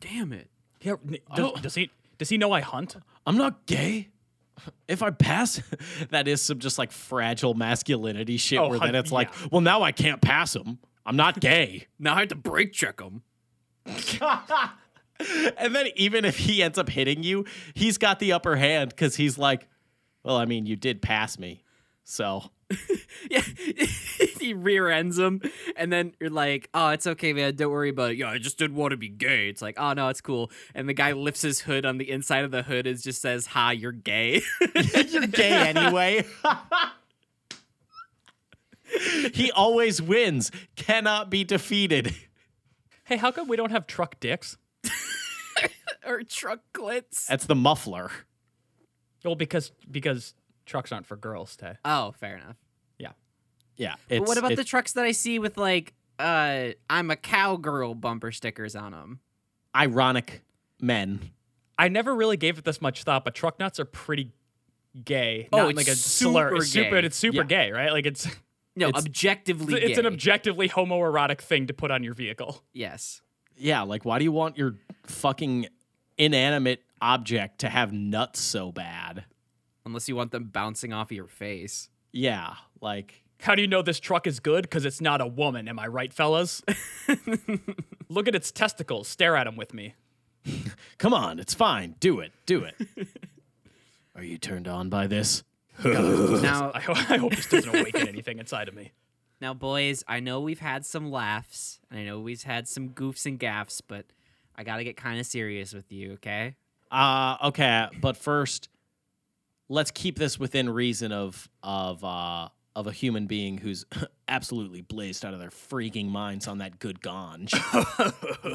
Damn 0.01 0.33
it. 0.33 0.49
yeah, 0.81 0.95
does, 1.35 1.51
Oh. 1.55 1.61
does 1.61 1.75
he 1.75 1.91
does 2.19 2.29
he 2.29 2.39
know 2.39 2.53
I 2.53 2.61
hunt? 2.61 2.97
I'm 3.27 3.37
not 3.37 3.67
gay. 3.67 4.09
If 4.89 5.03
I 5.03 5.11
pass, 5.11 5.63
that 6.11 6.29
is 6.29 6.43
some 6.43 6.59
just 6.59 6.79
like 6.79 6.91
fragile 6.93 7.55
masculinity 7.55 8.37
shit. 8.37 8.59
Oh, 8.59 8.69
where 8.69 8.79
then 8.81 8.95
it's 8.95 9.13
like, 9.13 9.31
well, 9.51 9.61
now 9.61 9.83
I 9.83 9.93
can't 9.93 10.21
pass 10.21 10.55
him. 10.55 10.79
I'm 11.07 11.17
not 11.17 11.41
gay. 11.41 11.87
Now 11.99 12.15
I 12.15 12.21
have 12.21 12.29
to 12.29 12.37
brake 12.37 12.73
check 12.73 13.01
him. 13.01 13.23
and 13.87 15.75
then 15.75 15.87
even 15.97 16.25
if 16.25 16.39
he 16.39 16.63
ends 16.63 16.79
up 16.79 16.89
hitting 16.89 17.23
you, 17.23 17.45
he's 17.75 17.99
got 17.99 18.19
the 18.19 18.33
upper 18.33 18.57
hand 18.57 18.91
because 18.91 19.17
he's 19.17 19.39
like, 19.39 19.67
well, 20.23 20.37
I 20.37 20.45
mean, 20.45 20.67
you 20.67 20.77
did 20.77 21.01
pass 21.03 21.39
me, 21.39 21.65
so 22.05 22.51
Yeah, 23.31 23.41
he 24.41 24.55
rear 24.55 24.89
ends 24.89 25.19
him, 25.19 25.43
and 25.77 25.93
then 25.93 26.15
you're 26.21 26.31
like, 26.31 26.71
"Oh, 26.73 26.91
it's 26.91 27.07
okay, 27.07 27.33
man. 27.33 27.57
Don't 27.57 27.71
worry 27.71 27.91
about 27.91 28.13
it." 28.13 28.17
Yeah, 28.17 28.31
I 28.31 28.39
just 28.39 28.59
didn't 28.59 28.77
want 28.77 28.93
to 28.93 28.97
be 28.97 29.09
gay. 29.09 29.49
It's 29.49 29.61
like, 29.61 29.79
"Oh 29.79 29.93
no, 29.93 30.09
it's 30.09 30.21
cool." 30.21 30.51
And 30.75 30.89
the 30.89 30.95
guy 30.95 31.13
lifts 31.13 31.43
his 31.43 31.61
hood. 31.63 31.85
On 31.85 31.99
the 31.99 32.11
inside 32.11 32.45
of 32.45 32.53
the 32.53 32.63
hood, 32.63 32.87
it 32.87 32.95
just 33.03 33.21
says, 33.21 33.47
"Ha, 33.47 33.71
you're 33.73 33.93
gay." 33.93 34.41
you're 35.09 35.27
gay 35.27 35.51
anyway. 35.51 36.25
he 39.35 39.51
always 39.53 40.01
wins, 40.01 40.51
cannot 40.77 41.29
be 41.29 41.45
defeated. 41.45 42.15
Hey, 43.05 43.17
how 43.17 43.31
come 43.31 43.49
we 43.49 43.57
don't 43.57 43.73
have 43.73 43.87
truck 43.87 44.21
dicks? 44.21 44.57
or 46.07 46.23
truck 46.23 46.61
glitz. 46.73 47.27
That's 47.27 47.47
the 47.47 47.55
muffler. 47.55 48.11
Well, 49.25 49.35
because 49.35 49.73
because 49.91 50.35
trucks 50.69 50.93
aren't 50.93 51.07
for 51.07 51.17
girls, 51.17 51.57
Tay. 51.57 51.75
Oh, 51.85 52.13
fair 52.13 52.37
enough. 52.37 52.57
Yeah. 52.99 53.13
Yeah. 53.77 53.95
But 54.09 54.23
what 54.29 54.39
about 54.39 54.55
the 54.57 54.65
trucks 54.65 54.93
that 54.93 55.05
I 55.05 55.11
see 55.13 55.39
with 55.41 55.57
like, 55.59 55.95
uh, 56.21 56.69
"I'm 56.89 57.11
a 57.11 57.17
cowgirl" 57.17 57.95
bumper 57.95 58.31
stickers 58.31 58.77
on 58.77 58.93
them? 58.93 59.21
ironic 59.75 60.43
men? 60.81 61.31
I 61.79 61.89
never 61.89 62.15
really 62.15 62.37
gave 62.37 62.59
it 62.59 62.65
this 62.65 62.81
much 62.81 63.05
thought, 63.05 63.25
but 63.25 63.35
truck 63.35 63.59
nuts 63.61 63.79
are 63.79 63.85
pretty 63.85 64.33
gay. 65.05 65.49
Oh, 65.53 65.59
Not 65.59 65.71
it's 65.71 65.77
like 65.77 65.89
a 65.89 65.95
super 65.95 66.31
slur. 66.33 66.57
It's 66.57 66.69
super. 66.71 67.01
gay. 67.01 67.07
It's 67.07 67.17
super 67.17 67.37
Yeah. 67.39 67.43
gay, 67.45 67.71
right? 67.73 67.93
Like 67.93 68.07
it's 68.07 68.27
No, 68.75 68.89
It's- 68.91 69.05
objectively, 69.05 69.81
it's 69.83 69.99
an 69.99 70.07
objectively 70.07 70.69
homoerotic 70.69 71.41
thing 71.41 71.67
to 71.67 71.75
put 71.75 71.91
on 71.91 72.05
your 72.05 72.15
vehicle. 72.15 72.63
Yes. 72.73 73.23
Yeah, 73.57 73.83
like 73.83 74.05
why 74.05 74.19
do 74.19 74.25
you 74.25 74.31
want 74.33 74.57
your 74.57 74.77
fucking 75.07 75.67
inanimate 76.17 76.83
object 77.01 77.59
to 77.61 77.69
have 77.69 77.93
nuts 77.93 78.41
so 78.41 78.71
bad? 78.73 79.25
Unless 79.89 80.09
you 80.09 80.17
want 80.17 80.31
them 80.33 80.45
bouncing 80.45 80.93
off 80.93 81.09
of 81.11 81.17
your 81.17 81.27
face. 81.27 81.89
Yeah, 82.13 82.55
like 82.81 83.23
How 83.41 83.55
do 83.55 83.63
you 83.63 83.69
know 83.69 83.83
this 83.83 83.99
truck 84.01 84.27
is 84.27 84.39
good? 84.39 84.63
Because 84.63 84.85
it's 84.85 85.01
not 85.01 85.21
a 85.21 85.27
woman. 85.27 85.67
Am 85.69 85.79
I 85.79 85.87
right, 85.87 86.13
fellas? 86.13 86.63
Look 88.09 88.29
at 88.29 88.35
its 88.35 88.51
testicles. 88.53 89.09
Stare 89.09 89.37
at 89.37 89.45
them 89.45 89.57
with 89.57 89.73
me. 89.75 89.95
come 90.99 91.15
on, 91.15 91.39
it's 91.39 91.55
fine. 91.55 91.95
Do 92.01 92.21
it. 92.21 92.33
Do 92.47 92.65
it. 92.65 92.75
Are 94.15 94.23
you 94.23 94.39
turned 94.39 94.69
on 94.69 94.89
by 94.89 95.07
this? 95.07 95.43
now, 95.85 96.73
I, 96.75 96.81
ho- 96.81 96.93
I 97.09 97.17
hope 97.19 97.35
this 97.37 97.49
doesn't 97.49 97.75
awaken 97.75 98.09
anything 98.09 98.39
inside 98.39 98.69
of 98.69 98.75
me. 98.75 98.93
Now, 99.41 99.55
boys, 99.55 100.03
I 100.09 100.19
know 100.21 100.41
we've 100.41 100.59
had 100.59 100.85
some 100.85 101.11
laughs, 101.11 101.79
and 101.91 102.01
I 102.01 102.05
know 102.05 102.19
we've 102.19 102.43
had 102.43 102.67
some 102.67 102.89
goofs 102.91 103.25
and 103.27 103.39
gaffs, 103.39 103.81
but 103.81 104.07
I 104.57 104.65
gotta 104.65 104.83
get 104.83 104.97
kind 104.97 105.21
of 105.21 105.27
serious 105.27 105.73
with 105.73 105.93
you, 105.93 106.15
okay? 106.15 106.57
Uh 106.91 107.37
okay, 107.45 107.87
but 108.01 108.17
first 108.17 108.69
let's 109.69 109.91
keep 109.91 110.19
this 110.19 110.39
within 110.39 110.69
reason 110.71 111.13
of 111.13 111.49
of 111.63 112.03
uh 112.05 112.49
of 112.77 112.87
a 112.87 112.93
human 112.93 113.27
being 113.27 113.59
who's 113.59 113.85
absolutely 114.29 114.81
blazed 114.83 115.25
out 115.25 115.35
of 115.35 115.41
their 115.41 115.51
freaking 115.51 116.09
minds 116.09 116.47
on 116.47 116.59
that 116.59 116.79
good 116.79 117.01
ganj. 117.01 117.53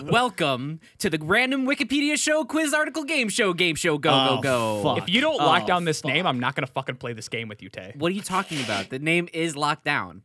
Welcome 0.11 0.79
to 0.99 1.09
the 1.09 1.17
random 1.21 1.65
Wikipedia 1.65 2.17
show, 2.17 2.45
quiz 2.45 2.73
article, 2.73 3.03
game 3.03 3.27
show, 3.27 3.53
game 3.53 3.75
show, 3.75 3.97
go, 3.97 4.11
Oh, 4.11 4.35
go, 4.37 4.41
go. 4.41 4.83
fuck. 4.83 4.97
If 4.99 5.13
you 5.13 5.19
don't 5.19 5.37
lock 5.37 5.63
Oh, 5.63 5.67
down 5.67 5.83
this 5.85 5.99
fuck. 6.01 6.11
name, 6.13 6.25
I'm 6.25 6.39
not 6.39 6.55
gonna 6.55 6.67
fucking 6.67 6.95
play 6.97 7.11
this 7.13 7.27
game 7.27 7.47
with 7.49 7.61
you, 7.61 7.69
Tay. 7.69 7.93
What 7.97 8.11
are 8.11 8.15
you 8.15 8.21
talking 8.21 8.61
about? 8.63 8.89
The 8.89 8.99
name 8.99 9.27
is 9.33 9.55
locked 9.57 9.83
down. 9.83 10.21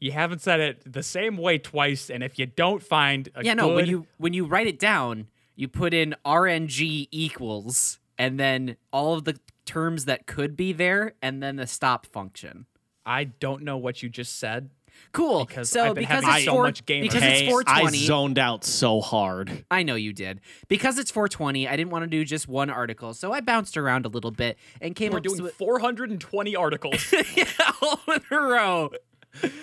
You 0.00 0.12
haven't 0.12 0.42
said 0.42 0.60
it 0.60 0.92
the 0.92 1.02
same 1.02 1.36
way 1.36 1.58
twice, 1.58 2.10
and 2.10 2.22
if 2.22 2.38
you 2.38 2.46
don't 2.46 2.82
find 2.82 3.28
a 3.34 3.44
Yeah, 3.44 3.54
no. 3.54 3.74
When 3.74 3.86
you 3.86 4.06
when 4.18 4.34
you 4.34 4.44
write 4.44 4.66
it 4.66 4.78
down, 4.78 5.28
you 5.56 5.66
put 5.66 5.94
in 5.94 6.14
RNG 6.24 7.08
equals, 7.10 7.98
and 8.18 8.38
then 8.38 8.76
all 8.92 9.14
of 9.14 9.24
the 9.24 9.38
terms 9.64 10.04
that 10.04 10.26
could 10.26 10.56
be 10.56 10.72
there, 10.72 11.14
and 11.22 11.42
then 11.42 11.56
the 11.56 11.66
stop 11.66 12.06
function. 12.06 12.66
I 13.06 13.24
don't 13.24 13.62
know 13.62 13.76
what 13.76 14.02
you 14.02 14.08
just 14.08 14.38
said. 14.38 14.70
Cool. 15.12 15.44
Because 15.44 15.70
so 15.70 15.88
I've 15.88 15.94
been 15.94 16.02
because 16.02 16.24
having 16.24 16.36
it's 16.36 16.44
so 16.44 16.52
four, 16.52 16.62
much 16.64 16.86
Gamer 16.86 17.02
because 17.02 17.22
Hey, 17.22 17.40
it's 17.40 17.50
420. 17.50 17.98
I 17.98 18.00
zoned 18.06 18.38
out 18.38 18.64
so 18.64 19.00
hard. 19.00 19.64
I 19.70 19.82
know 19.82 19.94
you 19.94 20.12
did. 20.12 20.40
Because 20.68 20.98
it's 20.98 21.10
420, 21.10 21.68
I 21.68 21.76
didn't 21.76 21.90
want 21.90 22.04
to 22.04 22.06
do 22.06 22.24
just 22.24 22.48
one 22.48 22.70
article, 22.70 23.14
so 23.14 23.32
I 23.32 23.40
bounced 23.40 23.76
around 23.76 24.06
a 24.06 24.08
little 24.08 24.30
bit 24.30 24.58
and 24.80 24.94
came 24.94 25.12
We're 25.12 25.18
up 25.18 25.24
doing 25.24 25.42
with 25.42 25.54
420 25.54 26.56
articles. 26.56 27.12
yeah, 27.36 27.44
all 27.82 28.00
in 28.08 28.22
a 28.30 28.40
row. 28.40 28.90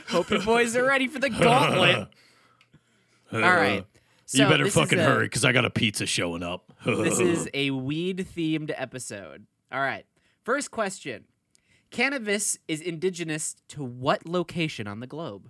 Hope 0.09 0.29
you 0.29 0.39
boys 0.39 0.75
are 0.75 0.85
ready 0.85 1.07
for 1.07 1.19
the 1.19 1.29
gauntlet. 1.29 2.07
all 3.33 3.39
right. 3.39 3.85
So 4.31 4.43
you 4.43 4.49
better 4.49 4.69
fucking 4.69 4.97
a- 4.97 5.03
hurry 5.03 5.25
because 5.25 5.43
I 5.43 5.51
got 5.51 5.65
a 5.65 5.69
pizza 5.69 6.05
showing 6.05 6.41
up. 6.41 6.71
This 6.85 7.19
is 7.19 7.49
a 7.53 7.71
weed 7.71 8.25
themed 8.33 8.73
episode. 8.75 9.45
All 9.73 9.81
right. 9.81 10.05
First 10.45 10.71
question 10.71 11.25
Cannabis 11.89 12.57
is 12.69 12.79
indigenous 12.79 13.57
to 13.69 13.83
what 13.83 14.25
location 14.25 14.87
on 14.87 15.01
the 15.01 15.07
globe? 15.07 15.49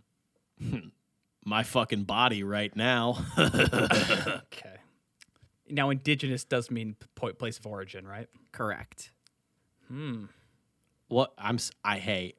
My 1.46 1.62
fucking 1.62 2.06
body 2.06 2.42
right 2.42 2.76
now. 2.76 3.24
okay. 3.38 4.78
Now, 5.70 5.92
indigenous 5.92 6.44
does 6.44 6.72
mean 6.72 6.96
po- 7.14 7.34
place 7.34 7.60
of 7.60 7.68
origin, 7.68 8.08
right? 8.08 8.28
Correct. 8.52 9.12
Hmm. 9.90 10.26
What 11.08 11.34
I'm 11.38 11.56
s- 11.56 11.72
I 11.84 12.00
hey, 12.00 12.34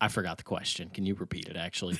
I 0.00 0.06
forgot 0.08 0.38
the 0.38 0.44
question. 0.44 0.90
Can 0.90 1.06
you 1.06 1.14
repeat 1.14 1.48
it 1.48 1.56
actually? 1.56 1.98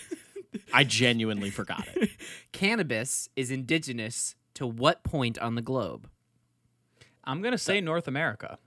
I 0.73 0.85
genuinely 0.85 1.51
forgot 1.51 1.87
it. 1.97 2.11
Cannabis 2.53 3.29
is 3.37 3.51
indigenous 3.51 4.35
to 4.55 4.67
what 4.67 5.03
point 5.05 5.39
on 5.39 5.55
the 5.55 5.63
globe? 5.63 6.09
I'm 7.25 7.43
gonna 7.43 7.59
say 7.59 7.81
North 7.81 8.09
America. 8.09 8.59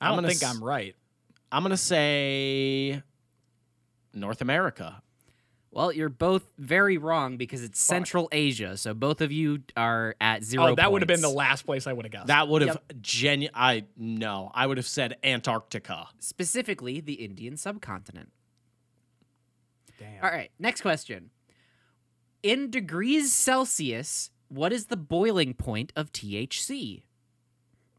I 0.00 0.06
I'm 0.06 0.12
don't 0.12 0.18
gonna 0.18 0.28
think 0.28 0.42
s- 0.42 0.54
I'm 0.56 0.62
right. 0.64 0.94
I'm 1.50 1.62
going 1.62 1.70
to 1.70 1.76
say 1.78 3.02
North 4.12 4.40
America. 4.42 5.02
Well, 5.70 5.92
you're 5.92 6.08
both 6.10 6.48
very 6.58 6.98
wrong 6.98 7.36
because 7.38 7.62
it's 7.64 7.80
Central 7.80 8.28
Asia. 8.32 8.76
So 8.76 8.92
both 8.94 9.20
of 9.22 9.32
you 9.32 9.62
are 9.76 10.14
at 10.20 10.42
zero. 10.44 10.68
Oh, 10.68 10.74
that 10.74 10.92
would 10.92 11.00
have 11.02 11.06
been 11.08 11.20
the 11.20 11.28
points. 11.28 11.36
last 11.36 11.62
place 11.66 11.86
I 11.86 11.92
would 11.94 12.04
have 12.04 12.12
guessed. 12.12 12.26
That 12.26 12.48
would 12.48 12.62
have 12.62 12.78
genu 13.00 13.48
I 13.54 13.84
no, 13.96 14.50
I 14.54 14.66
would 14.66 14.76
have 14.76 14.86
said 14.86 15.16
Antarctica. 15.24 16.08
specifically 16.18 17.00
the 17.00 17.14
Indian 17.14 17.56
subcontinent. 17.56 18.30
Damn. 19.98 20.22
All 20.24 20.30
right, 20.30 20.50
next 20.58 20.80
question. 20.82 21.30
In 22.42 22.70
degrees 22.70 23.32
Celsius, 23.32 24.30
what 24.48 24.72
is 24.72 24.86
the 24.86 24.96
boiling 24.96 25.54
point 25.54 25.92
of 25.96 26.12
THC? 26.12 27.02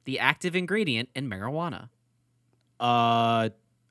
The 0.05 0.19
active 0.19 0.55
ingredient 0.55 1.09
in 1.13 1.29
marijuana. 1.29 1.89
Uh 2.79 3.49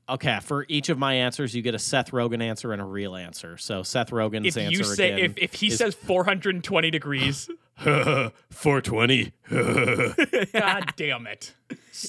okay, 0.09 0.39
for 0.43 0.65
each 0.69 0.89
of 0.89 0.99
my 0.99 1.13
answers 1.15 1.55
you 1.55 1.61
get 1.61 1.75
a 1.75 1.79
Seth 1.79 2.11
Rogen 2.13 2.43
answer 2.43 2.73
and 2.73 2.81
a 2.81 2.85
real 2.85 3.15
answer. 3.15 3.59
So 3.59 3.83
Seth 3.83 4.11
Rogen's 4.11 4.57
If 4.57 4.63
answer 4.65 4.79
you 4.79 4.85
say 4.85 5.13
again 5.13 5.25
if, 5.37 5.39
if 5.39 5.55
he 5.55 5.67
is- 5.69 5.77
says 5.77 5.95
420 5.95 6.91
degrees, 6.91 7.51
420. 7.77 9.33
god 10.53 10.93
damn 10.97 11.27
it. 11.27 11.55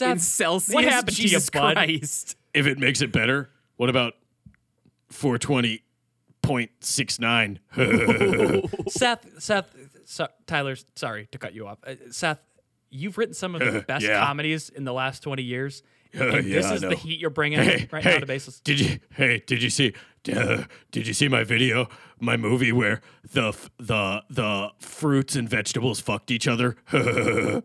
in 0.02 0.18
Celsius, 0.20 0.74
what 0.74 0.86
happened 0.86 1.18
to 1.18 1.22
you, 1.22 1.28
Jesus 1.28 1.50
bud? 1.50 1.76
Christ. 1.76 2.38
if 2.54 2.66
it 2.66 2.80
makes 2.80 3.02
it 3.02 3.12
better, 3.12 3.50
what 3.76 3.90
about 3.90 4.14
420.69? 6.50 7.60
Seth, 8.92 9.26
Seth, 9.42 9.76
so, 10.06 10.28
Tyler, 10.48 10.76
sorry 10.96 11.28
to 11.32 11.38
cut 11.38 11.54
you 11.54 11.68
off. 11.68 11.78
Uh, 11.86 11.96
Seth, 12.12 12.40
you've 12.90 13.18
written 13.18 13.34
some 13.34 13.56
of 13.56 13.62
the 13.62 13.82
best 13.88 14.06
Yeah. 14.06 14.26
comedies 14.26 14.70
in 14.70 14.84
the 14.84 14.94
last 14.94 15.22
20 15.24 15.44
years. 15.44 15.84
Uh, 16.20 16.38
and 16.38 16.48
yeah, 16.48 16.56
this 16.56 16.72
is 16.72 16.82
the 16.82 16.96
heat 16.96 17.20
you're 17.20 17.30
bringing 17.30 17.60
hey, 17.60 17.88
right 17.92 18.04
hey, 18.04 18.14
now 18.14 18.20
to 18.22 18.26
basis. 18.26 18.60
Did 18.62 18.80
you? 18.80 19.00
Hey, 19.12 19.44
did 19.46 19.62
you 19.62 19.70
see? 19.70 19.94
Uh, 20.36 20.64
did 20.90 21.06
you 21.06 21.14
see 21.14 21.28
my 21.28 21.44
video, 21.44 21.88
my 22.20 22.36
movie 22.36 22.72
where 22.72 23.02
the 23.32 23.50
f- 23.50 23.70
the 23.78 24.24
the 24.28 24.72
fruits 24.80 25.36
and 25.36 25.48
vegetables 25.48 26.00
fucked 26.00 26.32
each 26.32 26.48
other? 26.48 26.76
did 26.92 27.64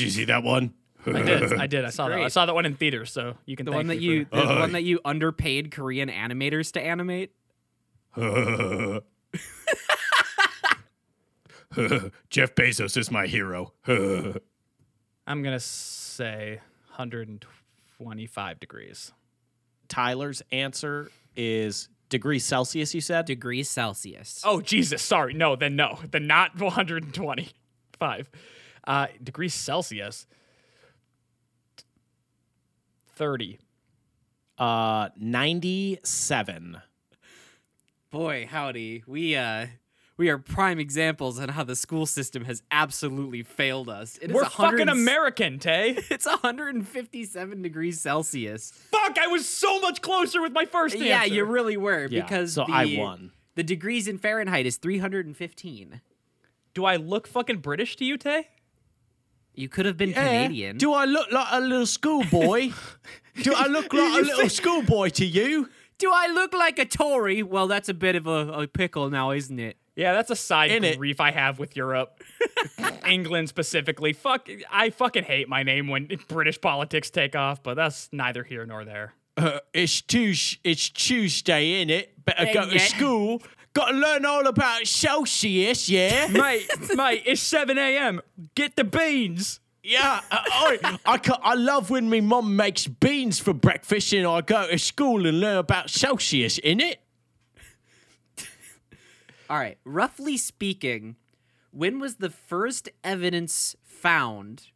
you 0.00 0.08
see 0.08 0.24
that 0.26 0.44
one? 0.44 0.72
I 1.06 1.22
did. 1.22 1.52
I 1.54 1.66
did. 1.66 1.84
I 1.84 1.90
saw 1.98 2.08
that. 2.08 2.18
I 2.20 2.28
saw 2.28 2.46
that 2.46 2.54
one 2.54 2.66
in 2.66 2.74
theaters, 2.74 3.10
so 3.12 3.36
you 3.46 3.56
can 3.56 3.66
The 3.66 3.72
thank 3.72 3.78
one 3.78 3.86
that 3.88 3.98
me 3.98 4.04
you 4.04 4.24
for- 4.26 4.36
the 4.36 4.42
Uh, 4.42 4.58
one 4.60 4.72
that 4.78 4.82
you 4.82 5.00
underpaid 5.04 5.70
Korean 5.70 6.08
animators 6.08 6.72
to 6.72 6.80
animate? 6.80 7.32
Jeff 12.30 12.54
Bezos 12.54 12.96
is 12.96 13.10
my 13.10 13.26
hero. 13.26 13.72
I'm 13.86 15.42
going 15.42 15.54
to 15.54 15.60
say 15.60 16.60
125 16.96 18.60
degrees. 18.60 19.12
Tyler's 19.88 20.42
answer 20.52 21.10
is 21.36 21.88
degrees 22.08 22.44
Celsius, 22.44 22.94
you 22.94 23.00
said? 23.00 23.26
Degrees 23.26 23.68
Celsius. 23.70 24.42
Oh, 24.44 24.60
Jesus. 24.60 25.02
Sorry. 25.02 25.34
No, 25.34 25.56
then 25.56 25.76
no. 25.76 25.98
Then 26.10 26.26
not 26.26 26.58
125. 26.58 28.30
Uh, 28.86 29.06
degrees 29.22 29.54
Celsius. 29.54 30.26
30. 33.18 33.58
Uh 34.58 35.08
97. 35.16 36.80
Boy, 38.10 38.46
howdy. 38.48 39.02
We 39.06 39.34
uh 39.34 39.66
we 40.16 40.30
are 40.30 40.38
prime 40.38 40.78
examples 40.78 41.38
on 41.38 41.48
how 41.48 41.64
the 41.64 41.76
school 41.76 42.06
system 42.06 42.44
has 42.44 42.62
absolutely 42.70 43.42
failed 43.42 43.88
us. 43.88 44.18
It 44.18 44.30
is 44.30 44.34
We're 44.34 44.42
100 44.42 44.78
fucking 44.78 44.88
American, 44.88 45.58
Tay. 45.58 45.98
It's 46.10 46.26
157 46.26 47.62
degrees 47.62 48.00
Celsius. 48.00 48.70
Fuck, 48.90 49.18
I 49.18 49.26
was 49.26 49.48
so 49.48 49.80
much 49.80 50.00
closer 50.00 50.40
with 50.40 50.52
my 50.52 50.64
first 50.64 50.94
answer. 50.94 51.06
Yeah, 51.06 51.24
you 51.24 51.44
really 51.44 51.76
were 51.76 52.06
Yeah, 52.08 52.22
because 52.22 52.54
so 52.54 52.64
the, 52.66 52.72
I 52.72 52.96
won. 52.98 53.32
The 53.56 53.62
degrees 53.64 54.06
in 54.06 54.18
Fahrenheit 54.18 54.66
is 54.66 54.76
315. 54.76 56.00
Do 56.74 56.84
I 56.84 56.96
look 56.96 57.26
fucking 57.26 57.58
British 57.58 57.96
to 57.96 58.04
you, 58.04 58.16
Tay? 58.16 58.48
You 59.58 59.68
could 59.68 59.86
have 59.86 59.96
been 59.96 60.12
Canadian. 60.12 60.76
Do 60.76 60.92
I 60.92 61.04
look 61.04 61.32
like 61.32 61.48
a 61.50 61.60
little 61.60 61.86
schoolboy? 61.86 62.70
Do 63.42 63.52
I 63.54 63.66
look 63.66 63.92
like 63.92 64.22
a 64.22 64.26
little 64.26 64.48
schoolboy 64.48 65.08
to 65.10 65.26
you? 65.26 65.68
Do 65.98 66.12
I 66.14 66.28
look 66.28 66.52
like 66.54 66.78
a 66.78 66.84
Tory? 66.84 67.42
Well, 67.42 67.66
that's 67.66 67.88
a 67.88 67.94
bit 67.94 68.14
of 68.14 68.28
a, 68.28 68.52
a 68.52 68.66
pickle 68.68 69.10
now, 69.10 69.32
isn't 69.32 69.58
it? 69.58 69.76
Yeah, 69.96 70.12
that's 70.12 70.30
a 70.30 70.36
side 70.36 70.70
In 70.70 70.84
it. 70.84 70.96
grief 70.96 71.20
I 71.20 71.32
have 71.32 71.58
with 71.58 71.74
Europe. 71.74 72.22
England 73.06 73.48
specifically. 73.48 74.12
Fuck, 74.12 74.48
I 74.70 74.90
fucking 74.90 75.24
hate 75.24 75.48
my 75.48 75.64
name 75.64 75.88
when 75.88 76.08
British 76.28 76.60
politics 76.60 77.10
take 77.10 77.34
off, 77.34 77.60
but 77.64 77.74
that's 77.74 78.08
neither 78.12 78.44
here 78.44 78.64
nor 78.64 78.84
there. 78.84 79.14
Uh, 79.36 79.58
it's 79.74 80.00
Tuesday, 80.02 80.60
it's 80.62 80.88
Tuesday, 80.88 81.84
innit? 81.84 82.10
Better 82.24 82.52
go 82.54 82.70
to 82.70 82.78
school. 82.78 83.42
Got 83.78 83.92
to 83.92 83.96
learn 83.96 84.24
all 84.26 84.44
about 84.48 84.88
Celsius, 84.88 85.88
yeah? 85.88 86.26
mate, 86.32 86.66
mate, 86.96 87.22
it's 87.26 87.40
7 87.40 87.78
a.m. 87.78 88.20
Get 88.56 88.74
the 88.74 88.82
beans. 88.82 89.60
yeah. 89.84 90.20
Uh, 90.32 90.38
I, 90.44 90.98
I, 91.06 91.18
ca- 91.18 91.38
I 91.40 91.54
love 91.54 91.88
when 91.88 92.10
my 92.10 92.18
mum 92.18 92.56
makes 92.56 92.88
beans 92.88 93.38
for 93.38 93.54
breakfast 93.54 94.12
and 94.12 94.26
I 94.26 94.40
go 94.40 94.66
to 94.68 94.76
school 94.80 95.28
and 95.28 95.38
learn 95.38 95.58
about 95.58 95.90
Celsius, 95.90 96.58
innit? 96.58 96.96
All 99.48 99.58
right. 99.58 99.78
Roughly 99.84 100.36
speaking, 100.38 101.14
when 101.70 102.00
was 102.00 102.16
the 102.16 102.30
first 102.30 102.88
evidence 103.04 103.76
found 103.84 104.72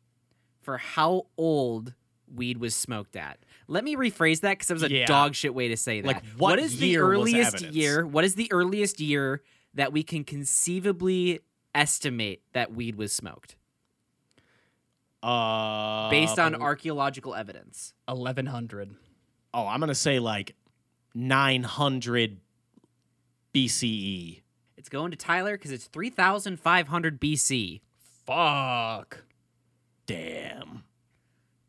for 0.60 0.78
how 0.78 1.26
old 1.36 1.94
weed 2.32 2.58
was 2.58 2.76
smoked 2.76 3.16
at? 3.16 3.40
Let 3.68 3.84
me 3.84 3.96
rephrase 3.96 4.40
that 4.40 4.50
because 4.58 4.70
it 4.70 4.74
was 4.74 4.82
a 4.82 4.90
Yeah. 4.90 5.06
dog 5.06 5.34
shit 5.34 5.54
way 5.54 5.68
to 5.68 5.76
say 5.76 6.00
that. 6.00 6.06
Like, 6.06 6.24
what 6.36 6.58
is 6.58 6.78
the 6.78 6.98
earliest 6.98 7.60
year? 7.62 8.06
What 8.06 8.24
is 8.24 8.34
the 8.34 8.50
earliest 8.52 9.00
year 9.00 9.42
that 9.74 9.92
we 9.92 10.02
can 10.02 10.24
conceivably 10.24 11.40
estimate 11.74 12.42
that 12.52 12.72
weed 12.72 12.96
was 12.96 13.12
smoked 13.12 13.56
Uh, 15.22 16.10
based 16.10 16.38
on 16.38 16.54
archaeological 16.54 17.34
evidence? 17.34 17.94
1100. 18.06 18.94
Oh, 19.54 19.66
I'm 19.66 19.80
going 19.80 19.88
to 19.88 19.94
say 19.94 20.18
like 20.18 20.54
900 21.14 22.40
BCE. 23.54 24.42
It's 24.76 24.88
going 24.88 25.10
to 25.12 25.16
Tyler 25.16 25.56
because 25.56 25.70
it's 25.70 25.86
3,500 25.86 27.20
BC. 27.20 27.80
Fuck. 28.26 29.24
Damn. 30.06 30.84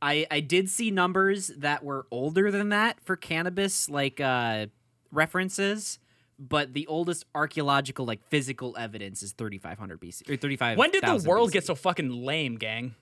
I, 0.04 0.28
I 0.30 0.41
did 0.41 0.70
see 0.70 0.91
numbers 0.91 1.47
that 1.60 1.82
were 1.82 2.06
older 2.12 2.51
than 2.51 2.70
that 2.70 2.99
for 2.99 3.16
cannabis, 3.16 3.88
like 3.89 4.20
uh, 4.20 4.66
references, 5.14 5.97
but 6.38 6.74
the 6.74 6.86
oldest 6.88 7.26
archaeological, 7.34 8.06
like 8.06 8.22
physical 8.28 8.76
evidence 8.78 9.24
is 9.24 9.32
3,500 9.32 10.01
BC 10.01 10.30
or 10.30 10.36
35. 10.36 10.78
When 10.78 10.91
did 10.91 11.06
the 11.06 11.24
world 11.26 11.54
get 11.54 11.66
so 11.66 11.74
fucking 11.74 12.10
lame, 12.10 12.58
gang? 12.58 12.95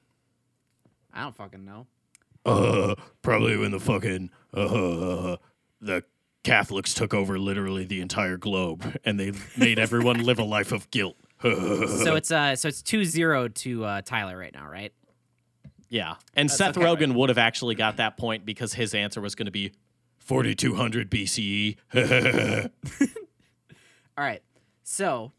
I 1.11 1.23
don't 1.23 1.35
fucking 1.35 1.65
know. 1.65 1.87
Uh, 2.45 2.93
probably 3.23 3.57
when 3.57 3.71
the 3.71 3.79
fucking 3.79 4.29
uh, 4.53 5.37
the 5.81 6.03
Catholics 6.43 6.93
took 6.93 7.15
over 7.15 7.39
literally 7.39 7.83
the 7.83 7.99
entire 8.01 8.37
globe 8.37 8.99
and 9.03 9.19
they 9.19 9.31
made 9.57 9.79
everyone 9.79 10.23
live 10.23 10.37
a 10.37 10.43
life 10.43 10.71
of 10.71 10.89
guilt. 10.91 11.17
So 11.41 12.15
it's 12.15 12.29
uh, 12.29 12.55
so 12.55 12.67
it's 12.67 12.83
2-0 12.83 13.55
to 13.55 13.83
uh, 13.83 14.01
Tyler 14.03 14.37
right 14.37 14.53
now, 14.53 14.67
right? 14.67 14.93
Yeah. 15.91 16.15
And 16.33 16.49
Seth 16.49 16.77
okay, 16.77 16.85
Rogen 16.85 17.13
would 17.15 17.27
have 17.27 17.37
actually 17.37 17.75
got 17.75 17.97
that 17.97 18.15
point 18.17 18.45
because 18.45 18.73
his 18.73 18.95
answer 18.95 19.19
was 19.19 19.35
going 19.35 19.45
to 19.45 19.51
be 19.51 19.73
4200 20.19 21.11
BCE. 21.11 21.77
All 24.17 24.23
right. 24.23 24.41
So, 24.83 25.33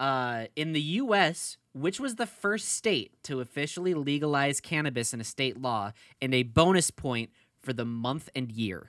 uh, 0.00 0.46
in 0.56 0.72
the 0.72 0.80
U.S., 0.80 1.58
which 1.74 2.00
was 2.00 2.14
the 2.14 2.24
first 2.26 2.68
state 2.68 3.12
to 3.24 3.40
officially 3.40 3.92
legalize 3.92 4.60
cannabis 4.60 5.12
in 5.12 5.20
a 5.20 5.24
state 5.24 5.60
law, 5.60 5.92
and 6.22 6.34
a 6.34 6.42
bonus 6.42 6.90
point 6.90 7.28
for 7.60 7.74
the 7.74 7.84
month 7.84 8.30
and 8.34 8.50
year? 8.50 8.88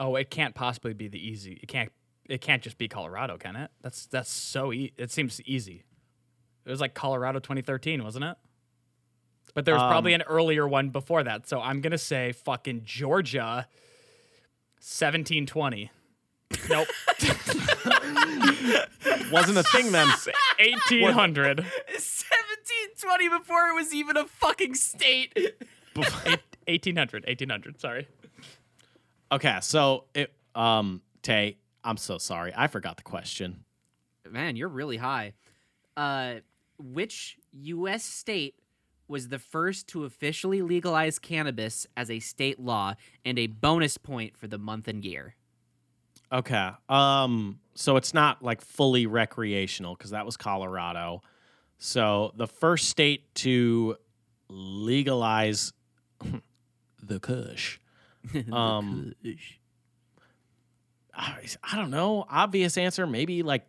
Oh, 0.00 0.16
it 0.16 0.30
can't 0.30 0.56
possibly 0.56 0.94
be 0.94 1.06
the 1.06 1.24
easy. 1.24 1.60
It 1.62 1.66
can't. 1.66 1.92
It 2.28 2.40
can't 2.40 2.62
just 2.62 2.76
be 2.76 2.88
Colorado, 2.88 3.38
can 3.38 3.54
it? 3.54 3.70
That's 3.82 4.06
that's 4.06 4.30
so. 4.30 4.72
E- 4.72 4.92
it 4.96 5.12
seems 5.12 5.40
easy. 5.42 5.84
It 6.66 6.70
was 6.70 6.80
like 6.80 6.94
Colorado 6.94 7.38
2013, 7.38 8.02
wasn't 8.02 8.24
it? 8.24 8.36
But 9.54 9.64
there 9.64 9.74
was 9.74 9.82
probably 9.82 10.12
an 10.14 10.22
earlier 10.22 10.68
one 10.68 10.90
before 10.90 11.22
that. 11.24 11.48
So 11.48 11.60
I'm 11.60 11.80
gonna 11.80 11.98
say 11.98 12.32
fucking 12.32 12.82
Georgia, 12.84 13.66
1720. 14.80 15.90
Nope, 16.70 16.88
Wasn't 19.30 19.58
a 19.58 19.62
thing 19.62 19.92
then. 19.92 20.08
1800. 20.58 21.58
1720 21.58 23.28
before 23.28 23.68
it 23.68 23.74
was 23.74 23.92
even 23.92 24.16
a 24.16 24.24
fucking 24.24 24.74
state. 24.74 25.32
1800. 25.94 27.26
1800. 27.26 27.80
Sorry. 27.80 28.08
Okay, 29.30 29.58
so 29.60 30.04
it 30.14 30.32
um 30.54 31.02
Tay, 31.22 31.58
I'm 31.84 31.96
so 31.96 32.18
sorry. 32.18 32.52
I 32.56 32.66
forgot 32.68 32.96
the 32.96 33.02
question. 33.02 33.64
Man, 34.30 34.56
you're 34.56 34.68
really 34.68 34.96
high. 34.96 35.34
Uh, 35.96 36.36
which 36.78 37.38
U.S. 37.52 38.04
state 38.04 38.54
was 39.08 39.28
the 39.28 39.38
first 39.38 39.88
to 39.88 40.04
officially 40.04 40.62
legalize 40.62 41.18
cannabis 41.18 41.86
as 41.96 42.10
a 42.10 42.20
state 42.20 42.60
law 42.60 42.94
and 43.24 43.38
a 43.38 43.46
bonus 43.46 43.98
point 43.98 44.36
for 44.36 44.46
the 44.46 44.58
month 44.58 44.88
and 44.88 45.04
year? 45.04 45.34
Okay. 46.32 46.70
Um 46.88 47.60
so 47.74 47.96
it's 47.96 48.12
not 48.12 48.42
like 48.42 48.60
fully 48.60 49.06
recreational 49.06 49.96
cuz 49.96 50.10
that 50.10 50.26
was 50.26 50.36
Colorado. 50.36 51.22
So 51.78 52.32
the 52.36 52.46
first 52.46 52.88
state 52.88 53.34
to 53.36 53.96
legalize 54.48 55.72
the 57.02 57.20
kush. 57.20 57.80
Um 58.52 59.14
I, 61.14 61.46
I 61.64 61.76
don't 61.76 61.90
know. 61.90 62.24
Obvious 62.28 62.76
answer 62.76 63.06
maybe 63.06 63.42
like 63.42 63.66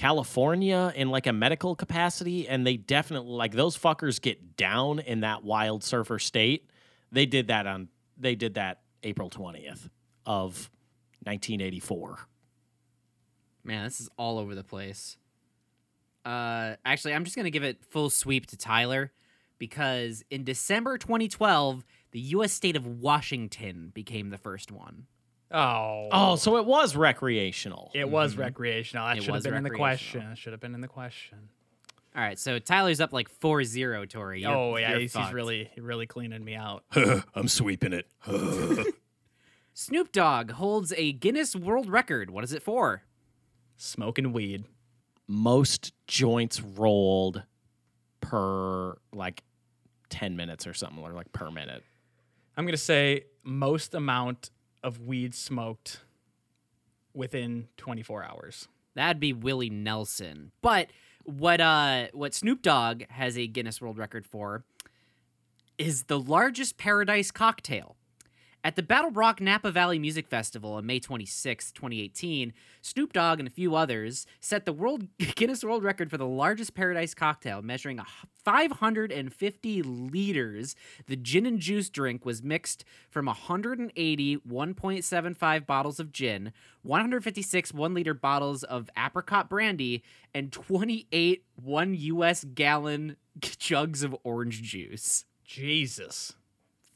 California 0.00 0.94
in 0.96 1.10
like 1.10 1.26
a 1.26 1.32
medical 1.32 1.76
capacity 1.76 2.48
and 2.48 2.66
they 2.66 2.78
definitely 2.78 3.34
like 3.34 3.52
those 3.52 3.76
fuckers 3.76 4.18
get 4.18 4.56
down 4.56 4.98
in 4.98 5.20
that 5.20 5.44
wild 5.44 5.84
surfer 5.84 6.18
state. 6.18 6.70
They 7.12 7.26
did 7.26 7.48
that 7.48 7.66
on 7.66 7.88
they 8.16 8.34
did 8.34 8.54
that 8.54 8.80
April 9.02 9.28
20th 9.28 9.90
of 10.24 10.70
1984. 11.24 12.18
Man, 13.62 13.84
this 13.84 14.00
is 14.00 14.08
all 14.16 14.38
over 14.38 14.54
the 14.54 14.64
place. 14.64 15.18
Uh, 16.24 16.76
actually, 16.82 17.12
I'm 17.12 17.24
just 17.24 17.36
gonna 17.36 17.50
give 17.50 17.64
it 17.64 17.84
full 17.84 18.08
sweep 18.08 18.46
to 18.46 18.56
Tyler 18.56 19.12
because 19.58 20.24
in 20.30 20.44
December 20.44 20.96
2012, 20.96 21.84
the 22.12 22.20
U.S. 22.20 22.54
state 22.54 22.74
of 22.74 22.86
Washington 22.86 23.90
became 23.92 24.30
the 24.30 24.38
first 24.38 24.72
one. 24.72 25.08
Oh. 25.50 26.08
Oh, 26.12 26.36
so 26.36 26.56
it 26.58 26.64
was 26.64 26.94
recreational. 26.94 27.90
It 27.94 28.08
was 28.08 28.32
mm-hmm. 28.32 28.42
recreational. 28.42 29.06
That 29.06 29.18
It 29.18 29.22
should 29.22 29.26
have 29.26 29.34
was 29.34 29.44
been 29.44 29.54
in 29.54 29.64
the 29.64 29.70
recreational. 29.70 30.26
question. 30.26 30.36
Should 30.36 30.52
have 30.52 30.60
been 30.60 30.74
in 30.74 30.80
the 30.80 30.88
question. 30.88 31.38
All 32.14 32.22
right, 32.22 32.38
so 32.38 32.58
Tyler's 32.58 33.00
up 33.00 33.12
like 33.12 33.28
4-0, 33.40 34.08
Tori. 34.10 34.42
You're- 34.42 34.52
oh 34.52 34.76
yeah, 34.76 34.90
you're 34.90 35.00
he's, 35.00 35.12
he's 35.12 35.22
fucked. 35.22 35.34
really 35.34 35.70
really 35.78 36.06
cleaning 36.06 36.44
me 36.44 36.56
out. 36.56 36.84
I'm 37.34 37.46
sweeping 37.46 37.92
it. 37.92 38.06
Snoop 39.74 40.10
Dogg 40.10 40.52
holds 40.52 40.92
a 40.96 41.12
Guinness 41.12 41.54
World 41.54 41.88
Record. 41.88 42.30
What 42.30 42.42
is 42.42 42.52
it 42.52 42.62
for? 42.62 43.04
Smoking 43.76 44.32
weed. 44.32 44.64
Most 45.28 45.92
joints 46.08 46.60
rolled 46.60 47.44
per 48.20 48.96
like 49.12 49.44
10 50.10 50.36
minutes 50.36 50.66
or 50.66 50.74
something 50.74 51.02
or 51.02 51.12
like 51.12 51.32
per 51.32 51.50
minute. 51.50 51.84
I'm 52.56 52.66
gonna 52.66 52.76
say 52.76 53.24
most 53.44 53.94
amount 53.94 54.50
of 54.82 55.00
weed 55.00 55.34
smoked 55.34 56.00
within 57.14 57.68
24 57.76 58.24
hours. 58.24 58.68
That'd 58.94 59.20
be 59.20 59.32
Willie 59.32 59.70
Nelson. 59.70 60.52
But 60.62 60.90
what 61.24 61.60
uh 61.60 62.08
what 62.12 62.34
Snoop 62.34 62.62
Dogg 62.62 63.02
has 63.10 63.38
a 63.38 63.46
Guinness 63.46 63.80
World 63.80 63.98
Record 63.98 64.26
for 64.26 64.64
is 65.78 66.04
the 66.04 66.18
largest 66.18 66.76
paradise 66.76 67.30
cocktail. 67.30 67.96
At 68.62 68.76
the 68.76 68.82
BottleRock 68.82 69.40
Napa 69.40 69.70
Valley 69.70 69.98
Music 69.98 70.28
Festival 70.28 70.74
on 70.74 70.84
May 70.84 71.00
26, 71.00 71.72
2018, 71.72 72.52
Snoop 72.82 73.14
Dogg 73.14 73.38
and 73.38 73.48
a 73.48 73.50
few 73.50 73.74
others 73.74 74.26
set 74.38 74.66
the 74.66 74.72
world 74.72 75.06
Guinness 75.34 75.64
World 75.64 75.82
Record 75.82 76.10
for 76.10 76.18
the 76.18 76.26
largest 76.26 76.74
paradise 76.74 77.14
cocktail, 77.14 77.62
measuring 77.62 77.98
550 78.44 79.82
liters. 79.82 80.76
The 81.06 81.16
gin 81.16 81.46
and 81.46 81.58
juice 81.58 81.88
drink 81.88 82.26
was 82.26 82.42
mixed 82.42 82.84
from 83.08 83.26
180 83.26 84.36
1.75 84.36 85.66
bottles 85.66 85.98
of 85.98 86.12
gin, 86.12 86.52
156 86.82 87.72
one 87.72 87.94
liter 87.94 88.12
bottles 88.12 88.62
of 88.62 88.90
apricot 88.94 89.48
brandy, 89.48 90.02
and 90.34 90.52
28 90.52 91.44
one 91.56 91.94
U.S. 91.94 92.44
gallon 92.44 93.16
jugs 93.40 94.02
of 94.02 94.14
orange 94.22 94.60
juice. 94.60 95.24
Jesus. 95.44 96.34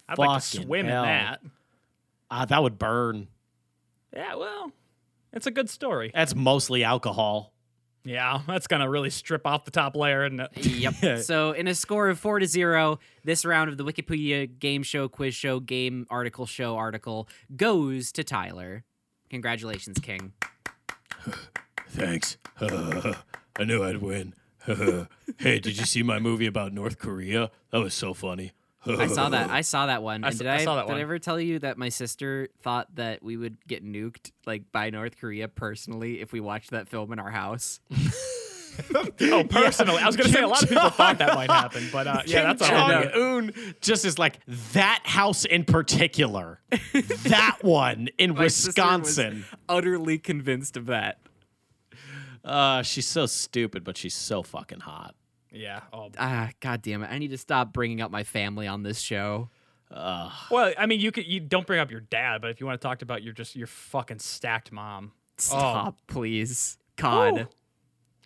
I'd 0.09 0.18
like 0.18 0.42
to 0.42 0.46
swim 0.46 0.86
hell. 0.86 1.02
in 1.02 1.09
that. 1.09 1.40
Ah, 2.30 2.44
that 2.44 2.62
would 2.62 2.78
burn. 2.78 3.28
Yeah, 4.14 4.34
well, 4.36 4.72
it's 5.32 5.46
a 5.46 5.50
good 5.50 5.68
story. 5.68 6.11
That's 6.14 6.34
mostly 6.34 6.84
alcohol. 6.84 7.52
Yeah, 8.05 8.42
that's 8.46 8.66
gonna 8.66 8.88
really 8.88 9.09
strip 9.09 9.46
off 9.46 9.64
the 9.64 9.70
top 9.70 9.96
layer, 9.96 10.26
isn't 10.26 10.38
it? 10.40 10.66
Yep. 10.66 11.18
so 11.22 11.52
in 11.52 11.66
a 11.66 11.74
score 11.74 12.09
of 12.11 12.18
four 12.18 12.38
to 12.38 12.46
zero, 12.46 12.98
this 13.24 13.44
round 13.46 13.70
of 13.70 13.78
the 13.78 13.84
Wikipedia 13.84 14.59
game 14.59 14.82
show, 14.82 15.09
quiz 15.09 15.34
show, 15.34 15.59
game 15.59 16.07
article 16.11 16.44
show 16.44 16.76
article 16.76 17.28
goes 17.57 18.12
to 18.12 18.22
Tyler. 18.22 18.84
Congratulations, 19.30 19.98
King. 20.00 20.32
Thanks. 21.88 22.36
I 22.61 23.64
knew 23.64 23.82
I'd 23.82 24.02
win. 24.02 24.34
hey, 25.38 25.59
did 25.59 25.78
you 25.78 25.86
see 25.86 26.02
my 26.02 26.18
movie 26.18 26.46
about 26.46 26.72
North 26.72 26.98
Korea? 26.98 27.50
That 27.70 27.80
was 27.80 27.94
so 27.94 28.12
funny. 28.12 28.52
I 28.87 29.07
saw 29.07 29.28
that. 29.30 29.51
I 29.51 29.61
saw 29.62 29.87
that 29.87 30.03
one. 30.03 30.24
I 30.24 30.28
And 30.28 30.35
s- 30.35 30.39
did 30.39 30.47
I 30.47 30.57
I, 30.57 30.64
saw 30.64 30.76
that 30.76 30.82
did 30.87 30.89
one. 30.93 30.99
I 30.99 31.03
ever 31.03 31.18
tell 31.18 31.41
you 31.41 31.59
that 31.61 31.78
my 31.78 31.89
sister 31.89 32.49
thought 32.62 32.95
that 32.97 33.22
we 33.22 33.37
would 33.37 33.57
get 33.66 33.85
nuked 33.85 34.30
like 34.47 34.70
by 34.72 34.91
North 34.91 35.18
Korea 35.18 35.49
personally 35.49 36.20
if 36.20 36.32
we 36.32 36.41
watched 36.41 36.70
that 36.72 36.89
film 36.89 37.12
in 37.12 37.18
our 37.18 37.30
house? 37.30 37.80
Oh, 39.20 39.45
personally, 39.49 39.99
I 39.99 40.07
was 40.07 40.16
gonna 40.16 40.30
say 40.30 40.43
a 40.43 40.49
lot 40.49 40.64
of 40.64 40.68
people 40.68 40.91
thought 40.91 41.18
that 41.18 41.37
might 41.37 41.49
happen, 41.49 41.89
but 41.93 42.09
uh, 42.09 42.22
yeah, 42.26 42.53
that's 42.53 42.62
all. 42.62 42.68
Jong 42.89 43.47
Un 43.47 43.53
just 43.80 44.05
is 44.05 44.18
like 44.18 44.41
that 44.72 45.01
house 45.05 45.45
in 45.45 45.62
particular. 45.64 46.61
that 47.26 47.59
one 47.62 48.09
in 48.18 48.35
My 48.35 48.43
Wisconsin. 48.43 49.45
utterly 49.68 50.18
convinced 50.18 50.76
of 50.76 50.87
that. 50.87 51.18
Uh, 52.45 52.82
she's 52.82 53.07
so 53.07 53.26
stupid, 53.26 53.85
but 53.85 53.97
she's 53.97 54.14
so 54.14 54.43
fucking 54.43 54.80
hot. 54.80 55.14
Yeah. 55.55 55.80
Oh. 55.92 56.11
Ah, 56.18 56.50
god 56.61 56.82
damn 56.82 57.02
it! 57.02 57.11
I 57.11 57.18
need 57.18 57.30
to 57.30 57.38
stop 57.38 57.72
bringing 57.72 58.00
up 58.00 58.11
my 58.11 58.24
family 58.24 58.66
on 58.66 58.82
this 58.82 59.00
show. 59.00 59.48
Well, 59.90 60.72
I 60.76 60.86
mean, 60.86 61.00
you 61.00 61.12
could 61.12 61.26
you 61.26 61.40
don't 61.40 61.66
bring 61.66 61.80
up 61.80 61.90
your 61.90 62.00
dad, 62.00 62.40
but 62.40 62.50
if 62.50 62.61
you 62.61 62.66
want 62.66 62.80
to 62.80 62.86
talk 62.86 63.02
about 63.02 63.22
your 63.22 63.32
just 63.32 63.55
your 63.55 63.66
fucking 63.66 64.18
stacked 64.18 64.72
mom. 64.72 65.12
Stop, 65.38 65.98
please. 66.07 66.78
God. 66.96 67.48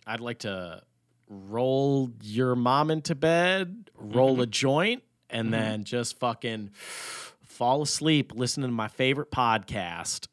I'd 0.05 0.19
like 0.19 0.39
to 0.39 0.81
roll 1.27 2.11
your 2.21 2.55
mom 2.55 2.91
into 2.91 3.15
bed, 3.15 3.89
roll 3.95 4.41
a 4.41 4.47
joint, 4.47 5.03
and 5.29 5.53
then 5.53 5.83
just 5.83 6.19
fucking 6.19 6.71
fall 6.73 7.81
asleep 7.81 8.31
listening 8.35 8.69
to 8.69 8.73
my 8.73 8.87
favorite 8.87 9.31
podcast. 9.31 10.27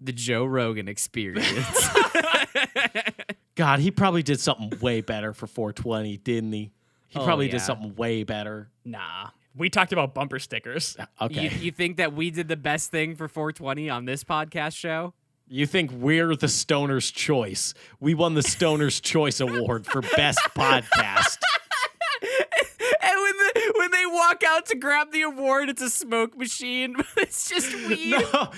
The 0.00 0.12
Joe 0.12 0.44
Rogan 0.44 0.88
experience. 0.88 1.88
God, 3.56 3.80
he 3.80 3.90
probably 3.90 4.22
did 4.22 4.38
something 4.40 4.78
way 4.80 5.00
better 5.00 5.32
for 5.32 5.46
420, 5.46 6.18
didn't 6.18 6.52
he? 6.52 6.70
He 7.08 7.18
Oh, 7.18 7.24
probably 7.24 7.46
yeah. 7.46 7.52
did 7.52 7.60
something 7.62 7.94
way 7.96 8.22
better. 8.22 8.70
Nah, 8.84 9.28
we 9.56 9.68
talked 9.70 9.92
about 9.92 10.14
bumper 10.14 10.38
stickers. 10.38 10.96
Okay. 11.20 11.44
you, 11.44 11.50
you 11.60 11.70
think 11.72 11.96
that 11.96 12.12
we 12.12 12.30
did 12.30 12.48
the 12.48 12.56
best 12.56 12.90
thing 12.90 13.16
for 13.16 13.26
420 13.28 13.88
on 13.90 14.04
this 14.04 14.22
podcast 14.24 14.76
show? 14.76 15.14
You 15.48 15.64
think 15.66 15.90
we're 15.92 16.34
the 16.36 16.48
Stoner's 16.48 17.10
Choice? 17.10 17.72
We 18.00 18.14
won 18.14 18.34
the 18.34 18.42
Stoner's 18.42 19.00
Choice 19.12 19.40
Award 19.40 19.86
for 19.86 20.02
Best 20.02 20.40
Podcast. 20.54 21.38
And 23.02 23.20
when 23.20 23.32
the, 23.36 23.72
when 23.78 23.90
they 23.90 24.06
walk 24.06 24.42
out 24.44 24.66
to 24.66 24.76
grab 24.76 25.12
the 25.12 25.22
award, 25.22 25.68
it's 25.68 25.82
a 25.82 25.90
smoke 25.90 26.36
machine. 26.36 26.96
it's 27.16 27.48
just 27.48 27.72
weed. 27.88 28.10
No, 28.10 28.50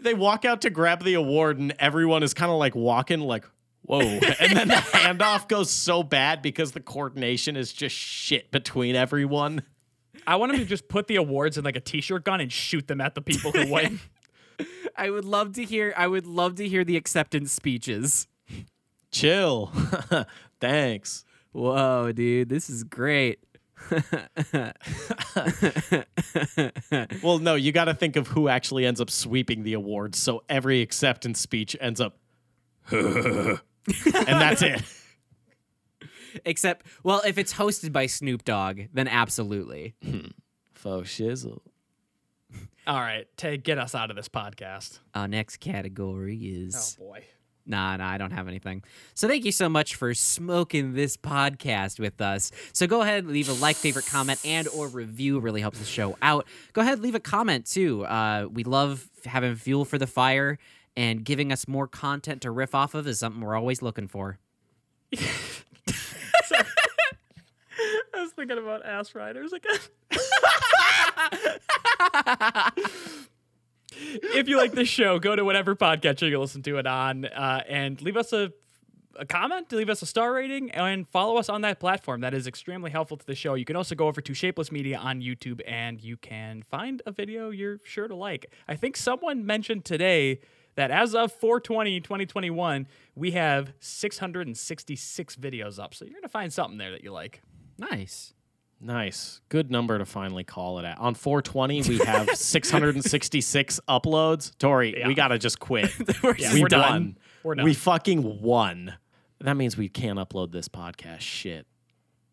they 0.00 0.12
walk 0.14 0.44
out 0.44 0.60
to 0.62 0.70
grab 0.70 1.02
the 1.04 1.14
award, 1.14 1.58
and 1.58 1.72
everyone 1.78 2.22
is 2.22 2.34
kind 2.34 2.50
of 2.50 2.58
like 2.58 2.74
walking, 2.74 3.20
like, 3.20 3.44
whoa. 3.84 4.00
And 4.40 4.56
then 4.56 4.68
the 4.68 4.74
handoff 4.74 5.48
goes 5.48 5.70
so 5.70 6.02
bad 6.02 6.42
because 6.42 6.72
the 6.72 6.80
coordination 6.80 7.56
is 7.56 7.72
just 7.72 7.94
shit 7.94 8.50
between 8.50 8.94
everyone. 8.96 9.62
I 10.26 10.36
want 10.36 10.52
him 10.52 10.58
to 10.58 10.64
just 10.64 10.88
put 10.88 11.06
the 11.06 11.16
awards 11.16 11.58
in 11.58 11.64
like 11.64 11.76
a 11.76 11.80
t-shirt 11.80 12.24
gun 12.24 12.40
and 12.40 12.50
shoot 12.50 12.86
them 12.88 13.00
at 13.00 13.14
the 13.14 13.20
people 13.20 13.52
who 13.52 13.70
win. 13.70 14.00
I 14.96 15.10
would 15.10 15.24
love 15.24 15.52
to 15.54 15.64
hear. 15.64 15.92
I 15.96 16.06
would 16.06 16.26
love 16.26 16.54
to 16.56 16.68
hear 16.68 16.84
the 16.84 16.96
acceptance 16.96 17.52
speeches. 17.52 18.28
Chill. 19.10 19.72
Thanks. 20.60 21.24
Whoa, 21.52 22.12
dude, 22.12 22.48
this 22.48 22.70
is 22.70 22.84
great. 22.84 23.40
Well, 27.22 27.38
no, 27.38 27.54
you 27.54 27.72
got 27.72 27.84
to 27.86 27.94
think 27.94 28.16
of 28.16 28.28
who 28.28 28.48
actually 28.48 28.86
ends 28.86 29.00
up 29.00 29.10
sweeping 29.10 29.62
the 29.62 29.74
awards. 29.74 30.18
So 30.18 30.42
every 30.48 30.80
acceptance 30.82 31.40
speech 31.40 31.76
ends 31.80 32.00
up, 32.00 32.18
and 33.86 34.40
that's 34.40 34.62
it. 34.62 34.82
Except, 36.44 36.86
well, 37.02 37.22
if 37.24 37.38
it's 37.38 37.54
hosted 37.54 37.92
by 37.92 38.06
Snoop 38.06 38.44
Dogg, 38.44 38.80
then 38.92 39.08
absolutely. 39.08 39.94
Faux 40.74 41.08
shizzle. 41.08 41.60
All 42.86 43.00
right, 43.00 43.26
Tay, 43.36 43.56
get 43.56 43.78
us 43.78 43.94
out 43.94 44.10
of 44.10 44.16
this 44.16 44.28
podcast. 44.28 44.98
Our 45.14 45.28
next 45.28 45.58
category 45.58 46.36
is. 46.36 46.96
Oh 47.00 47.04
boy. 47.04 47.24
Nah, 47.66 47.96
nah, 47.96 48.10
I 48.10 48.18
don't 48.18 48.32
have 48.32 48.46
anything. 48.46 48.84
So 49.14 49.26
thank 49.26 49.46
you 49.46 49.52
so 49.52 49.70
much 49.70 49.94
for 49.94 50.12
smoking 50.12 50.92
this 50.92 51.16
podcast 51.16 51.98
with 51.98 52.20
us. 52.20 52.50
So 52.74 52.86
go 52.86 53.00
ahead, 53.00 53.26
leave 53.26 53.48
a 53.48 53.54
like, 53.54 53.76
favorite, 53.76 54.06
comment, 54.06 54.38
and 54.44 54.68
or 54.68 54.88
review. 54.88 55.40
Really 55.40 55.62
helps 55.62 55.78
the 55.78 55.86
show 55.86 56.18
out. 56.20 56.46
Go 56.74 56.82
ahead, 56.82 57.00
leave 57.00 57.14
a 57.14 57.20
comment 57.20 57.64
too. 57.64 58.04
Uh, 58.04 58.48
we 58.52 58.64
love 58.64 59.08
having 59.24 59.54
fuel 59.54 59.86
for 59.86 59.96
the 59.96 60.06
fire, 60.06 60.58
and 60.96 61.24
giving 61.24 61.52
us 61.52 61.66
more 61.66 61.86
content 61.86 62.42
to 62.42 62.50
riff 62.50 62.74
off 62.74 62.94
of 62.94 63.06
is 63.06 63.18
something 63.18 63.40
we're 63.40 63.56
always 63.56 63.82
looking 63.82 64.08
for. 64.08 64.38
I 68.14 68.22
was 68.22 68.32
thinking 68.32 68.58
about 68.58 68.84
ass 68.84 69.14
riders 69.14 69.52
again. 69.52 69.78
if 73.96 74.48
you 74.48 74.56
like 74.56 74.72
this 74.72 74.88
show, 74.88 75.18
go 75.18 75.36
to 75.36 75.44
whatever 75.44 75.74
podcatcher 75.74 76.28
you 76.28 76.38
listen 76.38 76.62
to 76.62 76.78
it 76.78 76.86
on 76.86 77.24
uh, 77.26 77.62
and 77.68 78.00
leave 78.02 78.16
us 78.16 78.32
a, 78.32 78.52
a 79.16 79.26
comment, 79.26 79.70
leave 79.72 79.90
us 79.90 80.02
a 80.02 80.06
star 80.06 80.32
rating, 80.32 80.70
and 80.70 81.08
follow 81.08 81.36
us 81.36 81.48
on 81.48 81.62
that 81.62 81.80
platform. 81.80 82.20
That 82.20 82.34
is 82.34 82.46
extremely 82.46 82.90
helpful 82.90 83.16
to 83.16 83.26
the 83.26 83.34
show. 83.34 83.54
You 83.54 83.64
can 83.64 83.76
also 83.76 83.94
go 83.94 84.06
over 84.06 84.20
to 84.20 84.34
Shapeless 84.34 84.70
Media 84.70 84.98
on 84.98 85.20
YouTube 85.20 85.60
and 85.66 86.00
you 86.00 86.16
can 86.16 86.62
find 86.62 87.02
a 87.06 87.12
video 87.12 87.50
you're 87.50 87.80
sure 87.82 88.08
to 88.08 88.14
like. 88.14 88.46
I 88.68 88.76
think 88.76 88.96
someone 88.96 89.44
mentioned 89.44 89.84
today 89.84 90.40
that 90.76 90.90
as 90.90 91.14
of 91.14 91.32
420 91.32 92.00
2021, 92.00 92.86
we 93.14 93.30
have 93.32 93.72
666 93.80 95.36
videos 95.36 95.78
up. 95.82 95.94
So 95.94 96.04
you're 96.04 96.12
going 96.14 96.22
to 96.22 96.28
find 96.28 96.52
something 96.52 96.78
there 96.78 96.90
that 96.92 97.02
you 97.04 97.12
like. 97.12 97.42
Nice. 97.78 98.34
Nice. 98.80 99.40
Good 99.48 99.70
number 99.70 99.96
to 99.98 100.04
finally 100.04 100.44
call 100.44 100.78
it 100.78 100.84
at. 100.84 100.98
On 100.98 101.14
420, 101.14 101.82
we 101.82 101.98
have 101.98 102.28
666 102.36 103.80
uploads. 103.88 104.56
Tori, 104.58 104.98
Yeah. 104.98 105.06
we 105.08 105.14
got 105.14 105.28
to 105.28 105.38
just 105.38 105.58
quit. 105.60 105.90
Yeah, 106.38 106.52
we 106.54 106.62
we're 106.62 106.68
done. 106.68 106.80
done. 106.92 107.18
We're 107.42 107.54
done. 107.54 107.64
We 107.64 107.74
fucking 107.74 108.42
won. 108.42 108.94
That 109.40 109.54
means 109.56 109.76
we 109.76 109.88
can't 109.88 110.18
upload 110.18 110.52
this 110.52 110.68
podcast. 110.68 111.20
Shit. 111.20 111.66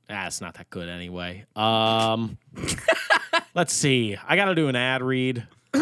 Ah, 0.09 0.27
it's 0.27 0.41
not 0.41 0.55
that 0.55 0.69
good 0.69 0.89
anyway. 0.89 1.45
Um, 1.55 2.37
let's 3.55 3.73
see. 3.73 4.17
I 4.27 4.35
got 4.35 4.45
to 4.45 4.55
do 4.55 4.67
an 4.67 4.75
ad 4.75 5.01
read. 5.03 5.47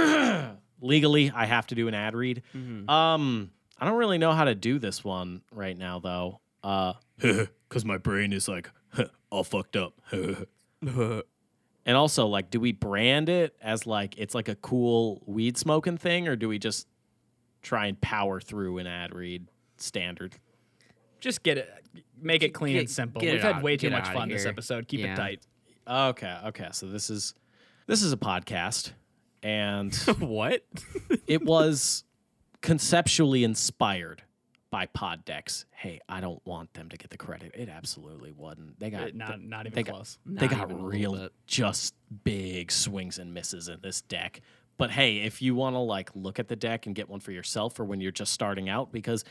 Legally, 0.82 1.32
I 1.34 1.45
have 1.45 1.67
to 1.67 1.75
do 1.75 1.88
an 1.88 1.93
ad 1.93 2.15
read. 2.15 2.41
Um, 2.88 3.51
I 3.77 3.86
don't 3.86 3.97
really 3.97 4.17
know 4.17 4.32
how 4.34 4.45
to 4.45 4.55
do 4.55 4.80
this 4.80 5.03
one 5.03 5.41
right 5.51 5.77
now, 5.77 5.99
though. 5.99 6.39
Uh, 6.63 6.93
Because 7.69 7.86
my 7.86 7.97
brain 7.97 8.34
is 8.34 8.47
like 8.47 8.69
all 9.30 9.43
fucked 9.43 9.75
up. 9.75 9.93
And 11.86 11.97
also, 11.97 12.27
like, 12.27 12.51
do 12.51 12.59
we 12.59 12.71
brand 12.71 13.30
it 13.30 13.55
as 13.61 13.88
like 13.88 14.17
it's 14.17 14.36
like 14.36 14.47
a 14.47 14.55
cool 14.55 15.23
weed 15.25 15.57
smoking 15.57 15.97
thing, 15.97 16.27
or 16.27 16.36
do 16.36 16.47
we 16.47 16.59
just 16.59 16.88
try 17.63 17.88
and 17.88 17.99
power 17.99 18.39
through 18.39 18.77
an 18.77 18.86
ad 18.86 19.15
read 19.15 19.47
standard? 19.77 20.36
Just 21.19 21.41
get 21.41 21.57
it, 21.57 21.69
make 22.21 22.43
it 22.43 22.49
clean 22.49 22.73
Get- 22.73 22.80
and 22.82 22.89
simple. 22.89 23.21
We've 23.21 23.34
it 23.36 23.41
had 23.41 23.55
out- 23.55 23.63
way 23.63 23.75
too 23.77 23.89
much 23.89 24.07
fun 24.09 24.30
this 24.30 24.45
episode. 24.45 24.88
Keep 24.88 24.99
Yeah. 24.99 25.13
it 25.13 25.15
tight. 25.15 25.41
Okay, 25.88 26.38
okay. 26.47 26.67
So 26.73 26.86
this 26.86 27.09
is 27.09 27.34
this 27.88 28.03
is 28.03 28.13
a 28.13 28.17
podcast, 28.17 28.91
and 29.43 29.95
what? 30.19 30.63
it 31.27 31.43
was 31.43 32.03
conceptually 32.61 33.43
inspired 33.43 34.23
by 34.71 34.85
pod 34.85 35.25
decks 35.25 35.65
Hey, 35.71 36.01
I 36.09 36.19
don't 36.19 36.45
want 36.45 36.73
them 36.73 36.89
to 36.89 36.97
get 36.97 37.09
the 37.09 37.17
credit. 37.17 37.53
It 37.55 37.69
absolutely 37.69 38.31
wasn't. 38.33 38.77
They 38.79 38.89
got 38.89 39.01
Uh, 39.03 39.11
not, 39.13 39.41
not 39.41 39.65
even 39.65 39.75
they 39.75 39.83
got- 39.83 39.95
close. 39.95 40.17
they 40.25 40.47
got 40.47 40.57
even 40.65 40.71
a 40.71 40.73
little 40.73 40.89
real 40.89 41.29
just 41.47 41.95
big 42.25 42.69
swings 42.71 43.17
and 43.17 43.33
misses 43.33 43.69
in 43.69 43.79
this 43.81 44.01
deck. 44.01 44.41
But 44.77 44.91
hey, 44.91 45.19
if 45.19 45.41
you 45.41 45.55
want 45.55 45.75
to 45.75 45.79
like 45.79 46.09
look 46.15 46.37
at 46.37 46.49
the 46.49 46.55
deck 46.57 46.85
and 46.85 46.93
get 46.95 47.09
one 47.09 47.19
for 47.21 47.31
yourself 47.31 47.75
for 47.75 47.85
when 47.85 48.01
you're 48.01 48.11
just 48.11 48.33
starting 48.33 48.67
out 48.69 48.91
because 48.91 49.23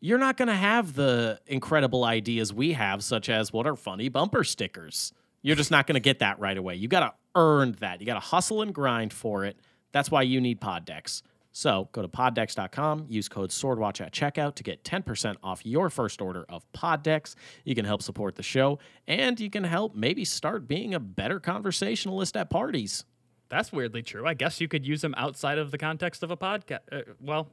you're 0.00 0.18
not 0.18 0.36
going 0.36 0.48
to 0.48 0.54
have 0.54 0.94
the 0.94 1.40
incredible 1.46 2.04
ideas 2.04 2.52
we 2.52 2.72
have 2.74 3.02
such 3.02 3.28
as 3.28 3.52
what 3.52 3.66
are 3.66 3.76
funny 3.76 4.08
bumper 4.10 4.44
stickers. 4.44 5.12
You're 5.48 5.56
just 5.56 5.70
not 5.70 5.86
going 5.86 5.94
to 5.94 6.00
get 6.00 6.18
that 6.18 6.38
right 6.40 6.58
away. 6.58 6.74
You 6.74 6.88
got 6.88 7.00
to 7.00 7.14
earn 7.34 7.74
that. 7.80 8.00
You 8.00 8.06
got 8.06 8.14
to 8.14 8.20
hustle 8.20 8.60
and 8.60 8.74
grind 8.74 9.14
for 9.14 9.46
it. 9.46 9.58
That's 9.92 10.10
why 10.10 10.20
you 10.20 10.42
need 10.42 10.60
pod 10.60 10.84
decks. 10.84 11.22
So 11.52 11.88
go 11.92 12.02
to 12.02 12.08
poddecks.com, 12.08 13.06
use 13.08 13.30
code 13.30 13.50
SWORDWATCH 13.50 14.02
at 14.02 14.12
checkout 14.12 14.56
to 14.56 14.62
get 14.62 14.84
10% 14.84 15.36
off 15.42 15.64
your 15.64 15.88
first 15.88 16.20
order 16.20 16.44
of 16.50 16.70
pod 16.72 17.02
decks. 17.02 17.34
You 17.64 17.74
can 17.74 17.86
help 17.86 18.02
support 18.02 18.36
the 18.36 18.42
show, 18.42 18.78
and 19.06 19.40
you 19.40 19.48
can 19.48 19.64
help 19.64 19.94
maybe 19.94 20.22
start 20.26 20.68
being 20.68 20.92
a 20.92 21.00
better 21.00 21.40
conversationalist 21.40 22.36
at 22.36 22.50
parties. 22.50 23.06
That's 23.48 23.72
weirdly 23.72 24.02
true. 24.02 24.26
I 24.26 24.34
guess 24.34 24.60
you 24.60 24.68
could 24.68 24.86
use 24.86 25.00
them 25.00 25.14
outside 25.16 25.56
of 25.56 25.70
the 25.70 25.78
context 25.78 26.22
of 26.22 26.30
a 26.30 26.36
podcast. 26.36 26.80
Uh, 26.92 27.00
well, 27.22 27.48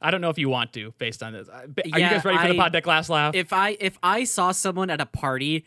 I 0.00 0.10
don't 0.10 0.22
know 0.22 0.30
if 0.30 0.38
you 0.38 0.48
want 0.48 0.72
to, 0.72 0.94
based 0.96 1.22
on 1.22 1.34
this. 1.34 1.50
Are 1.50 1.66
you 1.84 1.92
guys 1.92 2.24
ready 2.24 2.38
for 2.38 2.48
the 2.48 2.54
I- 2.54 2.56
pod 2.56 2.72
deck 2.72 2.86
last 2.86 3.10
laugh? 3.10 3.34
if 3.34 3.52
I 3.52 3.76
if 3.78 3.98
I 4.02 4.24
saw 4.24 4.52
someone 4.52 4.88
at 4.88 5.02
a 5.02 5.06
party 5.06 5.66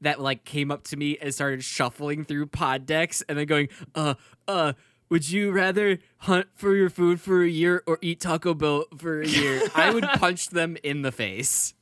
that 0.00 0.20
like 0.20 0.44
came 0.44 0.70
up 0.70 0.84
to 0.84 0.96
me 0.96 1.16
and 1.20 1.32
started 1.34 1.64
shuffling 1.64 2.24
through 2.24 2.46
pod 2.46 2.86
decks 2.86 3.22
and 3.28 3.38
then 3.38 3.46
going, 3.46 3.68
uh, 3.94 4.14
uh, 4.48 4.72
would 5.08 5.28
you 5.30 5.52
rather 5.52 5.98
hunt 6.18 6.46
for 6.54 6.74
your 6.74 6.90
food 6.90 7.20
for 7.20 7.42
a 7.42 7.48
year 7.48 7.82
or 7.86 7.98
eat 8.02 8.20
Taco 8.20 8.54
Bell 8.54 8.84
for 8.98 9.20
a 9.22 9.26
year? 9.26 9.62
I 9.74 9.90
would 9.94 10.02
punch 10.14 10.48
them 10.50 10.76
in 10.82 11.02
the 11.02 11.12
face. 11.12 11.74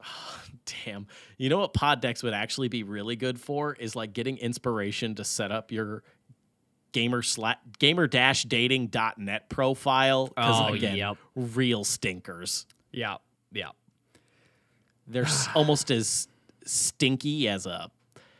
Damn. 0.84 1.06
You 1.38 1.48
know 1.48 1.58
what 1.58 1.74
pod 1.74 2.00
decks 2.00 2.22
would 2.22 2.34
actually 2.34 2.68
be 2.68 2.82
really 2.82 3.16
good 3.16 3.40
for 3.40 3.74
is 3.74 3.96
like 3.96 4.12
getting 4.12 4.36
inspiration 4.38 5.14
to 5.16 5.24
set 5.24 5.50
up 5.50 5.72
your 5.72 6.02
gamer 6.92 7.22
sla- 7.22 7.56
gamer 7.78 8.06
dash 8.06 8.44
dating 8.44 8.88
dot 8.88 9.14
dating.net 9.16 9.48
profile. 9.48 10.28
'cause 10.28 10.70
Oh, 10.70 10.74
again, 10.74 10.96
yep. 10.96 11.16
real 11.34 11.84
stinkers. 11.84 12.66
yeah, 12.92 13.16
yeah. 13.50 13.70
They're 15.08 15.26
almost 15.54 15.90
as 15.90 16.28
stinky 16.64 17.48
as 17.48 17.66
a 17.66 17.90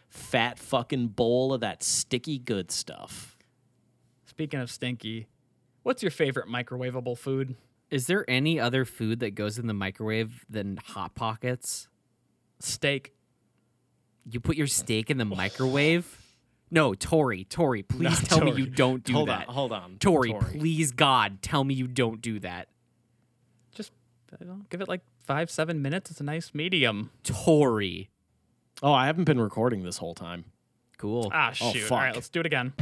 fat 0.09 0.59
fucking 0.59 1.09
bowl 1.09 1.53
of 1.55 1.61
that 1.61 1.83
sticky 1.83 2.39
good 2.39 2.71
stuff. 2.71 3.37
Speaking 4.27 4.61
of 4.61 4.71
stinky, 4.71 5.27
what's 5.83 6.03
your 6.03 6.11
favorite 6.11 6.49
microwavable 6.49 7.17
food? 7.17 7.57
Is 7.91 8.07
there 8.07 8.25
any 8.29 8.59
other 8.59 8.85
food 8.85 9.21
that 9.21 9.35
goes 9.35 9.59
in 9.59 9.67
the 9.67 9.75
microwave 9.75 10.47
than 10.49 10.79
hot 10.79 11.15
pockets? 11.15 11.89
Steak. 12.61 13.13
You 14.25 14.41
put 14.41 14.57
your 14.57 14.67
steak 14.67 15.11
in 15.11 15.19
the 15.19 15.25
microwave? 15.25 16.19
No, 16.71 16.95
Tori, 16.95 17.45
Tori, 17.45 17.83
please 17.83 18.19
tell 18.27 18.41
me 18.43 18.53
you 18.53 18.65
don't 18.65 19.05
do 19.05 19.13
hold 19.13 19.29
that. 19.29 19.47
on, 19.47 19.55
hold 19.55 19.73
on. 19.73 19.97
Tori, 19.99 20.33
please 20.53 20.93
God, 20.93 21.43
tell 21.43 21.65
me 21.65 21.75
you 21.75 21.87
don't 21.87 22.23
do 22.23 22.39
that. 22.39 22.69
Just 23.75 23.93
I 24.41 24.45
don't 24.45 24.69
give 24.71 24.81
it 24.81 24.89
like 24.89 25.03
five, 25.27 25.51
seven 25.51 25.83
minutes. 25.83 26.11
It's 26.11 26.21
a 26.21 26.25
nice 26.25 26.53
medium. 26.55 27.11
Tori. 27.25 28.09
Oh, 28.83 28.93
I 28.93 29.07
haven't 29.07 29.25
been 29.25 29.41
recording 29.41 29.85
this 29.85 29.99
whole 29.99 30.15
time. 30.15 30.45
Cool. 30.99 31.31
Ah, 31.33 31.51
Oh, 31.61 31.73
shoot. 31.73 31.83
fuck. 31.83 31.93
All 31.93 31.99
right, 31.99 32.15
let's 32.15 32.29
do 32.29 32.41
it 32.41 32.47
again. 32.47 32.73